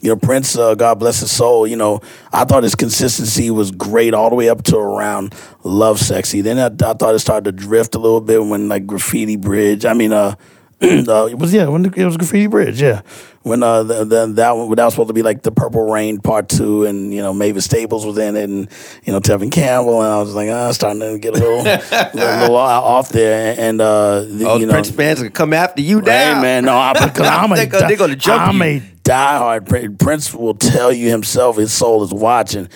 you 0.00 0.08
know, 0.10 0.16
Prince, 0.16 0.56
uh, 0.56 0.74
God 0.74 0.98
bless 0.98 1.20
his 1.20 1.30
soul. 1.30 1.64
You 1.66 1.76
know, 1.76 2.00
I 2.32 2.44
thought 2.44 2.64
his 2.64 2.74
consistency 2.74 3.50
was 3.50 3.70
great 3.70 4.14
all 4.14 4.30
the 4.30 4.36
way 4.36 4.48
up 4.48 4.64
to 4.64 4.76
around 4.76 5.30
Lovesexy. 5.62 6.42
Then 6.42 6.58
I, 6.58 6.66
I 6.66 6.94
thought 6.94 7.14
it 7.14 7.20
started 7.20 7.44
to 7.44 7.52
drift 7.52 7.94
a 7.94 7.98
little 7.98 8.20
bit 8.20 8.44
when 8.44 8.68
like 8.68 8.86
Graffiti 8.86 9.36
Bridge. 9.36 9.84
I 9.84 9.94
mean, 9.94 10.12
uh, 10.12 10.34
uh, 10.82 11.26
it 11.26 11.38
was 11.38 11.52
yeah, 11.52 11.66
when 11.66 11.84
it 11.86 12.04
was 12.04 12.16
Graffiti 12.16 12.46
Bridge, 12.46 12.80
yeah. 12.80 13.02
When 13.42 13.62
uh, 13.62 13.82
the, 13.82 14.04
the, 14.04 14.26
that 14.34 14.52
one 14.56 14.72
that 14.74 14.84
was 14.84 14.92
supposed 14.94 15.08
to 15.08 15.14
be 15.14 15.22
like 15.22 15.42
the 15.42 15.50
Purple 15.50 15.90
Rain 15.90 16.20
Part 16.20 16.48
Two, 16.48 16.84
and 16.84 17.12
you 17.12 17.20
know 17.22 17.32
Mavis 17.32 17.64
Staples 17.64 18.04
was 18.06 18.16
in 18.18 18.36
it, 18.36 18.44
and 18.44 18.68
you 19.04 19.12
know 19.12 19.20
Tevin 19.20 19.50
Campbell, 19.50 20.02
and 20.02 20.12
I 20.12 20.18
was 20.20 20.34
like, 20.34 20.48
ah, 20.50 20.70
starting 20.72 21.00
to 21.00 21.18
get 21.18 21.34
a 21.34 21.38
little, 21.38 21.62
little, 22.14 22.40
little 22.40 22.56
off 22.56 23.08
there, 23.08 23.54
and 23.58 23.80
uh, 23.80 24.20
the- 24.20 24.44
Oh, 24.48 24.58
you 24.58 24.66
know, 24.66 24.72
Prince 24.72 24.90
fans 24.90 25.18
gonna 25.20 25.30
come 25.30 25.52
after 25.52 25.80
you 25.82 25.98
Hey 26.00 26.32
now. 26.34 26.42
man, 26.42 26.64
no, 26.64 26.76
I, 26.76 26.92
because 26.92 27.26
I'm 27.26 27.50
a 27.52 27.56
They 27.56 27.66
go- 27.66 27.88
they 27.88 27.96
gonna 27.96 28.16
jump 28.16 28.42
I'm 28.42 28.56
you. 28.58 28.62
a 28.62 28.80
diehard 29.02 29.68
Prin- 29.68 29.96
Prince 29.96 30.32
will 30.34 30.54
tell 30.54 30.92
you 30.92 31.08
himself. 31.08 31.56
His 31.56 31.72
soul 31.72 32.04
is 32.04 32.12
watching. 32.12 32.68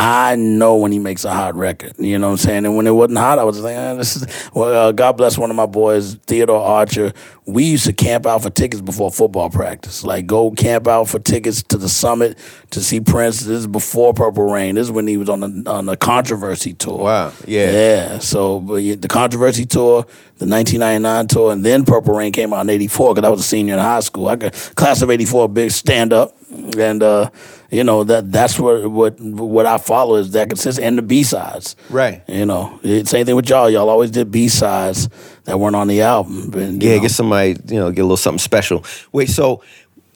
I 0.00 0.36
know 0.36 0.76
when 0.76 0.92
he 0.92 1.00
makes 1.00 1.24
a 1.24 1.32
hot 1.34 1.56
record. 1.56 1.94
You 1.98 2.20
know 2.20 2.28
what 2.28 2.32
I'm 2.34 2.38
saying? 2.38 2.66
And 2.66 2.76
when 2.76 2.86
it 2.86 2.92
wasn't 2.92 3.18
hot, 3.18 3.40
I 3.40 3.42
was 3.42 3.58
like, 3.60 3.74
eh, 3.74 3.94
this 3.94 4.14
is. 4.14 4.50
Well, 4.54 4.88
uh, 4.88 4.92
God 4.92 5.16
bless 5.16 5.36
one 5.36 5.50
of 5.50 5.56
my 5.56 5.66
boys, 5.66 6.14
Theodore 6.14 6.62
Archer. 6.62 7.12
We 7.46 7.64
used 7.64 7.84
to 7.86 7.92
camp 7.92 8.24
out 8.24 8.44
for 8.44 8.50
tickets 8.50 8.80
before 8.80 9.10
football 9.10 9.50
practice. 9.50 10.04
Like 10.04 10.26
go 10.26 10.52
camp 10.52 10.86
out 10.86 11.08
for 11.08 11.18
tickets 11.18 11.64
to 11.64 11.78
the 11.78 11.88
summit 11.88 12.38
to 12.70 12.80
see 12.80 13.00
Prince. 13.00 13.40
This 13.40 13.58
is 13.58 13.66
before 13.66 14.14
Purple 14.14 14.44
Rain. 14.44 14.76
This 14.76 14.86
is 14.86 14.92
when 14.92 15.08
he 15.08 15.16
was 15.16 15.28
on 15.28 15.40
the 15.40 15.68
on 15.68 15.86
the 15.86 15.96
controversy 15.96 16.74
tour. 16.74 16.98
Wow, 16.98 17.32
yeah. 17.44 17.72
Yeah. 17.72 18.18
So 18.20 18.60
but 18.60 18.76
yeah, 18.76 18.94
the 18.94 19.08
controversy 19.08 19.66
tour, 19.66 20.02
the 20.36 20.46
1999 20.46 21.26
tour, 21.26 21.52
and 21.52 21.64
then 21.64 21.84
Purple 21.84 22.14
Rain 22.14 22.30
came 22.30 22.52
out 22.52 22.60
in 22.60 22.70
'84 22.70 23.14
because 23.14 23.26
I 23.26 23.30
was 23.30 23.40
a 23.40 23.44
senior 23.44 23.74
in 23.74 23.80
high 23.80 24.00
school. 24.00 24.28
I 24.28 24.36
got 24.36 24.52
class 24.76 25.02
of 25.02 25.10
'84, 25.10 25.48
big 25.48 25.72
stand 25.72 26.12
up, 26.12 26.36
and 26.78 27.02
uh, 27.02 27.30
you 27.70 27.84
know 27.84 28.04
that 28.04 28.32
that's 28.32 28.58
what 28.58 28.90
what 28.90 29.20
what 29.20 29.66
I 29.66 29.78
follow 29.78 30.16
is 30.16 30.30
that 30.32 30.48
consists 30.48 30.80
and 30.80 30.96
the 30.96 31.02
B 31.02 31.22
sides. 31.22 31.76
Right. 31.90 32.22
You 32.28 32.46
know, 32.46 32.78
it, 32.82 33.08
same 33.08 33.26
thing 33.26 33.36
with 33.36 33.48
y'all. 33.48 33.68
Y'all 33.68 33.88
always 33.88 34.10
did 34.10 34.30
B 34.30 34.48
sides 34.48 35.08
that 35.44 35.58
weren't 35.60 35.76
on 35.76 35.88
the 35.88 36.02
album. 36.02 36.50
You 36.54 36.60
Yeah, 36.80 36.96
know, 36.96 37.00
get 37.02 37.10
somebody, 37.10 37.56
you 37.66 37.78
know, 37.80 37.90
get 37.90 38.00
a 38.00 38.04
little 38.04 38.16
something 38.16 38.38
special. 38.38 38.84
Wait, 39.12 39.28
so 39.28 39.62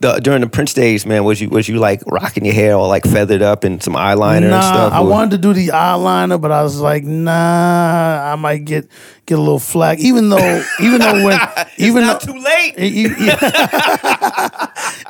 the, 0.02 0.20
during 0.20 0.40
the 0.42 0.48
Prince 0.48 0.74
days, 0.74 1.06
man, 1.06 1.24
was 1.24 1.40
you 1.40 1.48
was 1.48 1.68
you 1.68 1.78
like 1.78 2.02
rocking 2.06 2.44
your 2.44 2.54
hair 2.54 2.74
all 2.74 2.88
like 2.88 3.04
feathered 3.04 3.40
up 3.40 3.64
and 3.64 3.82
some 3.82 3.94
eyeliner 3.94 4.48
nah, 4.50 4.56
and 4.56 4.64
stuff? 4.64 4.92
I 4.92 5.00
or- 5.00 5.08
wanted 5.08 5.30
to 5.30 5.38
do 5.38 5.52
the 5.54 5.68
eyeliner, 5.68 6.40
but 6.40 6.52
I 6.52 6.62
was 6.62 6.78
like, 6.78 7.04
nah, 7.04 8.32
I 8.32 8.36
might 8.36 8.64
get 8.64 8.88
get 9.26 9.38
a 9.38 9.40
little 9.40 9.58
flack. 9.58 9.98
Even 10.00 10.28
though, 10.28 10.62
even 10.80 11.00
though 11.00 11.24
when, 11.24 11.40
even 11.78 12.04
not 12.04 12.20
though, 12.20 12.32
too 12.32 12.38
late. 12.38 12.74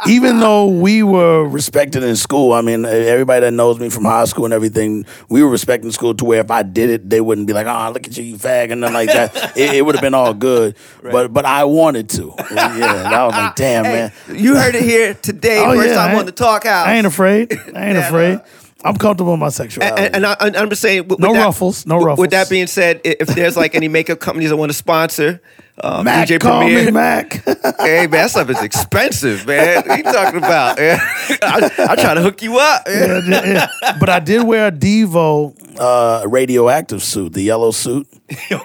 Even 0.09 0.41
though 0.41 0.67
we 0.67 1.03
were 1.03 1.45
respected 1.47 2.03
in 2.03 2.17
school, 2.17 2.53
I 2.53 2.61
mean, 2.61 2.85
everybody 2.85 3.41
that 3.43 3.53
knows 3.53 3.79
me 3.79 3.89
from 3.89 4.05
high 4.05 4.25
school 4.25 4.45
and 4.45 4.53
everything, 4.53 5.07
we 5.29 5.43
were 5.43 5.49
respected 5.49 5.87
in 5.87 5.93
school 5.93 6.15
to 6.15 6.25
where 6.25 6.41
if 6.41 6.51
I 6.51 6.63
did 6.63 6.91
it, 6.91 7.09
they 7.09 7.21
wouldn't 7.21 7.47
be 7.47 7.53
like, 7.53 7.67
"Ah, 7.67 7.89
look 7.89 8.07
at 8.07 8.17
you, 8.17 8.25
you 8.25 8.37
fag," 8.37 8.73
and 8.73 8.81
nothing 8.81 8.95
like 8.95 9.09
that. 9.09 9.57
it, 9.57 9.75
it 9.75 9.87
would 9.87 9.95
have 9.95 10.03
been 10.03 10.15
all 10.15 10.35
good. 10.35 10.75
But 11.03 11.33
but 11.33 11.45
I 11.45 11.65
wanted 11.65 12.09
to. 12.11 12.35
Yeah, 12.51 13.05
and 13.05 13.15
I 13.15 13.27
was 13.27 13.35
like, 13.35 13.55
damn, 13.55 13.85
Hey, 13.85 14.11
man. 14.29 14.41
you 14.41 14.57
heard 14.57 14.75
it 14.75 14.82
here 14.83 15.15
today, 15.15 15.63
Oh, 15.65 15.75
first 15.75 15.89
yeah, 15.89 15.95
time 15.95 16.17
on 16.17 16.27
the 16.27 16.33
Talkhouse. 16.33 16.87
I 16.87 16.95
ain't 16.97 17.07
afraid. 17.07 17.53
I 17.75 17.89
ain't 17.89 17.99
afraid. 17.99 18.41
I'm 18.85 18.97
comfortable 18.97 19.33
in 19.35 19.39
my 19.39 19.49
sexuality. 19.51 20.03
and, 20.07 20.17
and 20.17 20.27
I, 20.27 20.37
and 20.41 20.57
I'm 20.57 20.69
just 20.69 20.83
saying, 20.83 21.07
with, 21.07 21.21
No 21.21 21.29
with 21.29 21.37
that- 21.39 21.45
ruffles, 21.45 21.87
no 21.87 21.99
ruffles. 21.99 22.19
With 22.19 22.31
that 22.33 22.51
being 22.51 22.67
said, 22.67 23.01
if 23.05 23.29
there's 23.29 23.57
like 23.57 23.77
any 23.77 23.87
makeup 23.89 24.19
companies 24.19 24.51
that 24.51 24.57
want 24.57 24.71
to 24.71 24.77
sponsor 24.77 25.41
um, 25.83 26.05
Mac, 26.05 26.29
DJ 26.29 26.41
call 26.41 26.61
Premier, 26.61 26.87
me 26.87 26.91
Mac. 26.91 27.33
hey 27.81 28.07
man, 28.07 28.11
that 28.11 28.31
stuff 28.31 28.51
is 28.51 28.61
expensive, 28.61 29.47
man. 29.47 29.85
What 29.87 29.99
you 29.99 30.03
talking 30.05 30.39
about? 30.39 30.79
man? 30.79 30.99
I, 31.43 31.71
I 31.91 31.95
try 31.97 32.15
to 32.15 32.21
hook 32.23 32.43
you 32.43 32.59
up. 32.59 32.83
Yeah, 32.89 33.21
yeah, 33.27 33.69
yeah. 33.83 33.97
but 33.99 34.09
I 34.11 34.19
did 34.21 34.43
wear 34.43 34.67
a 34.67 34.73
Devo 34.73 35.55
uh, 35.79 36.27
radioactive 36.29 37.03
suit, 37.03 37.33
the 37.35 37.43
yellow 37.43 37.71
suit. 37.71 38.07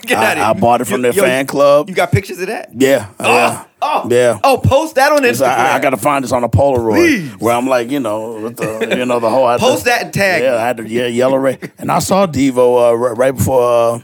Get 0.01 0.12
I, 0.17 0.49
I 0.49 0.53
bought 0.53 0.82
it 0.82 0.86
from 0.86 0.97
Yo, 1.06 1.12
their 1.12 1.13
yo, 1.13 1.23
fan 1.23 1.45
club. 1.45 1.89
You 1.89 1.95
got 1.95 2.12
pictures 2.12 2.39
of 2.39 2.47
that? 2.47 2.71
yeah, 2.73 3.10
yeah, 3.19 3.65
Oh, 3.82 4.08
yeah. 4.10 4.40
Oh, 4.44 4.58
post 4.58 4.96
that 4.96 5.12
on 5.12 5.20
Instagram. 5.22 5.50
I, 5.50 5.76
I 5.76 5.80
got 5.80 5.92
to 5.92 5.98
find 5.98 6.24
this 6.24 6.32
on 6.32 6.44
a 6.44 6.50
Polaroid 6.50 6.96
Please. 6.96 7.32
where 7.40 7.56
I'm 7.56 7.68
like, 7.68 7.92
you 7.92 8.00
know, 8.00 8.42
with 8.42 8.58
the, 8.58 8.96
you 8.98 9.06
know, 9.06 9.20
the 9.20 9.30
whole. 9.30 9.46
I 9.46 9.58
Post 9.58 9.84
to- 9.84 9.90
that 9.90 10.04
and 10.06 10.13
tag 10.13 10.42
Yeah. 10.42 10.56
I 10.56 10.60
had 10.62 10.78
to, 10.78 10.88
yeah, 10.88 11.06
yellow 11.08 11.38
ray. 11.38 11.60
And 11.78 11.92
I 11.92 12.00
saw 12.00 12.26
Devo 12.26 12.90
uh, 12.92 12.96
right, 12.98 13.18
right 13.18 13.32
before 13.36 14.02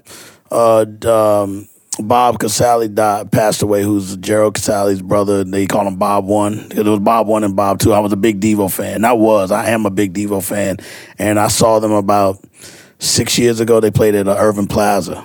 uh, 0.51 0.85
uh, 1.01 1.43
um, 1.43 1.67
Bob 1.99 2.37
Casale 2.39 2.87
died, 2.87 3.31
passed 3.31 3.63
away. 3.63 3.81
Who's 3.83 4.15
Gerald 4.17 4.53
Casale's 4.55 5.01
brother? 5.01 5.43
They 5.43 5.65
call 5.65 5.87
him 5.87 5.95
Bob 5.95 6.25
One. 6.25 6.71
It 6.71 6.85
was 6.85 6.99
Bob 6.99 7.27
One 7.27 7.43
and 7.43 7.55
Bob 7.55 7.79
Two. 7.79 7.93
I 7.93 7.99
was 7.99 8.13
a 8.13 8.17
big 8.17 8.39
Devo 8.39 8.71
fan. 8.71 9.03
I 9.05 9.13
was. 9.13 9.51
I 9.51 9.69
am 9.69 9.85
a 9.87 9.91
big 9.91 10.13
Devo 10.13 10.43
fan, 10.43 10.77
and 11.19 11.39
I 11.39 11.47
saw 11.49 11.79
them 11.79 11.91
about 11.91 12.39
six 12.99 13.37
years 13.37 13.59
ago. 13.59 13.79
They 13.79 13.91
played 13.91 14.15
at 14.15 14.27
uh, 14.27 14.35
Irving 14.37 14.67
Plaza. 14.67 15.23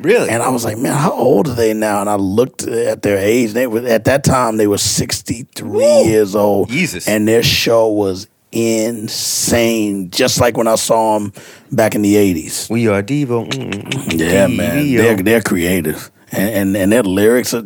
Really? 0.00 0.30
And 0.30 0.42
I 0.42 0.48
was 0.48 0.64
like, 0.64 0.78
man, 0.78 0.96
how 0.96 1.12
old 1.12 1.48
are 1.48 1.54
they 1.54 1.74
now? 1.74 2.00
And 2.00 2.08
I 2.08 2.16
looked 2.16 2.62
at 2.62 3.02
their 3.02 3.18
age. 3.18 3.52
They 3.52 3.66
were 3.66 3.86
at 3.86 4.04
that 4.06 4.24
time 4.24 4.56
they 4.56 4.66
were 4.66 4.78
63 4.78 6.04
years 6.04 6.34
old. 6.34 6.68
Jesus. 6.70 7.06
And 7.06 7.28
their 7.28 7.42
show 7.42 7.88
was 7.88 8.26
insane. 8.50 10.10
Just 10.10 10.40
like 10.40 10.56
when 10.56 10.68
I 10.68 10.76
saw 10.76 11.18
them 11.18 11.32
back 11.70 11.94
in 11.94 12.02
the 12.02 12.14
80s. 12.14 12.70
we 12.70 12.88
are 12.88 13.02
Devo. 13.02 13.48
Mm, 13.48 13.70
mm, 13.70 13.82
mm. 13.82 14.18
Yeah, 14.18 14.46
man. 14.46 14.94
They're 14.94 15.16
they're 15.16 15.42
creative. 15.42 16.10
And, 16.32 16.48
and 16.48 16.76
and 16.76 16.92
their 16.92 17.02
lyrics 17.02 17.52
are 17.54 17.64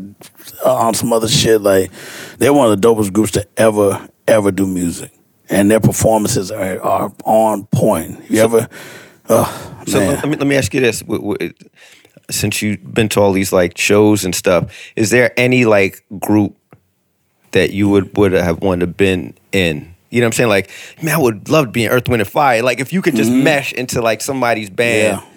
on 0.64 0.94
some 0.94 1.12
other 1.12 1.28
shit. 1.28 1.60
Like 1.60 1.90
they're 2.38 2.52
one 2.52 2.70
of 2.70 2.80
the 2.80 2.88
dopest 2.88 3.12
groups 3.12 3.32
to 3.32 3.46
ever, 3.56 4.08
ever 4.26 4.50
do 4.50 4.66
music. 4.66 5.12
And 5.50 5.70
their 5.70 5.80
performances 5.80 6.50
are, 6.50 6.80
are 6.80 7.12
on 7.24 7.66
point. 7.66 8.30
You 8.30 8.40
ever 8.42 8.68
oh, 9.28 9.76
So 9.86 9.98
man. 9.98 10.14
let 10.16 10.28
me, 10.28 10.36
let 10.36 10.46
me 10.46 10.56
ask 10.56 10.72
you 10.72 10.80
this: 10.80 11.02
since 12.30 12.62
you've 12.62 12.94
been 12.94 13.08
to 13.10 13.20
all 13.20 13.32
these 13.32 13.52
like 13.52 13.76
shows 13.78 14.24
and 14.24 14.34
stuff, 14.34 14.72
is 14.96 15.10
there 15.10 15.32
any 15.38 15.64
like 15.64 16.04
group 16.18 16.56
that 17.52 17.70
you 17.70 17.88
would 17.88 18.16
would 18.16 18.32
have 18.32 18.62
wanted 18.62 18.80
to 18.80 18.86
been 18.86 19.34
in? 19.52 19.94
You 20.10 20.20
know 20.20 20.26
what 20.26 20.28
I'm 20.28 20.32
saying? 20.32 20.48
Like, 20.48 20.70
man, 21.02 21.14
I 21.14 21.18
would 21.18 21.48
love 21.48 21.66
to 21.66 21.70
be 21.72 21.84
in 21.84 21.90
Earth, 21.90 22.08
Wind, 22.08 22.22
and 22.22 22.30
Fire. 22.30 22.62
Like, 22.62 22.78
if 22.78 22.92
you 22.92 23.02
could 23.02 23.16
just 23.16 23.32
mesh 23.32 23.72
into 23.72 24.00
like 24.00 24.20
somebody's 24.20 24.70
band. 24.70 25.18
Mm-hmm. 25.18 25.28
yeah. 25.28 25.30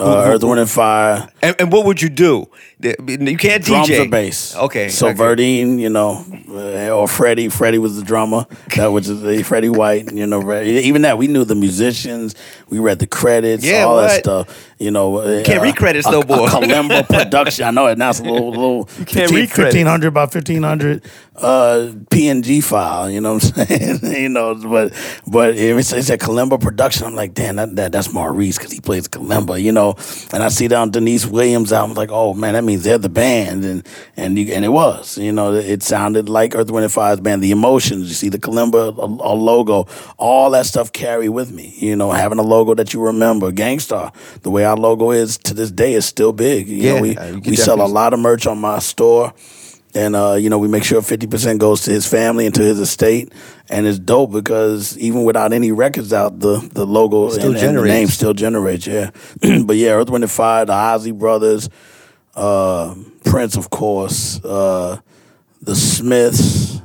Uh, 0.00 0.24
Earth, 0.26 0.42
Wind, 0.42 0.58
and 0.58 0.68
Fire. 0.68 1.28
And, 1.40 1.54
and 1.60 1.72
what 1.72 1.86
would 1.86 2.02
you 2.02 2.08
do? 2.08 2.50
You 2.84 3.36
can't 3.38 3.62
DJ. 3.62 3.64
drums 3.64 3.90
or 3.90 4.08
bass. 4.08 4.56
Okay. 4.56 4.88
So 4.88 5.08
okay. 5.08 5.18
Verdine, 5.18 5.78
you 5.78 5.88
know, 5.88 6.24
uh, 6.48 6.90
or 6.90 7.08
Freddie. 7.08 7.48
Freddie 7.48 7.78
was 7.78 7.96
the 7.96 8.04
drummer. 8.04 8.46
That 8.76 8.88
was 8.88 9.08
the 9.22 9.42
Freddie 9.42 9.68
White. 9.70 10.12
You 10.12 10.26
know, 10.26 10.62
even 10.62 11.02
that 11.02 11.18
we 11.18 11.26
knew 11.26 11.44
the 11.44 11.54
musicians. 11.54 12.34
We 12.68 12.78
read 12.78 12.98
the 12.98 13.06
credits. 13.06 13.64
Yeah, 13.64 13.84
all 13.84 13.96
that 13.96 14.20
stuff. 14.20 14.72
You 14.78 14.90
know, 14.90 15.18
uh, 15.18 15.42
can't 15.44 15.62
read 15.62 15.76
credits 15.76 16.06
no 16.06 16.22
more. 16.22 16.46
A 16.46 16.50
Kalimba 16.50 17.08
production. 17.08 17.64
I 17.64 17.70
know 17.70 17.86
it 17.86 17.96
now. 17.96 18.10
It's 18.10 18.20
a 18.20 18.24
little, 18.24 18.50
little 18.50 18.84
can't 19.06 19.30
read 19.30 19.50
credits. 19.50 19.56
fifteen 19.56 19.86
hundred 19.86 20.10
by 20.12 20.26
fifteen 20.26 20.62
hundred 20.62 21.02
uh, 21.36 21.90
PNG 22.10 22.62
file. 22.62 23.10
You 23.10 23.20
know 23.20 23.34
what 23.34 23.58
I'm 23.58 23.66
saying? 24.00 24.22
you 24.22 24.28
know, 24.28 24.54
but 24.54 24.92
but 25.26 25.54
it's, 25.56 25.92
it's 25.92 26.10
a 26.10 26.18
Kalimba 26.18 26.60
production, 26.60 27.06
I'm 27.06 27.14
like, 27.14 27.34
damn, 27.34 27.56
that, 27.56 27.76
that 27.76 27.92
that's 27.92 28.12
Maurice 28.12 28.58
because 28.58 28.72
he 28.72 28.80
plays 28.80 29.08
Kalimba. 29.08 29.60
You 29.60 29.72
know, 29.72 29.94
and 30.32 30.42
I 30.42 30.48
see 30.48 30.68
down 30.68 30.90
Deniece 30.90 31.26
Williams 31.26 31.72
I'm 31.72 31.94
like, 31.94 32.10
oh 32.12 32.34
man, 32.34 32.54
that 32.54 32.64
means 32.64 32.73
they're 32.82 32.98
the 32.98 33.08
band, 33.08 33.64
and 33.64 33.86
and 34.16 34.38
you, 34.38 34.52
and 34.52 34.64
it 34.64 34.68
was. 34.70 35.16
You 35.18 35.32
know, 35.32 35.52
it 35.54 35.82
sounded 35.82 36.28
like 36.28 36.54
Earth, 36.54 36.70
Wind, 36.70 36.84
and 36.84 36.92
Fire's 36.92 37.20
band. 37.20 37.42
The 37.42 37.50
emotions, 37.52 38.08
you 38.08 38.14
see 38.14 38.28
the 38.28 38.38
Kalimba 38.38 38.96
a, 38.98 39.02
a 39.04 39.34
logo, 39.34 39.86
all 40.18 40.50
that 40.50 40.66
stuff 40.66 40.92
carry 40.92 41.28
with 41.28 41.50
me. 41.52 41.74
You 41.78 41.96
know, 41.96 42.10
having 42.12 42.38
a 42.38 42.42
logo 42.42 42.74
that 42.74 42.92
you 42.92 43.00
remember, 43.00 43.52
Gang 43.52 43.78
Starr, 43.80 44.12
the 44.42 44.50
way 44.50 44.64
our 44.64 44.76
logo 44.76 45.10
is 45.12 45.38
to 45.38 45.54
this 45.54 45.70
day 45.70 45.94
is 45.94 46.04
still 46.04 46.32
big. 46.32 46.68
You 46.68 46.76
Yeah, 46.76 46.94
know, 46.94 46.98
we 47.00 47.16
uh, 47.16 47.38
we 47.44 47.56
sell 47.56 47.80
a 47.82 47.86
lot 47.86 48.12
of 48.12 48.20
merch 48.20 48.46
on 48.46 48.58
my 48.58 48.78
store. 48.80 49.32
And 49.96 50.16
uh, 50.16 50.34
you 50.34 50.50
know, 50.50 50.58
we 50.58 50.66
make 50.68 50.82
sure 50.84 51.00
fifty 51.02 51.26
percent 51.28 51.60
goes 51.60 51.82
to 51.82 51.90
his 51.92 52.04
family 52.06 52.46
and 52.46 52.54
to 52.56 52.62
his 52.62 52.80
estate, 52.80 53.32
and 53.70 53.86
it's 53.86 53.98
dope 53.98 54.32
because 54.32 54.98
even 54.98 55.22
without 55.24 55.52
any 55.52 55.70
records 55.70 56.12
out, 56.12 56.40
the 56.40 56.58
the 56.72 56.84
logo 56.84 57.28
Still 57.28 57.52
and, 57.52 57.56
and 57.56 57.56
the 57.56 57.60
generates. 57.60 57.88
name 57.94 58.08
still 58.08 58.34
generates. 58.34 58.88
Yeah, 58.88 59.10
but 59.64 59.76
yeah, 59.76 59.90
Earth, 59.92 60.10
Wind 60.10 60.24
and 60.24 60.30
Fire, 60.32 60.64
the 60.64 60.72
Ozzy 60.72 61.16
Brothers, 61.16 61.68
uh, 62.36 62.94
Prince, 63.24 63.56
of 63.56 63.70
course, 63.70 64.42
uh, 64.44 65.00
the 65.62 65.74
Smiths, 65.74 66.80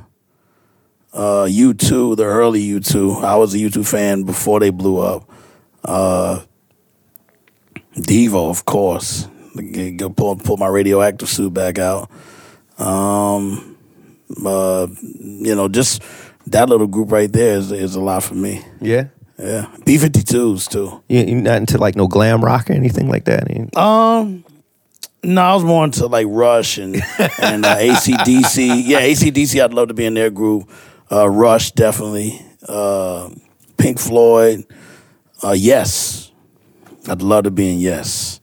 uh, 1.12 1.46
U 1.50 1.74
two, 1.74 2.16
the 2.16 2.24
early 2.24 2.60
U 2.62 2.80
two. 2.80 3.12
I 3.12 3.36
was 3.36 3.54
a 3.54 3.58
U 3.58 3.70
two 3.70 3.84
fan 3.84 4.22
before 4.24 4.60
they 4.60 4.70
blew 4.70 4.98
up. 4.98 5.28
Uh, 5.84 6.42
Devo, 7.96 8.50
of 8.50 8.64
course. 8.64 9.28
Go 9.96 10.10
pull 10.10 10.36
pull 10.36 10.56
my 10.56 10.68
radioactive 10.68 11.28
suit 11.28 11.52
back 11.52 11.78
out. 11.78 12.10
Um, 12.78 13.76
uh, 14.44 14.86
you 15.02 15.54
know, 15.54 15.68
just 15.68 16.02
that 16.46 16.68
little 16.68 16.86
group 16.86 17.10
right 17.10 17.30
there 17.30 17.56
is 17.56 17.72
is 17.72 17.96
a 17.96 18.00
lot 18.00 18.22
for 18.22 18.34
me. 18.34 18.64
Yeah. 18.80 19.08
Yeah, 19.42 19.74
B 19.86 19.96
52s 19.96 20.68
too. 20.68 21.02
You, 21.08 21.24
you 21.24 21.40
not 21.40 21.56
into 21.56 21.78
like 21.78 21.96
no 21.96 22.06
glam 22.06 22.44
rock 22.44 22.68
or 22.68 22.74
anything 22.74 23.08
like 23.08 23.24
that? 23.24 23.48
Um, 23.74 24.44
no, 25.22 25.42
I 25.42 25.54
was 25.54 25.64
more 25.64 25.84
into 25.84 26.06
like 26.06 26.26
Rush 26.28 26.78
and 26.78 26.96
and 27.40 27.64
uh, 27.64 27.76
ACDC. 27.76 28.82
Yeah, 28.84 29.00
ACDC. 29.02 29.62
I'd 29.62 29.74
love 29.74 29.88
to 29.88 29.94
be 29.94 30.04
in 30.06 30.14
their 30.14 30.30
group. 30.30 30.70
Uh, 31.10 31.28
Rush 31.28 31.72
definitely. 31.72 32.40
Uh, 32.68 33.30
Pink 33.76 33.98
Floyd. 33.98 34.64
Uh, 35.42 35.54
yes, 35.56 36.30
I'd 37.08 37.22
love 37.22 37.44
to 37.44 37.50
be 37.50 37.72
in 37.72 37.80
Yes. 37.80 38.39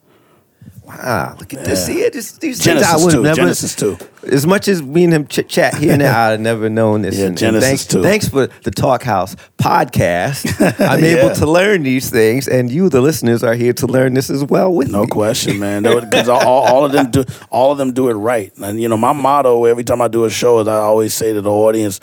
Wow, 0.88 1.36
look 1.38 1.54
at 1.54 1.66
this. 1.66 1.86
See, 1.86 2.00
it 2.00 2.14
just 2.14 2.40
these 2.40 2.60
Genesis 2.60 2.90
things 2.90 3.02
I 3.02 3.06
would 3.06 3.14
have 3.14 3.24
never. 3.24 3.36
Genesis 3.36 3.76
too. 3.76 3.98
As 4.32 4.48
much 4.48 4.70
as 4.70 4.82
me 4.82 5.04
and 5.04 5.14
him 5.14 5.28
chit 5.28 5.50
chat 5.50 5.76
here 5.76 5.92
and 5.92 6.02
there, 6.02 6.14
I'd 6.16 6.32
have 6.32 6.40
never 6.40 6.70
known 6.70 7.02
this. 7.02 7.16
Yeah, 7.18 7.24
And- 7.26 7.30
and 7.32 7.38
Genesis 7.38 7.68
thanks, 7.70 7.86
too. 7.86 8.02
Thanks 8.04 8.30
for 8.30 8.48
the 8.64 8.72
Talkhouse 8.72 9.36
podcast. 9.58 10.46
I'm 10.80 11.04
Yeah. 11.04 11.18
able 11.26 11.36
to 11.36 11.46
learn 11.46 11.84
these 11.84 12.10
things, 12.10 12.48
and 12.48 12.72
you, 12.72 12.88
the 12.90 13.02
listeners, 13.02 13.44
are 13.44 13.54
here 13.54 13.74
to 13.74 13.86
learn 13.88 14.14
this 14.14 14.30
as 14.30 14.44
well 14.46 14.74
with 14.74 14.90
No 14.90 15.02
me. 15.02 15.08
No 15.08 15.12
question, 15.14 15.60
man. 15.60 15.84
Because 15.84 16.30
all, 16.30 16.40
all 16.40 16.86
of 16.86 16.94
them 16.94 17.12
do 17.12 17.26
all 17.50 17.72
of 17.74 17.78
them 17.78 17.92
do 17.94 18.10
it 18.10 18.14
right. 18.14 18.52
And 18.58 18.80
you 18.82 18.88
know, 18.88 18.98
my 18.98 19.12
motto 19.14 19.66
every 19.66 19.84
time 19.84 20.02
I 20.02 20.08
do 20.08 20.24
a 20.24 20.30
show 20.30 20.60
is 20.60 20.68
I 20.70 20.78
always 20.78 21.14
say 21.14 21.34
to 21.34 21.42
the 21.42 21.52
audience, 21.52 22.00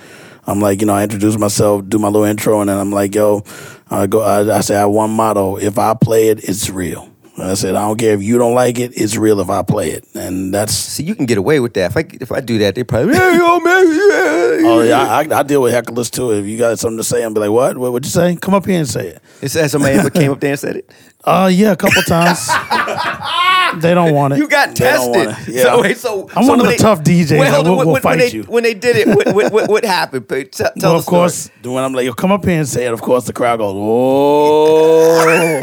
I'm 0.46 0.60
like, 0.60 0.80
you 0.82 0.86
know, 0.86 0.94
I 0.94 1.04
introduce 1.04 1.38
myself, 1.38 1.88
do 1.88 1.98
my 1.98 2.08
little 2.08 2.24
intro, 2.26 2.60
and 2.60 2.68
then 2.68 2.78
I'm 2.78 2.90
like, 2.90 3.14
yo, 3.14 3.44
I 3.90 4.06
go, 4.06 4.20
I, 4.20 4.58
I 4.58 4.60
say, 4.60 4.76
I 4.76 4.80
have 4.80 4.90
one 4.90 5.10
motto: 5.10 5.56
if 5.56 5.78
I 5.78 5.94
play 5.94 6.28
it, 6.28 6.44
it's 6.46 6.68
real. 6.68 7.08
I 7.36 7.54
said, 7.54 7.74
I 7.74 7.86
don't 7.86 7.98
care 7.98 8.14
if 8.14 8.22
you 8.22 8.38
don't 8.38 8.54
like 8.54 8.78
it, 8.78 8.92
it's 8.96 9.16
real 9.16 9.40
if 9.40 9.50
I 9.50 9.62
play 9.62 9.90
it, 9.90 10.06
and 10.14 10.52
that's. 10.54 10.72
See, 10.72 11.02
you 11.02 11.14
can 11.14 11.26
get 11.26 11.38
away 11.38 11.58
with 11.60 11.74
that. 11.74 11.90
If 11.90 11.96
I 11.96 12.04
if 12.20 12.30
I 12.30 12.40
do 12.40 12.58
that, 12.58 12.74
they 12.74 12.84
probably, 12.84 13.14
hey, 13.16 13.36
yo, 13.36 13.58
man, 13.60 13.86
yeah. 13.86 14.68
Oh 14.68 14.84
yeah, 14.86 15.06
I, 15.08 15.38
I, 15.38 15.42
deal 15.42 15.62
with 15.62 15.74
hecklers 15.74 16.10
too. 16.10 16.32
If 16.32 16.46
you 16.46 16.58
got 16.58 16.78
something 16.78 16.98
to 16.98 17.04
say, 17.04 17.24
I'm 17.24 17.34
be 17.34 17.40
like, 17.40 17.50
what? 17.50 17.76
What 17.76 17.92
would 17.92 18.04
you 18.04 18.10
say? 18.10 18.36
Come 18.36 18.54
up 18.54 18.66
here 18.66 18.78
and 18.78 18.88
say 18.88 19.08
it." 19.08 19.14
it. 19.14 19.22
Is 19.42 19.52
that 19.54 19.70
somebody 19.70 19.94
ever 19.94 20.10
came 20.10 20.30
up 20.30 20.40
there 20.40 20.50
and 20.50 20.60
said 20.60 20.76
it? 20.76 20.90
Uh, 21.24 21.50
yeah, 21.52 21.72
a 21.72 21.76
couple 21.76 22.02
times. 22.02 22.48
they 23.80 23.94
don't 23.94 24.12
want 24.14 24.34
it. 24.34 24.38
You 24.38 24.48
got 24.48 24.74
They 24.76 24.84
don't 24.90 25.10
want 25.10 25.28
tested. 25.30 25.48
it. 25.48 25.54
Yeah. 25.56 25.62
So, 25.62 25.80
wait, 25.82 25.96
so 25.98 26.28
I'm 26.36 26.42
so 26.44 26.50
one 26.50 26.60
of 26.60 26.66
when 26.66 26.76
the 26.76 26.82
tough 26.82 27.00
DJs 27.02 27.30
Wait, 27.38 27.44
that 27.46 27.54
hold 27.54 27.66
on. 27.66 27.70
will- 27.70 27.76
When- 27.78 27.86
will 27.86 27.92
when 27.94 28.02
fight 28.02 28.18
they, 28.18 28.28
you. 28.30 28.42
When 28.44 28.62
they 28.62 28.74
did 28.74 28.96
it, 28.96 29.08
what, 29.08 29.34
what, 29.34 29.52
what, 29.52 29.68
what 29.70 29.84
happened? 29.84 30.28
Tell, 30.28 30.42
tell 30.52 30.72
well, 30.76 30.92
the 30.92 30.96
of 30.98 31.02
story. 31.02 31.18
course, 31.20 31.50
when 31.62 31.82
I'm 31.84 31.92
like, 31.92 32.04
yo, 32.06 32.12
come 32.12 32.32
up 32.32 32.44
here 32.44 32.58
and 32.58 32.68
say 32.68 32.86
it, 32.86 32.92
of 32.92 33.00
course, 33.02 33.24
the 33.26 33.32
crowd 33.32 33.58
goes, 33.58 33.74
oh. 33.76 35.60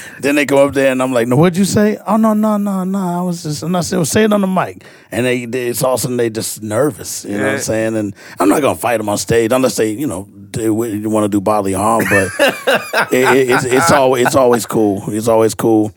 then 0.22 0.34
they 0.34 0.46
go 0.46 0.66
up 0.66 0.74
there 0.74 0.92
and 0.92 1.02
I'm 1.02 1.12
like, 1.12 1.28
no, 1.28 1.36
what'd 1.36 1.56
you 1.56 1.64
say? 1.64 1.98
Oh, 2.06 2.16
no, 2.16 2.34
no, 2.34 2.56
no, 2.56 2.84
no. 2.84 2.98
I 2.98 3.22
was 3.22 3.42
just, 3.42 3.62
and 3.62 3.76
I 3.76 3.80
said, 3.80 3.96
well, 3.96 4.04
say 4.04 4.24
it 4.24 4.32
on 4.32 4.40
the 4.40 4.46
mic. 4.46 4.84
And 5.10 5.26
they, 5.26 5.44
they 5.44 5.68
it's 5.68 5.82
all 5.82 5.94
of 5.94 6.00
a 6.00 6.02
sudden 6.02 6.16
they 6.16 6.30
just 6.30 6.62
nervous, 6.62 7.24
you 7.24 7.36
know 7.36 7.44
what 7.44 7.54
I'm 7.54 7.58
saying? 7.60 7.96
And 7.96 8.14
I'm 8.38 8.48
not 8.48 8.60
going 8.60 8.74
to 8.74 8.80
fight 8.80 8.98
them 8.98 9.08
on 9.08 9.18
stage 9.18 9.52
unless 9.52 9.76
they, 9.76 9.90
you 9.92 10.06
know, 10.06 10.28
they 10.52 10.68
want 10.70 11.24
to 11.24 11.28
do 11.28 11.40
bodily 11.40 11.72
harm, 11.72 12.04
but 12.08 12.28
it, 13.12 13.36
it, 13.36 13.50
it's, 13.50 13.64
it's, 13.64 13.92
always, 13.92 14.26
it's 14.26 14.36
always 14.36 14.66
cool. 14.66 15.02
It's 15.08 15.28
always 15.28 15.54
cool. 15.54 15.92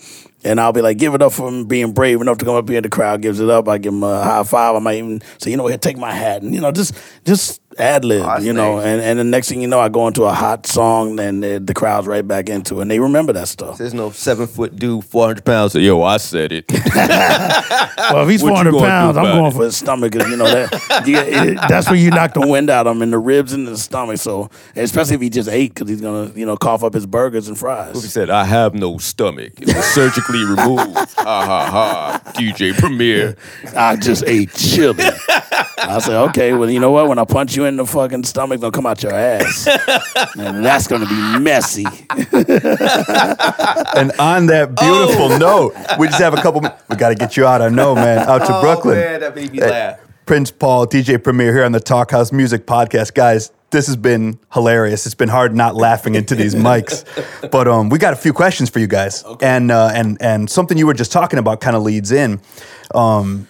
And 0.46 0.60
I'll 0.60 0.74
be 0.74 0.82
like, 0.82 0.98
give 0.98 1.16
it 1.16 1.22
up 1.22 1.32
for 1.32 1.48
him 1.48 1.66
being 1.66 1.94
brave 1.94 2.20
enough 2.20 2.38
to 2.40 2.46
come 2.46 2.56
up 2.56 2.68
here. 2.68 2.82
The 2.82 2.90
crowd 2.90 3.22
gives 3.22 3.40
it 3.40 3.50
up. 3.50 3.68
I 3.70 3.78
give 3.78 3.94
him 3.94 4.04
a 4.04 4.24
high 4.24 4.44
five. 4.44 4.76
I 4.76 4.80
might 4.80 4.98
even 4.98 5.22
say, 5.38 5.52
you 5.52 5.58
know, 5.58 5.68
here, 5.68 5.78
take 5.78 5.98
my 5.98 6.12
hat. 6.12 6.42
And, 6.42 6.54
you 6.54 6.60
know, 6.60 6.72
just 6.72 6.94
just 7.24 7.62
ad 7.80 8.06
lib, 8.06 8.24
Oh, 8.26 8.38
you 8.40 8.54
know, 8.54 8.80
and, 8.80 9.02
and 9.02 9.20
the 9.20 9.24
next 9.24 9.50
thing 9.50 9.62
you 9.62 9.68
know, 9.68 9.80
I 9.80 9.90
go 9.90 10.08
into 10.08 10.24
a 10.24 10.34
hot 10.34 10.66
song, 10.66 11.20
and 11.20 11.44
the, 11.44 11.60
the 11.60 11.74
crowd's 11.74 12.08
right 12.08 12.28
back 12.28 12.50
into 12.50 12.80
it, 12.80 12.84
and 12.84 12.92
they 12.92 13.00
remember 13.00 13.34
that 13.34 13.48
stuff. 13.48 13.78
There's 13.78 13.94
no 13.94 14.12
seven 14.12 14.48
foot 14.48 14.76
dude, 14.76 15.06
four 15.06 15.28
hundred 15.28 15.46
pounds. 15.46 15.76
Yo, 15.76 16.02
I 16.02 16.18
said 16.18 16.52
it. 16.52 16.66
Well, 18.12 18.24
if 18.24 18.30
he's 18.30 18.44
What 18.44 18.50
400 18.66 18.80
pounds, 18.80 19.18
I'm 19.18 19.24
going 19.24 19.46
it? 19.46 19.54
for 19.54 19.64
his 19.64 19.78
stomach, 19.78 20.12
'cause, 20.14 20.28
you 20.30 20.36
know 20.36 20.46
that 20.46 21.04
you, 21.08 21.18
it, 21.18 21.58
that's 21.70 21.88
where 21.88 21.96
you 21.96 22.10
knock 22.10 22.34
the 22.34 22.46
wind 22.46 22.70
out 22.70 22.86
of 22.86 22.96
him 22.96 23.02
in 23.02 23.12
the 23.12 23.18
ribs 23.18 23.54
and 23.54 23.66
the 23.68 23.78
stomach. 23.78 24.18
So, 24.18 24.50
especially 24.76 25.16
if 25.16 25.22
he 25.22 25.30
just 25.30 25.48
ate, 25.50 25.74
because 25.74 25.90
he's 25.90 26.02
gonna, 26.02 26.32
you 26.36 26.46
know, 26.46 26.58
cough 26.58 26.84
up 26.84 26.94
his 26.94 27.06
burgers 27.06 27.48
and 27.48 27.58
fries. 27.58 27.96
He 28.02 28.10
said, 28.10 28.30
"I 28.30 28.44
have 28.46 28.74
no 28.74 28.98
stomach. 28.98 29.54
It 29.62 29.68
was 29.74 29.86
surgically 29.86 30.40
removed." 30.44 30.96
ha 30.98 31.46
ha 31.46 31.66
ha. 31.72 32.22
DJ 32.34 32.74
Premier. 32.78 33.36
I 33.76 33.96
just 33.96 34.24
ate 34.28 34.54
chili. 34.54 35.06
I 35.86 36.00
said, 36.00 36.16
okay, 36.30 36.54
well, 36.54 36.70
you 36.70 36.80
know 36.80 36.92
what? 36.92 37.08
When 37.08 37.20
I 37.20 37.26
punch 37.26 37.56
you 37.56 37.63
in 37.64 37.78
the 37.78 37.86
fucking 37.86 38.24
stomach, 38.26 38.60
gonna 38.62 38.72
come 38.72 38.86
out 38.86 39.02
your 39.04 39.14
ass, 39.14 39.68
and 40.38 40.64
that's 40.66 40.88
gonna 40.88 41.06
be 41.08 41.40
messy. 41.40 41.86
And 43.96 44.12
on 44.20 44.48
that 44.48 44.76
beautiful 44.80 45.32
Oh. 45.34 45.38
note, 45.38 45.76
we 46.00 46.08
just 46.08 46.20
have 46.20 46.34
a 46.34 46.42
couple. 46.42 46.62
We 46.90 46.96
got 46.96 47.10
to 47.10 47.16
get 47.16 47.38
you 47.38 47.46
out. 47.46 47.62
I 47.62 47.70
know, 47.70 47.96
man. 47.96 48.20
Out 48.20 48.40
to 48.46 48.60
Brooklyn. 48.62 48.98
Oh 48.98 49.02
man, 49.02 49.20
that 49.22 49.36
made 49.36 49.52
me 49.52 49.60
laugh. 49.62 50.00
Prince 50.26 50.52
Paul, 50.52 50.88
DJ 50.88 51.22
Premier 51.22 51.52
here 51.54 51.66
on 51.66 51.72
the 51.74 51.80
Talkhouse 51.82 52.32
Music 52.32 52.66
Podcast, 52.66 53.14
guys. 53.14 53.52
This 53.72 53.88
has 53.88 53.96
been 53.96 54.40
hilarious. 54.54 55.06
It's 55.06 55.16
been 55.16 55.30
hard 55.30 55.54
not 55.56 55.76
laughing 55.76 56.16
into 56.16 56.36
these 56.36 56.56
mics, 56.68 57.04
but 57.52 57.68
um, 57.68 57.90
we 57.90 57.98
got 58.00 58.14
a 58.14 58.16
few 58.16 58.32
questions 58.32 58.70
for 58.70 58.80
you 58.80 58.88
guys, 58.88 59.24
and 59.42 59.72
uh, 59.72 59.92
and 59.94 60.18
and 60.22 60.50
something 60.50 60.78
you 60.78 60.86
were 60.88 60.94
just 60.94 61.12
talking 61.12 61.40
about 61.40 61.60
kind 61.62 61.76
of 61.76 61.84
leads 61.84 62.12
in. 62.12 62.40
Um, 62.96 63.48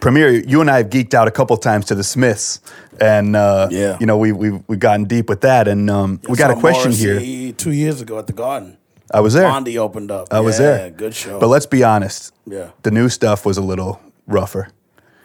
Premier, 0.00 0.30
you 0.30 0.60
and 0.60 0.70
I 0.70 0.78
have 0.78 0.90
geeked 0.90 1.14
out 1.14 1.26
a 1.26 1.30
couple 1.30 1.56
times 1.56 1.86
to 1.86 1.94
the 1.94 2.04
Smiths, 2.04 2.60
and 3.00 3.34
uh, 3.34 3.68
Yeah. 3.70 3.96
you 4.00 4.06
know 4.06 4.16
we 4.18 4.32
we 4.32 4.50
we've 4.68 4.78
gotten 4.78 5.04
deep 5.06 5.28
with 5.28 5.40
that, 5.40 5.66
and 5.68 5.90
um, 5.90 6.20
we 6.28 6.36
got 6.36 6.50
a 6.50 6.54
question 6.56 6.92
here. 6.92 7.52
Two 7.52 7.72
years 7.72 8.00
ago 8.00 8.18
at 8.18 8.26
the 8.26 8.32
Garden, 8.32 8.76
I 9.12 9.20
was 9.20 9.34
there. 9.34 9.42
Bondi 9.48 9.78
opened 9.78 10.10
up. 10.10 10.28
I 10.32 10.40
was 10.40 10.58
Yeah, 10.60 10.66
there. 10.76 10.90
Good 10.90 11.14
show. 11.14 11.40
But 11.40 11.48
let's 11.48 11.66
be 11.66 11.82
honest. 11.82 12.32
Yeah. 12.46 12.70
The 12.82 12.90
new 12.90 13.08
stuff 13.08 13.44
was 13.44 13.56
a 13.58 13.62
little 13.62 14.00
rougher. 14.26 14.68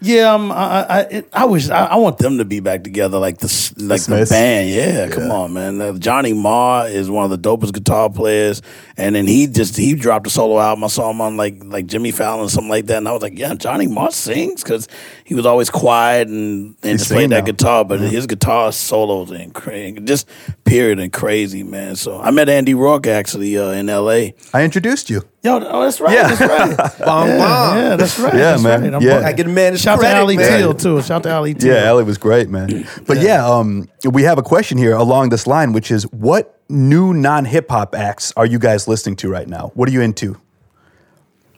Yeah, 0.04 0.34
um, 0.34 0.52
I, 0.52 0.56
I, 0.56 1.00
I- 1.00 1.24
I 1.34 1.46
wish 1.46 1.70
I, 1.70 1.86
I 1.86 1.96
want 1.98 2.18
them 2.18 2.40
to 2.40 2.46
be 2.46 2.60
back 2.60 2.84
together, 2.84 3.20
like 3.20 3.38
the 3.38 3.74
like 3.78 4.00
the, 4.00 4.04
Smiths? 4.04 4.32
band. 4.32 4.70
Yeah, 4.70 5.08
come 5.10 5.30
on, 5.30 5.54
man. 5.54 5.80
Uh, 5.80 5.94
Johnny 5.94 6.34
Marr 6.34 6.88
is 6.88 7.10
one 7.10 7.24
of 7.24 7.30
the 7.30 7.38
dopest 7.38 7.74
guitar 7.74 8.10
players, 8.10 8.64
and 8.98 9.14
then 9.16 9.28
he 9.28 9.46
just 9.46 9.78
he 9.78 9.94
dropped 9.94 10.26
a 10.26 10.32
solo 10.32 10.60
album. 10.60 10.84
I 10.84 10.88
saw 10.88 11.12
him 11.12 11.22
on 11.22 11.38
like 11.38 11.64
like 11.64 11.86
Jimmy 11.86 12.12
Fallon 12.12 12.46
or 12.46 12.50
something 12.50 12.70
like 12.70 12.88
that, 12.88 12.98
and 12.98 13.08
I 13.08 13.12
was 13.12 13.22
like, 13.22 13.38
yeah, 13.38 13.54
Johnny 13.54 13.86
Marr 13.88 14.10
sings 14.12 14.64
because 14.64 14.88
he 15.24 15.36
was 15.36 15.46
always 15.46 15.70
quiet 15.70 16.28
and 16.28 16.76
and 16.82 16.98
just 16.98 17.12
played 17.12 17.30
that 17.30 17.42
now. 17.42 17.46
guitar, 17.46 17.86
but 17.86 18.00
his 18.00 18.26
guitar 18.26 18.72
solos 18.72 19.30
and 19.30 19.54
crazy, 19.54 20.00
just 20.02 20.28
period 20.66 21.00
and 21.00 21.14
crazy, 21.14 21.62
man. 21.64 21.96
So 21.96 22.20
I 22.20 22.32
met 22.32 22.50
Andy 22.50 22.74
Rourke 22.74 23.06
actually 23.06 23.56
uh, 23.58 23.70
in 23.70 23.88
L.A. 23.88 24.34
I 24.54 24.64
introduced 24.64 25.10
you. 25.12 25.22
Yo, 25.44 25.60
oh, 25.60 25.82
that's 25.84 26.00
right, 26.00 26.14
Yeah. 26.14 26.28
that's 26.36 26.42
right. 26.42 27.00
Bong 27.06 27.28
yeah, 27.28 27.38
bong. 27.40 27.78
yeah, 27.78 27.96
that's 27.96 28.20
right. 28.20 28.34
Yeah, 28.34 28.40
that's 28.52 28.62
man. 28.64 28.84
Right. 28.84 28.94
I'm 28.94 29.02
Yeah. 29.02 29.22
I 29.26 29.34
get 29.34 29.48
a 29.48 29.50
man 29.50 29.72
his 29.74 29.82
Shout 29.92 30.00
credit, 30.00 30.16
to 30.16 30.22
Ali 30.22 30.38
man. 30.38 30.60
Teal 30.60 30.74
too. 30.74 31.02
Shout 31.02 31.12
out 31.12 31.24
to 31.24 31.34
Ali 31.34 31.54
Teal. 31.54 31.74
Yeah, 31.74 31.86
Ellie 31.86 32.04
was 32.04 32.18
great, 32.18 32.50
man. 32.50 32.88
But 33.08 33.18
yeah, 33.22 33.46
um, 33.48 33.88
we 34.10 34.24
have 34.24 34.38
a 34.38 34.44
question 34.44 34.78
here 34.78 34.94
along 34.96 35.30
this 35.30 35.48
line, 35.48 35.74
which 35.74 35.92
is 35.92 36.04
what 36.12 36.60
new 36.70 37.14
non 37.14 37.46
hip 37.46 37.70
hop 37.70 37.96
acts 37.96 38.34
are 38.38 38.46
you 38.46 38.60
guys 38.60 38.88
listening 38.88 39.16
to 39.18 39.30
right 39.30 39.48
now? 39.48 39.72
What 39.76 39.88
are 39.90 39.92
you 39.92 40.02
into? 40.02 40.38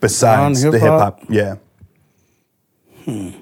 Besides 0.00 0.60
the 0.62 0.72
hip 0.72 0.82
Non-hip-hop? 0.82 1.20
hop, 1.20 1.30
yeah. 1.30 1.54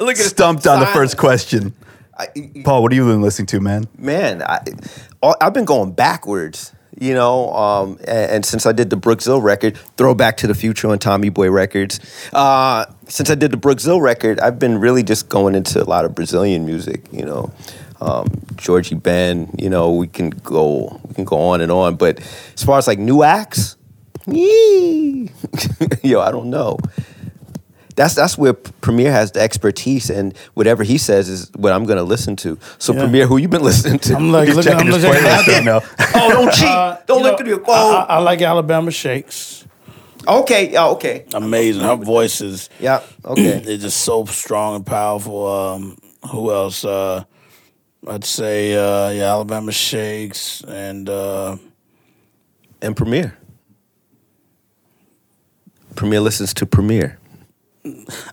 Look 0.00 0.16
at 0.16 0.24
Stumped 0.24 0.66
on 0.66 0.80
the 0.80 0.86
first 0.86 1.16
question. 1.16 1.74
I, 2.16 2.26
Paul, 2.64 2.82
what 2.82 2.92
are 2.92 2.94
you 2.94 3.04
been 3.06 3.22
listening 3.22 3.46
to, 3.46 3.60
man? 3.60 3.86
man, 3.96 4.42
I, 4.42 4.60
all- 5.22 5.36
I've 5.40 5.54
been 5.54 5.64
going 5.64 5.92
backwards, 5.92 6.72
you 7.00 7.14
know. 7.14 7.52
Um, 7.52 7.98
and, 8.00 8.30
and 8.30 8.46
since 8.46 8.66
I 8.66 8.72
did 8.72 8.90
the 8.90 8.96
Brookzilla 8.96 9.42
record, 9.42 9.76
Throwback 9.96 10.36
to 10.38 10.46
the 10.46 10.54
Future 10.54 10.88
on 10.88 10.98
Tommy 10.98 11.28
Boy 11.28 11.50
Records. 11.50 12.00
Uh, 12.32 12.86
since 13.06 13.30
I 13.30 13.34
did 13.34 13.50
the 13.50 13.56
Brookzilla 13.56 14.00
record, 14.00 14.40
I've 14.40 14.58
been 14.58 14.78
really 14.78 15.02
just 15.02 15.28
going 15.28 15.54
into 15.54 15.82
a 15.82 15.86
lot 15.86 16.04
of 16.04 16.14
Brazilian 16.14 16.66
music, 16.66 17.06
you 17.12 17.24
know. 17.24 17.52
Um, 18.00 18.26
Jorge 18.64 18.94
Ben, 18.94 19.52
you 19.58 19.68
know, 19.68 19.92
we 19.92 20.06
can 20.06 20.30
go, 20.30 21.00
we 21.08 21.14
can 21.14 21.24
go 21.24 21.36
on 21.36 21.60
and 21.60 21.72
on. 21.72 21.96
But 21.96 22.20
as 22.54 22.62
far 22.62 22.78
as 22.78 22.86
like 22.86 22.98
new 22.98 23.22
acts, 23.22 23.76
yo, 24.26 25.30
I 26.20 26.30
don't 26.30 26.50
know. 26.50 26.78
That's 27.98 28.14
that's 28.14 28.38
where 28.38 28.52
Premier 28.54 29.10
has 29.10 29.32
the 29.32 29.40
expertise, 29.40 30.08
and 30.08 30.32
whatever 30.54 30.84
he 30.84 30.98
says 30.98 31.28
is 31.28 31.50
what 31.56 31.72
I'm 31.72 31.84
going 31.84 31.96
to 31.96 32.04
listen 32.04 32.36
to. 32.36 32.56
So, 32.78 32.92
Yeah. 32.92 33.00
Premier, 33.00 33.26
who 33.26 33.38
you 33.38 33.48
been 33.48 33.64
listening 33.64 33.98
to? 33.98 34.14
I'm 34.14 34.30
like, 34.30 34.46
He's 34.46 34.54
looking, 34.56 34.70
I'm 34.74 34.78
checking 34.78 34.92
his 34.92 35.02
looking 35.04 35.20
playlist 35.20 35.48
at 35.48 35.48
right 35.48 35.64
now. 35.64 35.80
oh, 36.14 36.28
don't 36.30 36.52
cheat! 36.54 36.68
Uh, 36.68 36.98
don't 37.06 37.24
look 37.24 37.32
know, 37.32 37.38
at 37.40 37.46
your 37.48 37.60
I, 37.62 37.66
phone. 37.66 37.94
I, 37.96 38.04
I 38.04 38.18
like 38.18 38.40
Alabama 38.40 38.92
Shakes. 38.92 39.64
okay, 40.28 40.70
yeah, 40.70 40.86
okay, 40.90 41.26
Amazing. 41.34 41.82
Her 41.82 41.96
voice 41.96 42.40
is 42.40 42.70
yeah, 42.78 43.02
okay. 43.24 43.62
it's 43.66 43.82
just 43.82 44.00
so 44.02 44.24
strong 44.26 44.76
and 44.76 44.86
powerful. 44.86 45.48
Um, 45.48 45.98
who 46.30 46.52
else? 46.52 46.84
Uh, 46.84 47.24
I'd 48.06 48.24
say 48.24 48.74
uh, 48.74 49.10
yeah, 49.10 49.24
Alabama 49.24 49.72
Shakes 49.72 50.62
and 50.62 51.08
uh, 51.08 51.56
and 52.80 52.96
Premier. 52.96 53.36
Premier 55.96 56.20
listens 56.20 56.54
to 56.54 56.64
Premier. 56.64 57.18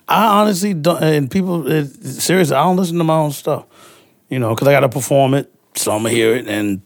I 0.07 0.39
honestly 0.39 0.73
don't. 0.73 1.03
And 1.03 1.31
people, 1.31 1.69
it, 1.71 1.85
seriously, 1.87 2.55
I 2.55 2.63
don't 2.63 2.77
listen 2.77 2.97
to 2.97 3.03
my 3.03 3.17
own 3.17 3.31
stuff. 3.31 3.65
You 4.29 4.39
know, 4.39 4.55
because 4.55 4.67
I 4.67 4.71
got 4.71 4.79
to 4.81 4.89
perform 4.89 5.35
it, 5.35 5.51
so 5.75 5.91
I'm 5.91 5.99
gonna 5.99 6.09
hear 6.09 6.35
it, 6.35 6.47
and 6.47 6.81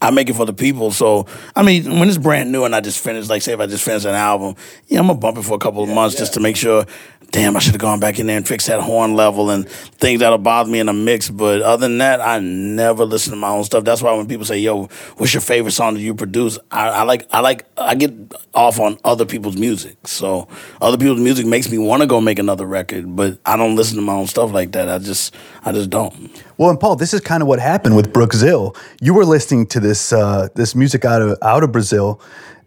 I 0.00 0.10
make 0.10 0.30
it 0.30 0.34
for 0.34 0.46
the 0.46 0.54
people. 0.54 0.90
So 0.90 1.26
I 1.54 1.62
mean, 1.62 1.98
when 1.98 2.08
it's 2.08 2.18
brand 2.18 2.50
new 2.50 2.64
and 2.64 2.74
I 2.74 2.80
just 2.80 2.98
finished, 2.98 3.28
like 3.28 3.42
say 3.42 3.52
if 3.52 3.60
I 3.60 3.66
just 3.66 3.84
finished 3.84 4.06
an 4.06 4.14
album, 4.14 4.56
yeah, 4.88 5.00
I'm 5.00 5.06
gonna 5.06 5.18
bump 5.18 5.36
it 5.36 5.42
for 5.42 5.54
a 5.54 5.58
couple 5.58 5.82
of 5.82 5.88
months 5.90 6.16
just 6.16 6.34
to 6.34 6.40
make 6.40 6.56
sure. 6.56 6.86
Damn, 7.32 7.56
I 7.56 7.60
should 7.60 7.74
have 7.74 7.80
gone 7.80 8.00
back 8.00 8.18
in 8.18 8.26
there 8.26 8.36
and 8.36 8.46
fixed 8.46 8.66
that 8.66 8.80
horn 8.80 9.14
level 9.14 9.50
and 9.50 9.68
things 9.68 10.18
that'll 10.18 10.38
bother 10.38 10.68
me 10.68 10.80
in 10.80 10.88
a 10.88 10.92
mix. 10.92 11.30
But 11.30 11.62
other 11.62 11.86
than 11.86 11.98
that, 11.98 12.20
I 12.20 12.40
never 12.40 13.04
listen 13.04 13.30
to 13.30 13.36
my 13.36 13.50
own 13.50 13.62
stuff. 13.62 13.84
That's 13.84 14.02
why 14.02 14.12
when 14.14 14.26
people 14.26 14.44
say, 14.44 14.58
"Yo, 14.58 14.86
what's 15.16 15.32
your 15.32 15.40
favorite 15.40 15.70
song 15.70 15.94
that 15.94 16.00
you 16.00 16.12
produce?" 16.14 16.58
I, 16.72 16.88
I 16.88 17.02
like, 17.02 17.28
I 17.30 17.38
like, 17.40 17.66
I 17.76 17.94
get 17.94 18.12
off 18.52 18.80
on 18.80 18.98
other 19.04 19.24
people's 19.24 19.56
music. 19.56 19.96
So 20.06 20.48
other 20.80 20.98
people's 20.98 21.20
music 21.20 21.46
makes 21.46 21.70
me 21.70 21.78
want 21.78 22.02
to 22.02 22.06
go 22.06 22.20
make 22.20 22.40
another 22.40 22.66
record, 22.66 23.14
but 23.14 23.38
I 23.46 23.56
don't 23.56 23.76
listen 23.76 23.94
to 23.96 24.02
my 24.02 24.14
own 24.14 24.26
stuff 24.26 24.50
like 24.52 24.72
that. 24.72 24.88
I 24.88 24.98
just, 24.98 25.32
I 25.64 25.70
just 25.70 25.88
don't. 25.88 26.30
Well, 26.58 26.70
and 26.70 26.80
Paul, 26.80 26.96
this 26.96 27.14
is 27.14 27.20
kind 27.20 27.42
of 27.42 27.48
what 27.48 27.60
happened 27.60 27.94
with 27.94 28.12
Brookzill. 28.12 28.76
You 29.00 29.14
were 29.14 29.24
listening 29.24 29.66
to 29.68 29.78
this 29.78 30.12
uh, 30.12 30.48
this 30.56 30.74
music 30.74 31.04
out 31.04 31.22
of 31.22 31.38
out 31.42 31.62
of 31.62 31.70
Brazil, 31.70 32.20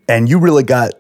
and 0.08 0.30
you 0.30 0.40
really 0.40 0.64
got 0.64 0.94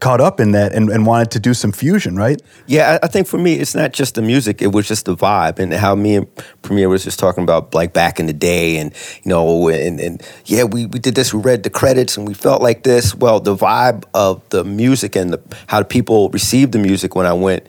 caught 0.00 0.20
up 0.20 0.40
in 0.40 0.52
that 0.52 0.72
and, 0.72 0.90
and 0.90 1.06
wanted 1.06 1.30
to 1.32 1.40
do 1.40 1.54
some 1.54 1.72
fusion, 1.72 2.16
right? 2.16 2.40
Yeah, 2.66 2.98
I, 3.02 3.06
I 3.06 3.08
think 3.08 3.26
for 3.26 3.38
me, 3.38 3.54
it's 3.54 3.74
not 3.74 3.92
just 3.92 4.14
the 4.14 4.22
music; 4.22 4.60
it 4.60 4.72
was 4.72 4.86
just 4.88 5.06
the 5.06 5.16
vibe, 5.16 5.58
and 5.58 5.72
how 5.72 5.94
me 5.94 6.16
and 6.16 6.26
Premier 6.62 6.88
was 6.88 7.04
just 7.04 7.18
talking 7.18 7.42
about, 7.42 7.74
like 7.74 7.92
back 7.92 8.20
in 8.20 8.26
the 8.26 8.32
day, 8.32 8.76
and 8.76 8.92
you 9.22 9.30
know, 9.30 9.68
and, 9.68 10.00
and 10.00 10.22
yeah, 10.46 10.64
we, 10.64 10.86
we 10.86 10.98
did 10.98 11.14
this, 11.14 11.32
we 11.32 11.40
read 11.40 11.62
the 11.62 11.70
credits, 11.70 12.16
and 12.16 12.26
we 12.26 12.34
felt 12.34 12.62
like 12.62 12.82
this. 12.82 13.14
Well, 13.14 13.40
the 13.40 13.56
vibe 13.56 14.04
of 14.14 14.46
the 14.50 14.64
music 14.64 15.16
and 15.16 15.32
the, 15.32 15.56
how 15.66 15.80
the 15.80 15.84
people 15.84 16.28
received 16.30 16.72
the 16.72 16.78
music 16.78 17.14
when 17.14 17.26
I 17.26 17.32
went 17.32 17.66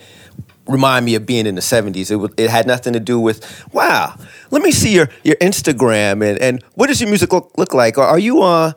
remind 0.67 1.05
me 1.05 1.15
of 1.15 1.26
being 1.26 1.45
in 1.45 1.55
the 1.55 1.61
70s. 1.61 2.09
It, 2.11 2.15
was, 2.15 2.32
it 2.38 2.49
had 2.49 2.67
nothing 2.67 2.93
to 2.93 2.99
do 2.99 3.19
with, 3.19 3.65
wow, 3.73 4.15
let 4.51 4.61
me 4.61 4.71
see 4.71 4.93
your, 4.93 5.09
your 5.23 5.36
Instagram 5.36 6.28
and, 6.28 6.39
and 6.39 6.63
what 6.73 6.88
does 6.88 6.99
your 6.99 7.09
music 7.09 7.32
look, 7.32 7.51
look 7.57 7.73
like? 7.73 7.97
Are, 7.97 8.19
you, 8.19 8.41
uh, 8.41 8.73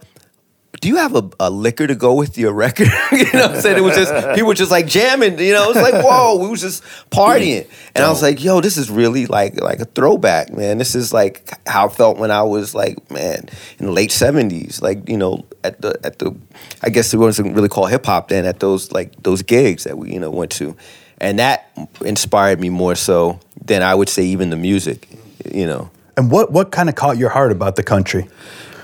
do 0.80 0.88
you 0.88 0.96
have 0.96 1.14
a, 1.16 1.28
a 1.40 1.50
liquor 1.50 1.86
to 1.86 1.94
go 1.94 2.14
with 2.14 2.38
your 2.38 2.52
record? 2.52 2.88
you 3.12 3.24
know 3.32 3.46
what 3.46 3.50
I'm 3.56 3.60
saying? 3.60 3.78
It 3.78 3.80
was 3.80 3.96
just, 3.96 4.12
people 4.34 4.48
were 4.48 4.54
just 4.54 4.70
like 4.70 4.86
jamming, 4.86 5.38
you 5.38 5.52
know, 5.52 5.70
it's 5.70 5.80
like, 5.80 6.04
whoa, 6.04 6.36
we 6.36 6.48
was 6.48 6.60
just 6.60 6.82
partying. 7.10 7.68
And 7.94 8.04
I 8.04 8.08
was 8.08 8.22
like, 8.22 8.42
yo, 8.42 8.60
this 8.60 8.76
is 8.76 8.90
really 8.90 9.26
like, 9.26 9.60
like 9.60 9.80
a 9.80 9.84
throwback, 9.84 10.52
man. 10.52 10.78
This 10.78 10.94
is 10.94 11.12
like 11.12 11.50
how 11.68 11.86
I 11.86 11.88
felt 11.88 12.18
when 12.18 12.30
I 12.30 12.42
was 12.42 12.74
like, 12.74 13.10
man, 13.10 13.48
in 13.78 13.86
the 13.86 13.92
late 13.92 14.10
70s, 14.10 14.80
like, 14.80 15.08
you 15.08 15.16
know, 15.16 15.44
at 15.64 15.80
the, 15.80 15.98
at 16.04 16.18
the, 16.18 16.36
I 16.82 16.90
guess 16.90 17.12
it 17.12 17.18
wasn't 17.18 17.54
really 17.54 17.68
called 17.68 17.90
hip 17.90 18.06
hop 18.06 18.28
then, 18.28 18.44
at 18.44 18.60
those, 18.60 18.92
like, 18.92 19.22
those 19.22 19.42
gigs 19.42 19.84
that 19.84 19.98
we, 19.98 20.12
you 20.12 20.20
know, 20.20 20.30
went 20.30 20.52
to. 20.52 20.76
And 21.20 21.38
that 21.38 21.70
inspired 22.04 22.60
me 22.60 22.68
more 22.68 22.94
so 22.94 23.40
than 23.64 23.82
I 23.82 23.94
would 23.94 24.08
say 24.08 24.24
even 24.24 24.50
the 24.50 24.56
music, 24.56 25.08
you 25.52 25.66
know. 25.66 25.90
And 26.16 26.30
what 26.30 26.50
what 26.50 26.72
kind 26.72 26.88
of 26.88 26.94
caught 26.94 27.16
your 27.16 27.30
heart 27.30 27.52
about 27.52 27.76
the 27.76 27.82
country? 27.82 28.28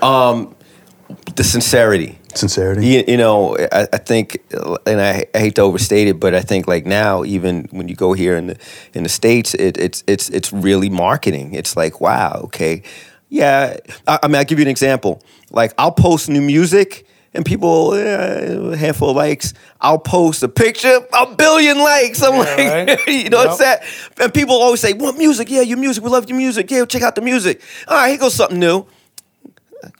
Um, 0.01 0.54
The 1.35 1.43
sincerity. 1.43 2.17
Sincerity. 2.33 2.85
You, 2.87 3.03
you 3.07 3.17
know, 3.17 3.55
I, 3.57 3.87
I 3.93 3.97
think, 3.97 4.37
and 4.85 4.99
I, 5.01 5.25
I 5.33 5.37
hate 5.39 5.55
to 5.55 5.61
overstate 5.61 6.07
it, 6.07 6.19
but 6.19 6.33
I 6.33 6.41
think 6.41 6.67
like 6.67 6.85
now, 6.85 7.23
even 7.23 7.67
when 7.71 7.87
you 7.87 7.95
go 7.95 8.13
here 8.13 8.35
in 8.35 8.47
the 8.47 8.57
in 8.93 9.03
the 9.03 9.09
states, 9.09 9.53
it, 9.53 9.77
it's 9.77 10.03
it's 10.07 10.29
it's 10.29 10.51
really 10.51 10.89
marketing. 10.89 11.53
It's 11.53 11.75
like, 11.77 12.01
wow, 12.01 12.41
okay, 12.45 12.81
yeah. 13.29 13.77
I, 14.07 14.19
I 14.23 14.27
mean, 14.27 14.35
I'll 14.37 14.45
give 14.45 14.59
you 14.59 14.65
an 14.65 14.69
example. 14.71 15.21
Like, 15.51 15.73
I'll 15.77 15.91
post 15.91 16.27
new 16.29 16.41
music, 16.41 17.05
and 17.33 17.45
people 17.45 17.93
eh, 17.93 18.73
a 18.73 18.75
handful 18.77 19.11
of 19.11 19.15
likes. 19.15 19.53
I'll 19.79 19.99
post 19.99 20.43
a 20.43 20.49
picture, 20.49 20.99
a 21.13 21.35
billion 21.35 21.77
likes. 21.79 22.21
I'm 22.23 22.37
like, 22.37 22.57
right. 22.57 23.07
you 23.07 23.29
know, 23.29 23.43
it's 23.43 23.59
Yep. 23.59 23.81
that. 23.81 23.83
And 24.23 24.33
people 24.33 24.55
always 24.55 24.81
say, 24.81 24.93
"What 24.93 25.17
music? 25.17 25.49
Yeah, 25.49 25.61
your 25.61 25.77
music. 25.77 26.03
We 26.03 26.09
love 26.09 26.27
your 26.29 26.37
music. 26.37 26.71
Yeah, 26.71 26.85
check 26.85 27.03
out 27.03 27.15
the 27.15 27.21
music." 27.21 27.61
All 27.87 27.95
right, 27.97 28.09
here 28.09 28.17
goes 28.19 28.33
something 28.33 28.59
new. 28.59 28.85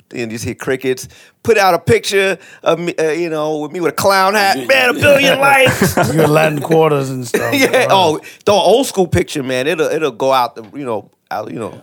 Then 0.09 0.19
you 0.21 0.27
just 0.27 0.45
hear 0.45 0.55
crickets. 0.55 1.07
Put 1.43 1.57
out 1.57 1.73
a 1.73 1.79
picture 1.79 2.37
of 2.63 2.79
me, 2.79 2.95
uh, 2.95 3.11
you 3.11 3.29
know, 3.29 3.59
with 3.59 3.71
me 3.71 3.79
with 3.79 3.93
a 3.93 3.95
clown 3.95 4.33
hat. 4.33 4.57
Man, 4.67 4.89
a 4.89 4.93
billion 4.93 5.39
likes. 5.49 5.95
You 6.13 6.23
in 6.23 6.31
Latin 6.31 6.61
quarters 6.61 7.09
and 7.09 7.27
stuff. 7.27 7.53
yeah. 7.57 7.87
Oh, 7.89 8.19
the 8.45 8.51
old 8.51 8.87
school 8.87 9.07
picture, 9.07 9.43
man. 9.43 9.67
It'll 9.67 9.87
it'll 9.87 10.11
go 10.11 10.31
out 10.33 10.55
the 10.55 10.63
you 10.77 10.85
know 10.85 11.09
out 11.31 11.51
you 11.51 11.59
know. 11.59 11.81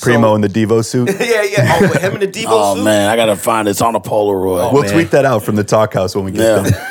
Primo 0.00 0.30
So- 0.30 0.34
in 0.34 0.40
the 0.40 0.48
Devo 0.48 0.84
suit. 0.84 1.08
yeah, 1.20 1.42
yeah. 1.42 1.78
Oh, 1.80 1.98
him 2.00 2.14
and 2.14 2.22
the 2.22 2.26
Devo 2.26 2.46
Oh 2.48 2.74
suit. 2.74 2.82
man, 2.84 3.08
I 3.08 3.14
gotta 3.14 3.36
find 3.36 3.68
it. 3.68 3.70
It's 3.70 3.80
on 3.80 3.94
a 3.94 4.00
Polaroid. 4.00 4.72
we'll 4.72 4.82
man. 4.82 4.90
tweet 4.92 5.10
that 5.12 5.24
out 5.24 5.44
from 5.44 5.54
the 5.54 5.62
Talkhouse 5.62 6.16
when 6.16 6.24
we 6.24 6.32
get 6.32 6.40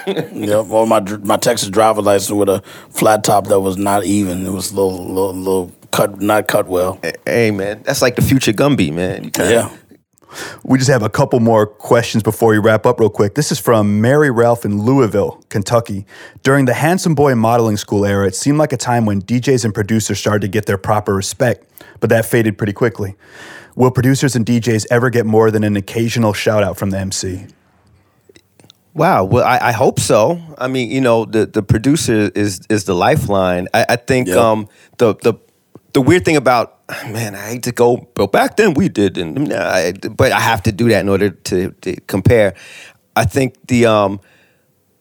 Yeah, 0.07 0.13
done. 0.13 0.41
yep. 0.43 0.69
Or 0.69 0.87
my 0.87 1.01
my 1.21 1.35
Texas 1.35 1.67
driver 1.69 2.01
license 2.01 2.31
with 2.31 2.47
a 2.47 2.61
flat 2.91 3.25
top 3.25 3.47
that 3.47 3.59
was 3.59 3.75
not 3.75 4.05
even. 4.05 4.45
It 4.45 4.51
was 4.51 4.71
a 4.71 4.75
little 4.75 5.05
little, 5.05 5.33
little 5.33 5.71
cut, 5.91 6.21
not 6.21 6.47
cut 6.47 6.67
well. 6.67 6.97
Hey 7.25 7.51
man, 7.51 7.83
that's 7.83 8.01
like 8.01 8.15
the 8.15 8.21
future 8.21 8.53
Gumby, 8.53 8.93
man. 8.93 9.25
You 9.25 9.31
kinda- 9.31 9.51
Yeah. 9.51 9.69
We 10.63 10.77
just 10.77 10.89
have 10.89 11.03
a 11.03 11.09
couple 11.09 11.39
more 11.39 11.65
questions 11.65 12.23
before 12.23 12.49
we 12.51 12.57
wrap 12.57 12.85
up, 12.85 12.99
real 12.99 13.09
quick. 13.09 13.35
This 13.35 13.51
is 13.51 13.59
from 13.59 14.01
Mary 14.01 14.31
Ralph 14.31 14.65
in 14.65 14.81
Louisville, 14.83 15.43
Kentucky. 15.49 16.05
During 16.43 16.65
the 16.65 16.73
Handsome 16.73 17.15
Boy 17.15 17.35
modeling 17.35 17.77
school 17.77 18.05
era, 18.05 18.27
it 18.27 18.35
seemed 18.35 18.57
like 18.57 18.73
a 18.73 18.77
time 18.77 19.05
when 19.05 19.21
DJs 19.21 19.65
and 19.65 19.73
producers 19.73 20.19
started 20.19 20.41
to 20.41 20.47
get 20.47 20.65
their 20.65 20.77
proper 20.77 21.13
respect, 21.13 21.65
but 21.99 22.09
that 22.09 22.25
faded 22.25 22.57
pretty 22.57 22.73
quickly. 22.73 23.15
Will 23.75 23.91
producers 23.91 24.35
and 24.35 24.45
DJs 24.45 24.85
ever 24.91 25.09
get 25.09 25.25
more 25.25 25.49
than 25.51 25.63
an 25.63 25.75
occasional 25.75 26.33
shout 26.33 26.63
out 26.63 26.77
from 26.77 26.91
the 26.91 26.99
MC? 26.99 27.47
Wow. 28.93 29.23
Well, 29.23 29.43
I, 29.43 29.57
I 29.69 29.71
hope 29.71 29.99
so. 29.99 30.39
I 30.57 30.67
mean, 30.67 30.91
you 30.91 31.01
know, 31.01 31.25
the 31.25 31.47
the 31.47 31.63
producer 31.63 32.29
is 32.35 32.61
is 32.69 32.83
the 32.83 32.93
lifeline. 32.93 33.67
I, 33.73 33.85
I 33.89 33.95
think 33.95 34.27
Yeah. 34.27 34.35
um 34.35 34.67
the 34.99 35.15
the 35.15 35.33
the 35.93 36.01
weird 36.01 36.25
thing 36.25 36.35
about 36.35 36.79
man, 37.07 37.35
I 37.35 37.49
hate 37.49 37.63
to 37.63 37.71
go, 37.71 38.07
but 38.15 38.31
back 38.31 38.57
then 38.57 38.73
we 38.73 38.89
did, 38.89 39.17
and 39.17 39.53
I, 39.53 39.93
but 39.93 40.31
I 40.31 40.39
have 40.39 40.63
to 40.63 40.71
do 40.71 40.89
that 40.89 40.99
in 40.99 41.09
order 41.09 41.29
to, 41.29 41.71
to 41.71 41.95
compare. 42.01 42.55
I 43.15 43.25
think 43.25 43.55
the 43.67 43.85
um 43.85 44.19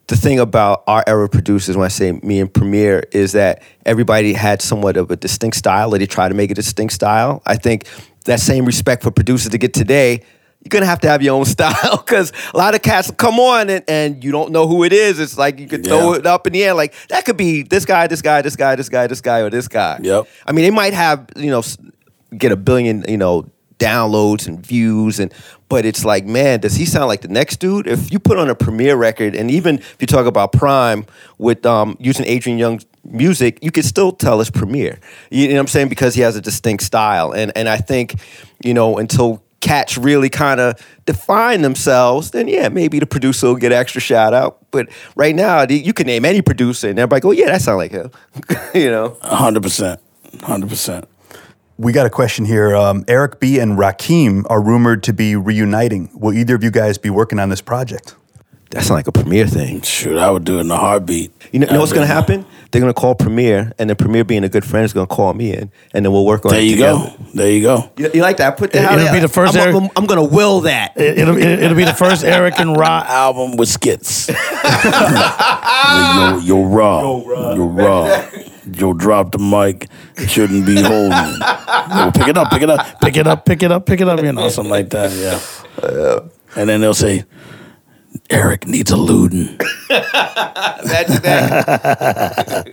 the 0.08 0.16
thing 0.16 0.38
about 0.38 0.84
our 0.86 1.02
era 1.06 1.28
producers, 1.28 1.76
when 1.76 1.86
I 1.86 1.88
say 1.88 2.12
me 2.12 2.40
and 2.40 2.52
Premier, 2.52 3.04
is 3.12 3.32
that 3.32 3.62
everybody 3.86 4.32
had 4.34 4.60
somewhat 4.60 4.96
of 4.96 5.10
a 5.10 5.16
distinct 5.16 5.56
style, 5.56 5.94
or 5.94 5.98
they 5.98 6.06
try 6.06 6.28
to 6.28 6.34
make 6.34 6.50
a 6.50 6.54
distinct 6.54 6.92
style. 6.92 7.42
I 7.46 7.56
think 7.56 7.86
that 8.26 8.40
same 8.40 8.64
respect 8.66 9.02
for 9.02 9.10
producers 9.10 9.50
to 9.50 9.58
get 9.58 9.72
today, 9.72 10.22
you're 10.64 10.70
gonna 10.70 10.86
have 10.86 11.00
to 11.00 11.08
have 11.08 11.22
your 11.22 11.34
own 11.34 11.44
style 11.56 11.96
because 11.98 12.32
a 12.54 12.56
lot 12.56 12.74
of 12.74 12.82
cats 12.82 13.10
come 13.10 13.38
on 13.40 13.68
and, 13.68 13.84
and 13.88 14.22
you 14.24 14.30
don't 14.32 14.52
know 14.52 14.66
who 14.68 14.84
it 14.84 14.92
is. 14.92 15.18
It's 15.18 15.36
like 15.36 15.58
you 15.58 15.66
could 15.66 15.84
throw 15.84 16.12
Yeah. 16.12 16.18
it 16.20 16.26
up 16.26 16.46
in 16.46 16.52
the 16.52 16.62
air, 16.64 16.74
like 16.74 16.94
that 17.08 17.24
could 17.24 17.36
be 17.36 17.62
this 17.62 17.84
guy, 17.84 18.06
this 18.06 18.22
guy, 18.22 18.42
this 18.42 18.56
guy, 18.56 18.76
this 18.76 18.88
guy, 18.88 19.06
this 19.06 19.20
guy, 19.20 19.40
or 19.40 19.50
this 19.50 19.68
guy. 19.68 19.98
Yep. 20.02 20.26
I 20.46 20.52
mean, 20.52 20.64
they 20.64 20.70
might 20.70 20.94
have 20.94 21.26
you 21.36 21.50
know 21.50 21.62
get 22.36 22.52
a 22.52 22.56
billion 22.56 23.04
you 23.08 23.18
know 23.18 23.46
downloads 23.78 24.46
and 24.46 24.64
views 24.64 25.18
and 25.18 25.34
but 25.68 25.84
it's 25.84 26.04
like 26.04 26.24
man 26.24 26.60
does 26.60 26.74
he 26.76 26.84
sound 26.84 27.08
like 27.08 27.20
the 27.20 27.26
next 27.28 27.56
dude 27.56 27.88
if 27.88 28.12
you 28.12 28.20
put 28.20 28.38
on 28.38 28.48
a 28.48 28.54
Premier 28.54 28.94
record 28.96 29.34
and 29.34 29.50
even 29.50 29.78
if 29.78 29.96
you 29.98 30.06
talk 30.06 30.24
about 30.26 30.52
PRhyme 30.52 31.04
with 31.38 31.66
um, 31.66 31.96
using 31.98 32.24
Adrian 32.26 32.58
Younge's 32.58 32.86
music 33.04 33.58
you 33.60 33.72
could 33.72 33.84
still 33.84 34.12
tell 34.12 34.40
it's 34.40 34.50
Premier 34.50 35.00
you 35.32 35.48
know 35.48 35.54
what 35.54 35.60
i'm 35.62 35.66
saying 35.66 35.88
because 35.88 36.14
he 36.14 36.20
has 36.20 36.36
a 36.36 36.40
distinct 36.40 36.84
style 36.84 37.32
and 37.32 37.50
and 37.56 37.68
i 37.68 37.76
think 37.76 38.14
you 38.64 38.72
know 38.72 38.98
until 38.98 39.41
cats 39.62 39.96
really 39.96 40.28
kind 40.28 40.60
of 40.60 40.74
define 41.06 41.62
themselves 41.62 42.32
then 42.32 42.48
yeah 42.48 42.68
maybe 42.68 42.98
the 42.98 43.06
producer 43.06 43.46
will 43.46 43.56
get 43.56 43.72
extra 43.72 44.00
shout 44.00 44.34
out 44.34 44.58
but 44.72 44.88
right 45.16 45.34
now 45.34 45.62
you 45.62 45.94
can 45.94 46.06
name 46.06 46.24
any 46.24 46.42
producer 46.42 46.90
and 46.90 46.98
everybody 46.98 47.20
go 47.20 47.30
yeah 47.30 47.46
that 47.46 47.62
sound 47.62 47.78
like 47.78 47.92
him 47.92 48.10
you 48.74 48.90
know 48.90 49.16
hundred 49.22 49.62
percent, 49.62 50.00
hundred 50.42 50.68
percent. 50.68 51.08
We 51.78 51.92
got 51.92 52.06
a 52.06 52.10
question 52.10 52.44
here. 52.44 52.76
Um, 52.76 53.04
Eric 53.08 53.40
B. 53.40 53.58
and 53.58 53.78
Rakim 53.78 54.44
are 54.48 54.62
rumored 54.62 55.02
to 55.04 55.12
be 55.12 55.34
reuniting. 55.34 56.10
Will 56.14 56.32
either 56.32 56.54
of 56.54 56.62
you 56.62 56.70
guys 56.70 56.98
be 56.98 57.10
working 57.10 57.38
on 57.38 57.48
this 57.48 57.60
project? 57.60 58.14
That 58.72 58.84
sound 58.84 58.96
like 58.96 59.06
a 59.06 59.12
Premier 59.12 59.46
thing 59.46 59.82
Shoot, 59.82 60.16
I 60.16 60.30
would 60.30 60.44
do 60.44 60.56
it 60.56 60.62
in 60.62 60.70
a 60.70 60.76
heartbeat. 60.76 61.30
You 61.52 61.60
know, 61.60 61.66
you 61.66 61.72
know 61.74 61.80
what's 61.80 61.92
going 61.92 62.06
to 62.08 62.12
happen? 62.12 62.46
They're 62.70 62.80
going 62.80 62.92
to 62.92 62.98
call 62.98 63.14
Premier, 63.14 63.70
and 63.78 63.90
then 63.90 63.96
Premier, 63.96 64.24
being 64.24 64.44
a 64.44 64.48
good 64.48 64.64
friend, 64.64 64.82
is 64.86 64.94
going 64.94 65.06
to 65.06 65.14
call 65.14 65.34
me 65.34 65.52
in, 65.52 65.70
and 65.92 66.02
then 66.06 66.10
we'll 66.10 66.24
work 66.24 66.46
on 66.46 66.52
There 66.52 66.60
it 66.60 66.62
There 66.62 66.70
you 66.70 66.76
together. 66.76 67.14
go. 67.18 67.24
There 67.34 67.50
you 67.50 67.62
go. 67.62 67.90
You, 67.98 68.10
you 68.14 68.22
like 68.22 68.38
that? 68.38 68.56
Put 68.56 68.72
that. 68.72 68.98
It- 68.98 69.02
it'll 69.02 69.12
be 69.12 69.20
the 69.20 69.28
first 69.28 69.54
I'm, 69.54 69.60
Eric- 69.60 69.74
I'm, 69.76 69.90
I'm 69.94 70.06
going 70.06 70.26
to 70.26 70.34
will 70.34 70.60
that. 70.62 70.96
It, 70.96 71.18
it'll, 71.18 71.36
it, 71.36 71.44
it'll 71.44 71.76
be 71.76 71.84
the 71.84 71.92
first 71.92 72.24
Eric 72.24 72.58
and 72.58 72.74
Ra 72.74 73.04
album 73.06 73.58
with 73.58 73.68
skits. 73.68 74.28
yo, 74.28 74.34
You're 76.42 76.80
yo, 76.80 78.30
You'll 78.74 78.94
drop 78.94 79.32
the 79.32 79.38
mic. 79.38 79.88
Shouldn't 80.26 80.64
be 80.64 80.80
holding. 80.80 81.10
Yo, 81.10 82.10
pick 82.12 82.28
it 82.28 82.38
up, 82.38 82.50
pick 82.50 82.62
it 82.62 82.70
up, 82.70 83.00
pick 83.02 83.16
it 83.18 83.26
up, 83.26 83.44
pick 83.44 83.62
it 83.62 83.70
up, 83.70 83.84
pick 83.84 84.00
it 84.00 84.08
up. 84.08 84.22
You 84.22 84.32
know, 84.32 84.48
something 84.48 84.70
like 84.70 84.88
that. 84.90 85.10
Yeah. 85.12 86.20
And 86.56 86.68
then 86.70 86.80
they'll 86.80 86.94
say, 86.94 87.24
Eric 88.32 88.66
needs 88.66 88.90
a 88.90 88.94
Luden. 88.96 89.58
That's 89.88 91.20
that. 91.20 92.72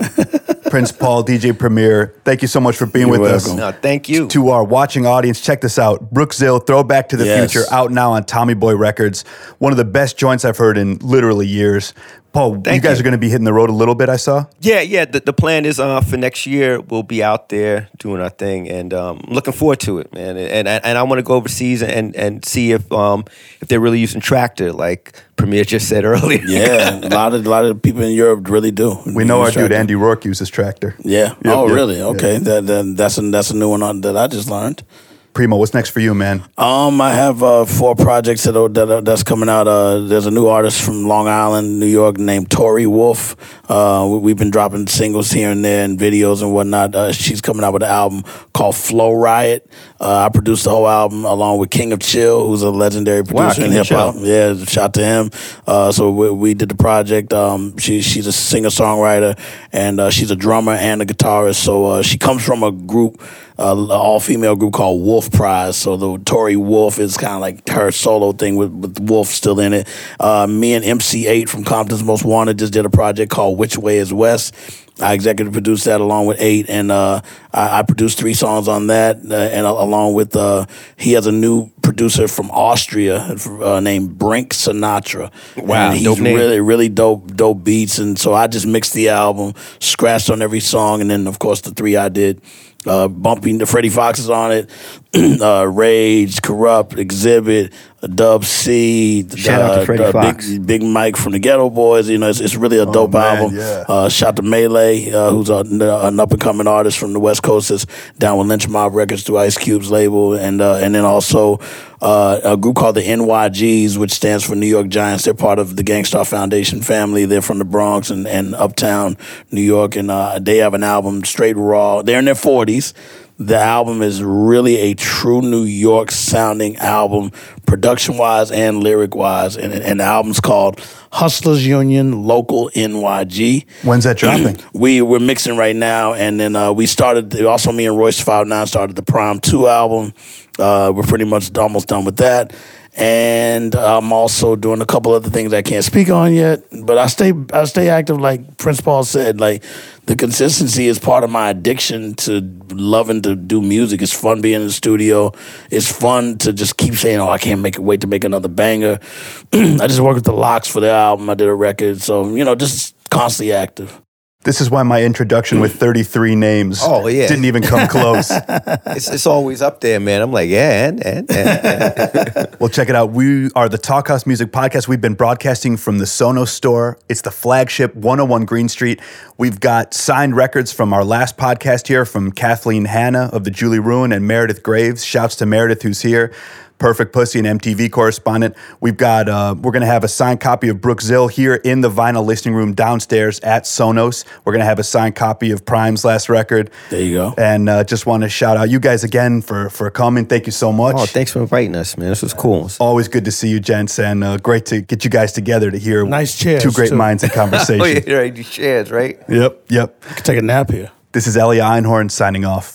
Prince 0.70 0.92
Paul, 0.92 1.24
DJ 1.24 1.58
Premier, 1.58 2.14
thank 2.24 2.40
you 2.42 2.48
so 2.48 2.60
much 2.60 2.76
for 2.76 2.86
being 2.86 3.08
You're 3.08 3.18
with 3.20 3.30
us. 3.32 3.52
no, 3.52 3.72
thank 3.72 4.08
you. 4.08 4.28
To 4.28 4.50
our 4.50 4.62
watching 4.64 5.04
audience, 5.04 5.40
check 5.40 5.60
this 5.60 5.78
out. 5.78 6.14
Brookzilla, 6.14 6.64
Throwback 6.64 7.08
to 7.10 7.16
the 7.16 7.26
Yes. 7.26 7.52
Future, 7.52 7.66
out 7.72 7.90
now 7.90 8.12
on 8.12 8.24
Tommy 8.24 8.54
Boy 8.54 8.76
Records. 8.76 9.22
One 9.58 9.72
of 9.72 9.76
the 9.78 9.84
best 9.84 10.16
joints 10.16 10.44
I've 10.44 10.56
heard 10.56 10.78
in 10.78 10.96
literally 10.98 11.46
years. 11.48 11.92
Paul, 12.32 12.56
you 12.56 12.80
guys 12.80 12.84
you. 12.84 13.00
are 13.00 13.02
going 13.02 13.12
to 13.12 13.18
be 13.18 13.28
hitting 13.28 13.44
the 13.44 13.52
road 13.52 13.70
a 13.70 13.72
little 13.72 13.96
bit, 13.96 14.08
I 14.08 14.16
saw. 14.16 14.46
Yeah, 14.60 14.80
yeah. 14.82 15.04
The, 15.04 15.20
the 15.20 15.32
plan 15.32 15.64
is 15.64 15.80
uh, 15.80 16.00
for 16.00 16.16
next 16.16 16.46
year 16.46 16.80
we'll 16.80 17.02
be 17.02 17.24
out 17.24 17.48
there 17.48 17.88
doing 17.98 18.20
our 18.20 18.30
thing, 18.30 18.68
and 18.68 18.94
um, 18.94 19.20
I'm 19.26 19.34
looking 19.34 19.52
forward 19.52 19.80
to 19.80 19.98
it, 19.98 20.12
man. 20.12 20.36
And 20.36 20.68
and, 20.68 20.84
and 20.84 20.98
I 20.98 21.02
want 21.02 21.18
to 21.18 21.22
go 21.24 21.34
overseas 21.34 21.82
and, 21.82 22.14
and 22.14 22.44
see 22.44 22.70
if 22.70 22.90
um, 22.92 23.24
if 23.60 23.66
they're 23.68 23.80
really 23.80 23.98
using 23.98 24.20
Traktor, 24.20 24.72
like 24.72 25.20
Premier 25.36 25.64
just 25.64 25.88
said 25.88 26.04
earlier. 26.14 26.42
Yeah, 26.44 27.00
a 27.02 27.08
lot 27.08 27.34
of 27.34 27.44
a 27.44 27.50
lot 27.50 27.64
of 27.64 27.82
people 27.82 28.02
in 28.02 28.12
Europe 28.12 28.48
really 28.48 28.70
do. 28.70 28.96
We 29.14 29.24
know 29.24 29.40
our 29.40 29.46
Use 29.46 29.56
dude. 29.56 29.72
Andy 29.72 29.96
Rourke 29.96 30.24
uses 30.24 30.50
Traktor. 30.50 30.94
Yeah. 31.00 31.30
Yep, 31.30 31.38
oh, 31.46 31.66
yep, 31.66 31.74
really? 31.74 31.96
yep. 31.96 32.06
Okay. 32.14 32.38
That, 32.38 32.66
that 32.66 32.94
that's 32.96 33.18
a 33.18 33.22
that's 33.30 33.50
a 33.50 33.56
new 33.56 33.70
one 33.70 34.00
that 34.02 34.16
I 34.16 34.28
just 34.28 34.48
learned. 34.48 34.84
Primo, 35.32 35.56
what's 35.56 35.74
next 35.74 35.90
for 35.90 36.00
you, 36.00 36.12
man? 36.12 36.42
Um, 36.58 37.00
I 37.00 37.12
have 37.12 37.42
uh, 37.42 37.64
four 37.64 37.94
projects 37.94 38.44
that, 38.44 38.56
are, 38.56 38.68
that 38.68 38.90
are, 38.90 39.00
that's 39.00 39.22
coming 39.22 39.48
out. 39.48 39.68
Uh, 39.68 40.00
there's 40.00 40.26
a 40.26 40.30
new 40.30 40.48
artist 40.48 40.82
from 40.82 41.04
Long 41.06 41.28
Island, 41.28 41.78
New 41.78 41.86
York, 41.86 42.18
named 42.18 42.50
Tori 42.50 42.86
Wolf. 42.86 43.36
Uh, 43.70 44.08
we, 44.10 44.18
we've 44.18 44.36
been 44.36 44.50
dropping 44.50 44.88
singles 44.88 45.30
here 45.30 45.50
and 45.50 45.64
there 45.64 45.84
and 45.84 45.98
videos 45.98 46.42
and 46.42 46.52
whatnot. 46.52 46.94
Uh, 46.94 47.12
she's 47.12 47.40
coming 47.40 47.64
out 47.64 47.72
with 47.72 47.82
an 47.82 47.90
album 47.90 48.24
called 48.52 48.74
Flow 48.74 49.12
Riot. 49.12 49.70
Uh, 50.00 50.26
I 50.26 50.28
produced 50.30 50.64
the 50.64 50.70
whole 50.70 50.88
album 50.88 51.24
along 51.24 51.58
with 51.58 51.70
King 51.70 51.92
of 51.92 52.00
Chill, 52.00 52.46
who's 52.46 52.62
a 52.62 52.70
legendary 52.70 53.22
Wow, 53.22 53.48
producer 53.48 53.64
in 53.64 53.72
hip 53.72 53.86
hop. 53.86 54.16
Yeah, 54.18 54.56
shout 54.64 54.94
to 54.94 55.04
him. 55.04 55.30
Uh, 55.66 55.92
so 55.92 56.10
we, 56.10 56.30
we 56.30 56.54
did 56.54 56.68
the 56.68 56.74
project. 56.74 57.32
Um, 57.32 57.78
she, 57.78 58.00
she's 58.02 58.26
a 58.26 58.32
singer 58.32 58.70
songwriter 58.70 59.38
and 59.72 60.00
uh, 60.00 60.10
she's 60.10 60.30
a 60.30 60.36
drummer 60.36 60.72
and 60.72 61.02
a 61.02 61.06
guitarist. 61.06 61.56
So 61.56 61.86
uh, 61.86 62.02
she 62.02 62.18
comes 62.18 62.44
from 62.44 62.62
a 62.62 62.72
group, 62.72 63.20
an 63.20 63.49
all 63.60 64.20
female 64.20 64.56
group 64.56 64.72
called 64.72 65.02
Wolf 65.02 65.30
Prize. 65.30 65.76
So 65.76 65.96
the 65.96 66.18
Tori 66.24 66.56
Wolf 66.56 66.98
is 66.98 67.16
kind 67.16 67.34
of 67.34 67.40
like 67.40 67.68
her 67.68 67.90
solo 67.90 68.32
thing 68.32 68.56
with, 68.56 68.72
with 68.72 69.00
Wolf 69.00 69.28
still 69.28 69.60
in 69.60 69.72
it. 69.72 69.88
Uh, 70.18 70.46
me 70.46 70.74
and 70.74 70.84
MC 70.84 71.24
Eiht 71.24 71.48
from 71.48 71.64
Compton's 71.64 72.02
Most 72.02 72.24
Wanted 72.24 72.58
just 72.58 72.72
did 72.72 72.86
a 72.86 72.90
project 72.90 73.30
called 73.30 73.58
Which 73.58 73.76
Way 73.76 73.98
Is 73.98 74.12
West. 74.12 74.54
I 75.00 75.14
executive 75.14 75.52
produced 75.52 75.86
that 75.86 76.00
along 76.00 76.26
with 76.26 76.38
Eiht, 76.38 76.66
and 76.68 76.92
uh, 76.92 77.22
I, 77.52 77.78
I 77.78 77.82
produced 77.82 78.18
three 78.18 78.34
songs 78.34 78.68
on 78.68 78.88
that, 78.88 79.16
uh, 79.16 79.34
and 79.34 79.66
uh, 79.66 79.70
along 79.70 80.14
with 80.14 80.36
uh, 80.36 80.66
he 80.96 81.12
has 81.12 81.26
a 81.26 81.32
new 81.32 81.70
producer 81.82 82.28
from 82.28 82.50
Austria 82.50 83.18
uh, 83.18 83.80
named 83.80 84.18
Brenk 84.18 84.48
Sinatra. 84.48 85.32
Wow, 85.56 85.88
and 85.88 85.94
he's 85.94 86.04
dope 86.04 86.18
name. 86.18 86.36
really 86.36 86.60
really 86.60 86.88
dope 86.88 87.34
dope 87.34 87.64
beats, 87.64 87.98
and 87.98 88.18
so 88.18 88.34
I 88.34 88.46
just 88.46 88.66
mixed 88.66 88.92
the 88.92 89.08
album, 89.08 89.54
scratched 89.78 90.30
on 90.30 90.42
every 90.42 90.60
song, 90.60 91.00
and 91.00 91.10
then 91.10 91.26
of 91.26 91.38
course 91.38 91.62
the 91.62 91.70
three 91.70 91.96
I 91.96 92.08
did. 92.08 92.42
Uh, 92.86 93.08
bumping 93.08 93.58
the 93.58 93.66
Freddie 93.66 93.90
Foxes 93.90 94.30
on 94.30 94.52
it, 94.52 94.70
uh, 95.42 95.66
Rage, 95.66 96.36
Kurupt, 96.40 96.92
Xzibit, 96.92 97.74
Dub 98.00 98.44
C, 98.46 99.28
Shout 99.36 99.60
out 99.60 99.74
to 99.74 99.80
uh, 99.82 99.84
Freddie 99.84 100.04
uh, 100.04 100.12
Foxxx. 100.12 100.48
Big, 100.52 100.66
Big 100.66 100.82
Mike 100.82 101.16
from 101.16 101.32
the 101.32 101.40
Geto 101.40 101.72
Boys. 101.72 102.08
You 102.08 102.16
know, 102.16 102.30
it's, 102.30 102.40
it's 102.40 102.56
really 102.56 102.78
a 102.78 102.86
dope 102.86 103.12
man, 103.12 103.36
album. 103.36 103.56
yeah. 103.58 103.84
Uh, 103.86 104.08
shout 104.08 104.36
to 104.36 104.42
Melee, 104.42 105.12
uh, 105.12 105.30
who's 105.30 105.50
a, 105.50 105.56
an 105.58 106.18
up 106.18 106.32
and 106.32 106.40
coming 106.40 106.66
artist 106.66 106.98
from 106.98 107.12
the 107.12 107.20
West 107.20 107.42
Coast, 107.42 107.68
that's 107.68 107.84
down 108.18 108.38
with 108.38 108.48
Lynch 108.48 108.68
Mob 108.68 108.94
Records 108.94 109.22
through 109.22 109.38
Ice 109.38 109.58
Cube's 109.58 109.90
label, 109.90 110.32
and 110.32 110.62
uh, 110.62 110.76
and 110.76 110.94
then 110.94 111.04
also 111.04 111.58
uh, 112.00 112.40
a 112.42 112.56
group 112.56 112.76
called 112.76 112.94
the 112.96 113.02
NYGs, 113.02 113.98
which 113.98 114.12
stands 114.12 114.44
for 114.44 114.54
New 114.54 114.66
York 114.66 114.88
Giants. 114.88 115.24
They're 115.24 115.34
part 115.34 115.58
of 115.58 115.76
the 115.76 115.82
Gang 115.82 116.06
Starr 116.06 116.24
Foundation 116.24 116.80
family. 116.80 117.26
They're 117.26 117.42
from 117.42 117.58
the 117.58 117.66
Bronx 117.66 118.08
and, 118.08 118.26
and 118.26 118.54
Uptown 118.54 119.18
New 119.50 119.60
York, 119.60 119.96
and 119.96 120.10
uh, 120.10 120.38
they 120.40 120.56
have 120.58 120.72
an 120.72 120.84
album 120.84 121.22
straight 121.24 121.56
raw. 121.56 122.00
They're 122.00 122.18
in 122.18 122.24
their 122.24 122.34
forties. 122.34 122.94
The 123.40 123.56
album 123.56 124.02
is 124.02 124.22
really 124.22 124.76
a 124.76 124.94
true 124.94 125.40
New 125.40 125.62
York 125.62 126.10
sounding 126.10 126.76
album, 126.76 127.30
production 127.66 128.18
wise 128.18 128.50
and 128.50 128.82
lyric 128.82 129.14
wise. 129.14 129.56
And, 129.56 129.72
and 129.72 129.98
the 129.98 130.04
album's 130.04 130.40
called 130.40 130.78
Hustlers 131.10 131.66
Union 131.66 132.24
Local 132.24 132.68
NYG. 132.74 133.64
When's 133.82 134.04
that 134.04 134.18
dropping? 134.18 134.58
we 134.74 135.00
we're 135.00 135.20
mixing 135.20 135.56
right 135.56 135.74
now, 135.74 136.12
and 136.12 136.38
then 136.38 136.54
uh, 136.54 136.70
we 136.70 136.84
started. 136.84 137.42
Also, 137.42 137.72
me 137.72 137.86
and 137.86 137.96
Royce 137.96 138.20
Five 138.20 138.46
Nine 138.46 138.66
started 138.66 138.94
the 138.94 139.02
PRhyme 139.02 139.40
Two 139.40 139.66
album. 139.68 140.12
Uh, 140.58 140.92
we're 140.94 141.02
pretty 141.02 141.24
much 141.24 141.56
almost 141.56 141.88
done 141.88 142.04
with 142.04 142.18
that, 142.18 142.52
and 142.96 143.74
I'm 143.74 144.12
also 144.12 144.56
doing 144.56 144.80
a 144.80 144.86
couple 144.86 145.12
other 145.12 145.30
things 145.30 145.52
I 145.52 145.62
can't 145.62 145.84
speak 145.84 146.10
on 146.10 146.34
yet. 146.34 146.64
But 146.82 146.98
I 146.98 147.06
stay 147.06 147.32
I 147.52 147.64
stay 147.64 147.88
active, 147.88 148.20
like 148.20 148.58
Prince 148.58 148.80
Paul 148.80 149.04
said. 149.04 149.40
Like 149.40 149.62
the 150.06 150.16
consistency 150.16 150.86
is 150.86 150.98
part 150.98 151.22
of 151.22 151.30
my 151.30 151.50
addiction 151.50 152.14
to 152.14 152.40
loving 152.72 153.22
to 153.22 153.36
do 153.36 153.62
music. 153.62 154.02
It's 154.02 154.12
fun 154.12 154.40
being 154.40 154.60
in 154.60 154.66
the 154.66 154.72
studio. 154.72 155.32
It's 155.70 155.90
fun 155.90 156.38
to 156.38 156.52
just 156.52 156.76
keep 156.76 156.94
saying, 156.94 157.20
"Oh, 157.20 157.28
I 157.28 157.38
can't 157.38 157.60
make 157.60 157.76
it 157.76 157.82
wait 157.82 158.00
to 158.00 158.06
make 158.06 158.24
another 158.24 158.48
banger." 158.48 158.98
I 159.52 159.86
just 159.86 160.00
worked 160.00 160.16
with 160.16 160.24
the 160.24 160.32
LOX 160.32 160.66
for 160.66 160.80
the 160.80 160.90
album. 160.90 161.30
I 161.30 161.34
did 161.34 161.48
a 161.48 161.54
record, 161.54 162.00
so 162.00 162.34
you 162.34 162.44
know, 162.44 162.54
just 162.54 162.96
constantly 163.10 163.52
active. 163.52 164.00
This 164.42 164.62
is 164.62 164.70
why 164.70 164.82
my 164.84 165.02
introduction 165.02 165.60
with 165.60 165.74
33 165.78 166.34
names 166.34 166.80
Oh, 166.82 167.06
yeah. 167.08 167.26
didn't 167.28 167.44
even 167.44 167.62
come 167.62 167.86
close. 167.90 168.30
It's, 168.30 169.10
it's 169.10 169.26
always 169.26 169.60
up 169.60 169.82
there, 169.82 170.00
man. 170.00 170.22
I'm 170.22 170.32
like, 170.32 170.48
yeah, 170.48 170.88
and, 170.88 171.04
and, 171.04 171.30
and. 171.30 172.56
well, 172.58 172.70
check 172.70 172.88
it 172.88 172.94
out. 172.94 173.10
We 173.10 173.50
are 173.54 173.68
the 173.68 173.76
Talkhouse 173.76 174.26
Music 174.26 174.50
Podcast. 174.50 174.88
We've 174.88 175.00
been 175.00 175.12
broadcasting 175.12 175.76
from 175.76 175.98
the 175.98 176.06
Sonos 176.06 176.48
store. 176.48 176.98
It's 177.10 177.20
the 177.20 177.30
flagship 177.30 177.94
101 177.94 178.46
Green 178.46 178.70
Street. 178.70 179.02
We've 179.36 179.60
got 179.60 179.92
signed 179.92 180.34
records 180.34 180.72
from 180.72 180.94
our 180.94 181.04
last 181.04 181.36
podcast 181.36 181.86
here 181.88 182.06
from 182.06 182.32
Kathleen 182.32 182.86
Hanna 182.86 183.28
of 183.34 183.44
the 183.44 183.50
Julie 183.50 183.78
Ruin 183.78 184.10
and 184.10 184.26
Meredith 184.26 184.62
Graves. 184.62 185.04
Shouts 185.04 185.36
to 185.36 185.44
Meredith, 185.46 185.82
who's 185.82 186.00
here. 186.00 186.32
Perfect 186.80 187.12
Pussy, 187.12 187.38
an 187.38 187.44
MTV 187.44 187.92
correspondent. 187.92 188.56
We've 188.80 188.96
got, 188.96 189.28
uh, 189.28 189.54
we're 189.56 189.70
going 189.70 189.82
to 189.82 189.86
have 189.86 190.02
a 190.02 190.08
signed 190.08 190.40
copy 190.40 190.68
of 190.68 190.78
Brookzill 190.78 191.30
here 191.30 191.54
in 191.56 191.82
the 191.82 191.90
vinyl 191.90 192.24
listening 192.24 192.54
room 192.56 192.74
downstairs 192.74 193.38
at 193.40 193.64
Sonos. 193.64 194.24
We're 194.44 194.52
going 194.52 194.60
to 194.60 194.66
have 194.66 194.78
a 194.78 194.82
signed 194.82 195.14
copy 195.14 195.50
of 195.52 195.64
PRhyme's 195.64 196.04
last 196.04 196.28
record. 196.28 196.70
There 196.88 197.00
you 197.02 197.14
go. 197.14 197.34
And 197.38 197.68
uh, 197.68 197.84
just 197.84 198.06
want 198.06 198.22
to 198.24 198.28
shout 198.28 198.56
out 198.56 198.70
you 198.70 198.80
guys 198.80 199.04
again 199.04 199.42
for, 199.42 199.70
for 199.70 199.90
coming. 199.90 200.24
Thank 200.26 200.46
you 200.46 200.52
so 200.52 200.72
much. 200.72 200.96
oh, 200.98 201.06
thanks 201.06 201.30
for 201.32 201.40
inviting 201.40 201.76
us, 201.76 201.96
man. 201.96 202.08
This 202.08 202.22
was 202.22 202.34
cool. 202.34 202.70
Always 202.80 203.08
good 203.08 203.26
to 203.26 203.30
see 203.30 203.48
you, 203.48 203.60
gents, 203.60 203.98
and 203.98 204.24
uh, 204.24 204.38
great 204.38 204.64
to 204.66 204.80
get 204.80 205.04
you 205.04 205.10
guys 205.10 205.32
together 205.32 205.70
to 205.70 205.78
hear 205.78 206.04
Nice 206.06 206.36
chairs, 206.36 206.62
two 206.62 206.72
great 206.72 206.88
too. 206.88 206.96
minds 206.96 207.22
in 207.22 207.30
conversation. 207.34 207.82
Oh, 207.82 207.84
yeah, 207.84 208.14
right. 208.16 208.34
You 208.34 208.42
shares, 208.42 208.90
right? 208.90 209.20
Yep, 209.28 209.66
yep. 209.68 210.00
Could 210.00 210.24
take 210.24 210.38
a 210.38 210.42
nap 210.42 210.70
here. 210.70 210.90
This 211.12 211.26
is 211.26 211.36
Elia 211.36 211.62
Einhorn 211.64 212.10
signing 212.10 212.46
off. 212.46 212.72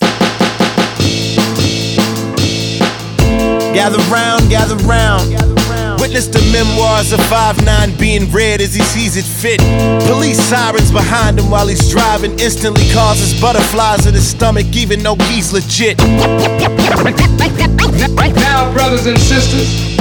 Gather 3.75 3.99
round, 4.07 4.49
gather 4.49 4.77
round. 4.87 5.35
Witness 5.99 6.27
the 6.27 6.39
memoirs 6.55 7.11
of 7.11 7.19
5'9 7.27 7.99
being 7.99 8.31
read 8.31 8.61
as 8.61 8.73
he 8.73 8.81
sees 8.81 9.17
it 9.17 9.25
fit. 9.25 9.59
Police 10.07 10.39
sirens 10.39 10.93
behind 10.93 11.37
him 11.37 11.49
while 11.51 11.67
he's 11.67 11.89
driving 11.91 12.39
instantly 12.39 12.89
causes 12.93 13.35
butterflies 13.41 14.07
in 14.07 14.13
his 14.13 14.25
stomach, 14.25 14.73
even 14.73 15.03
though 15.03 15.17
he's 15.27 15.51
legit. 15.51 15.99
Now, 18.39 18.71
brothers 18.71 19.07
and 19.07 19.19
sisters, 19.19 19.97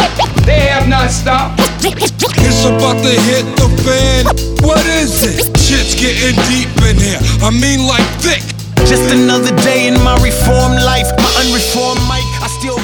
they 0.47 0.70
have 0.70 0.87
not 0.89 1.11
stopped. 1.11 1.59
It's 1.83 2.64
about 2.64 3.03
to 3.03 3.11
hit 3.27 3.45
the 3.59 3.68
fan. 3.83 4.27
What 4.62 4.87
is 4.87 5.25
it? 5.27 5.51
Shit's 5.59 5.99
getting 5.99 6.39
deep 6.47 6.70
in 6.87 6.97
here. 6.97 7.18
I 7.43 7.51
mean, 7.51 7.89
like 7.89 8.07
thick. 8.22 8.55
Just 8.87 9.11
another 9.11 9.51
day 9.64 9.89
in 9.89 9.95
my 10.05 10.14
reformed 10.22 10.77
life, 10.85 11.09
my 11.16 11.33
unreformed 11.41 12.05
mic. 12.05 12.22
I 12.39 12.49
still 12.61 12.77
write 12.77 12.84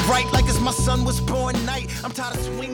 my 0.61 0.71
son 0.71 1.03
was 1.03 1.19
born 1.19 1.53
night. 1.65 1.89
I'm 2.03 2.11
tired 2.11 2.35
of 2.35 2.43
swinging. 2.43 2.70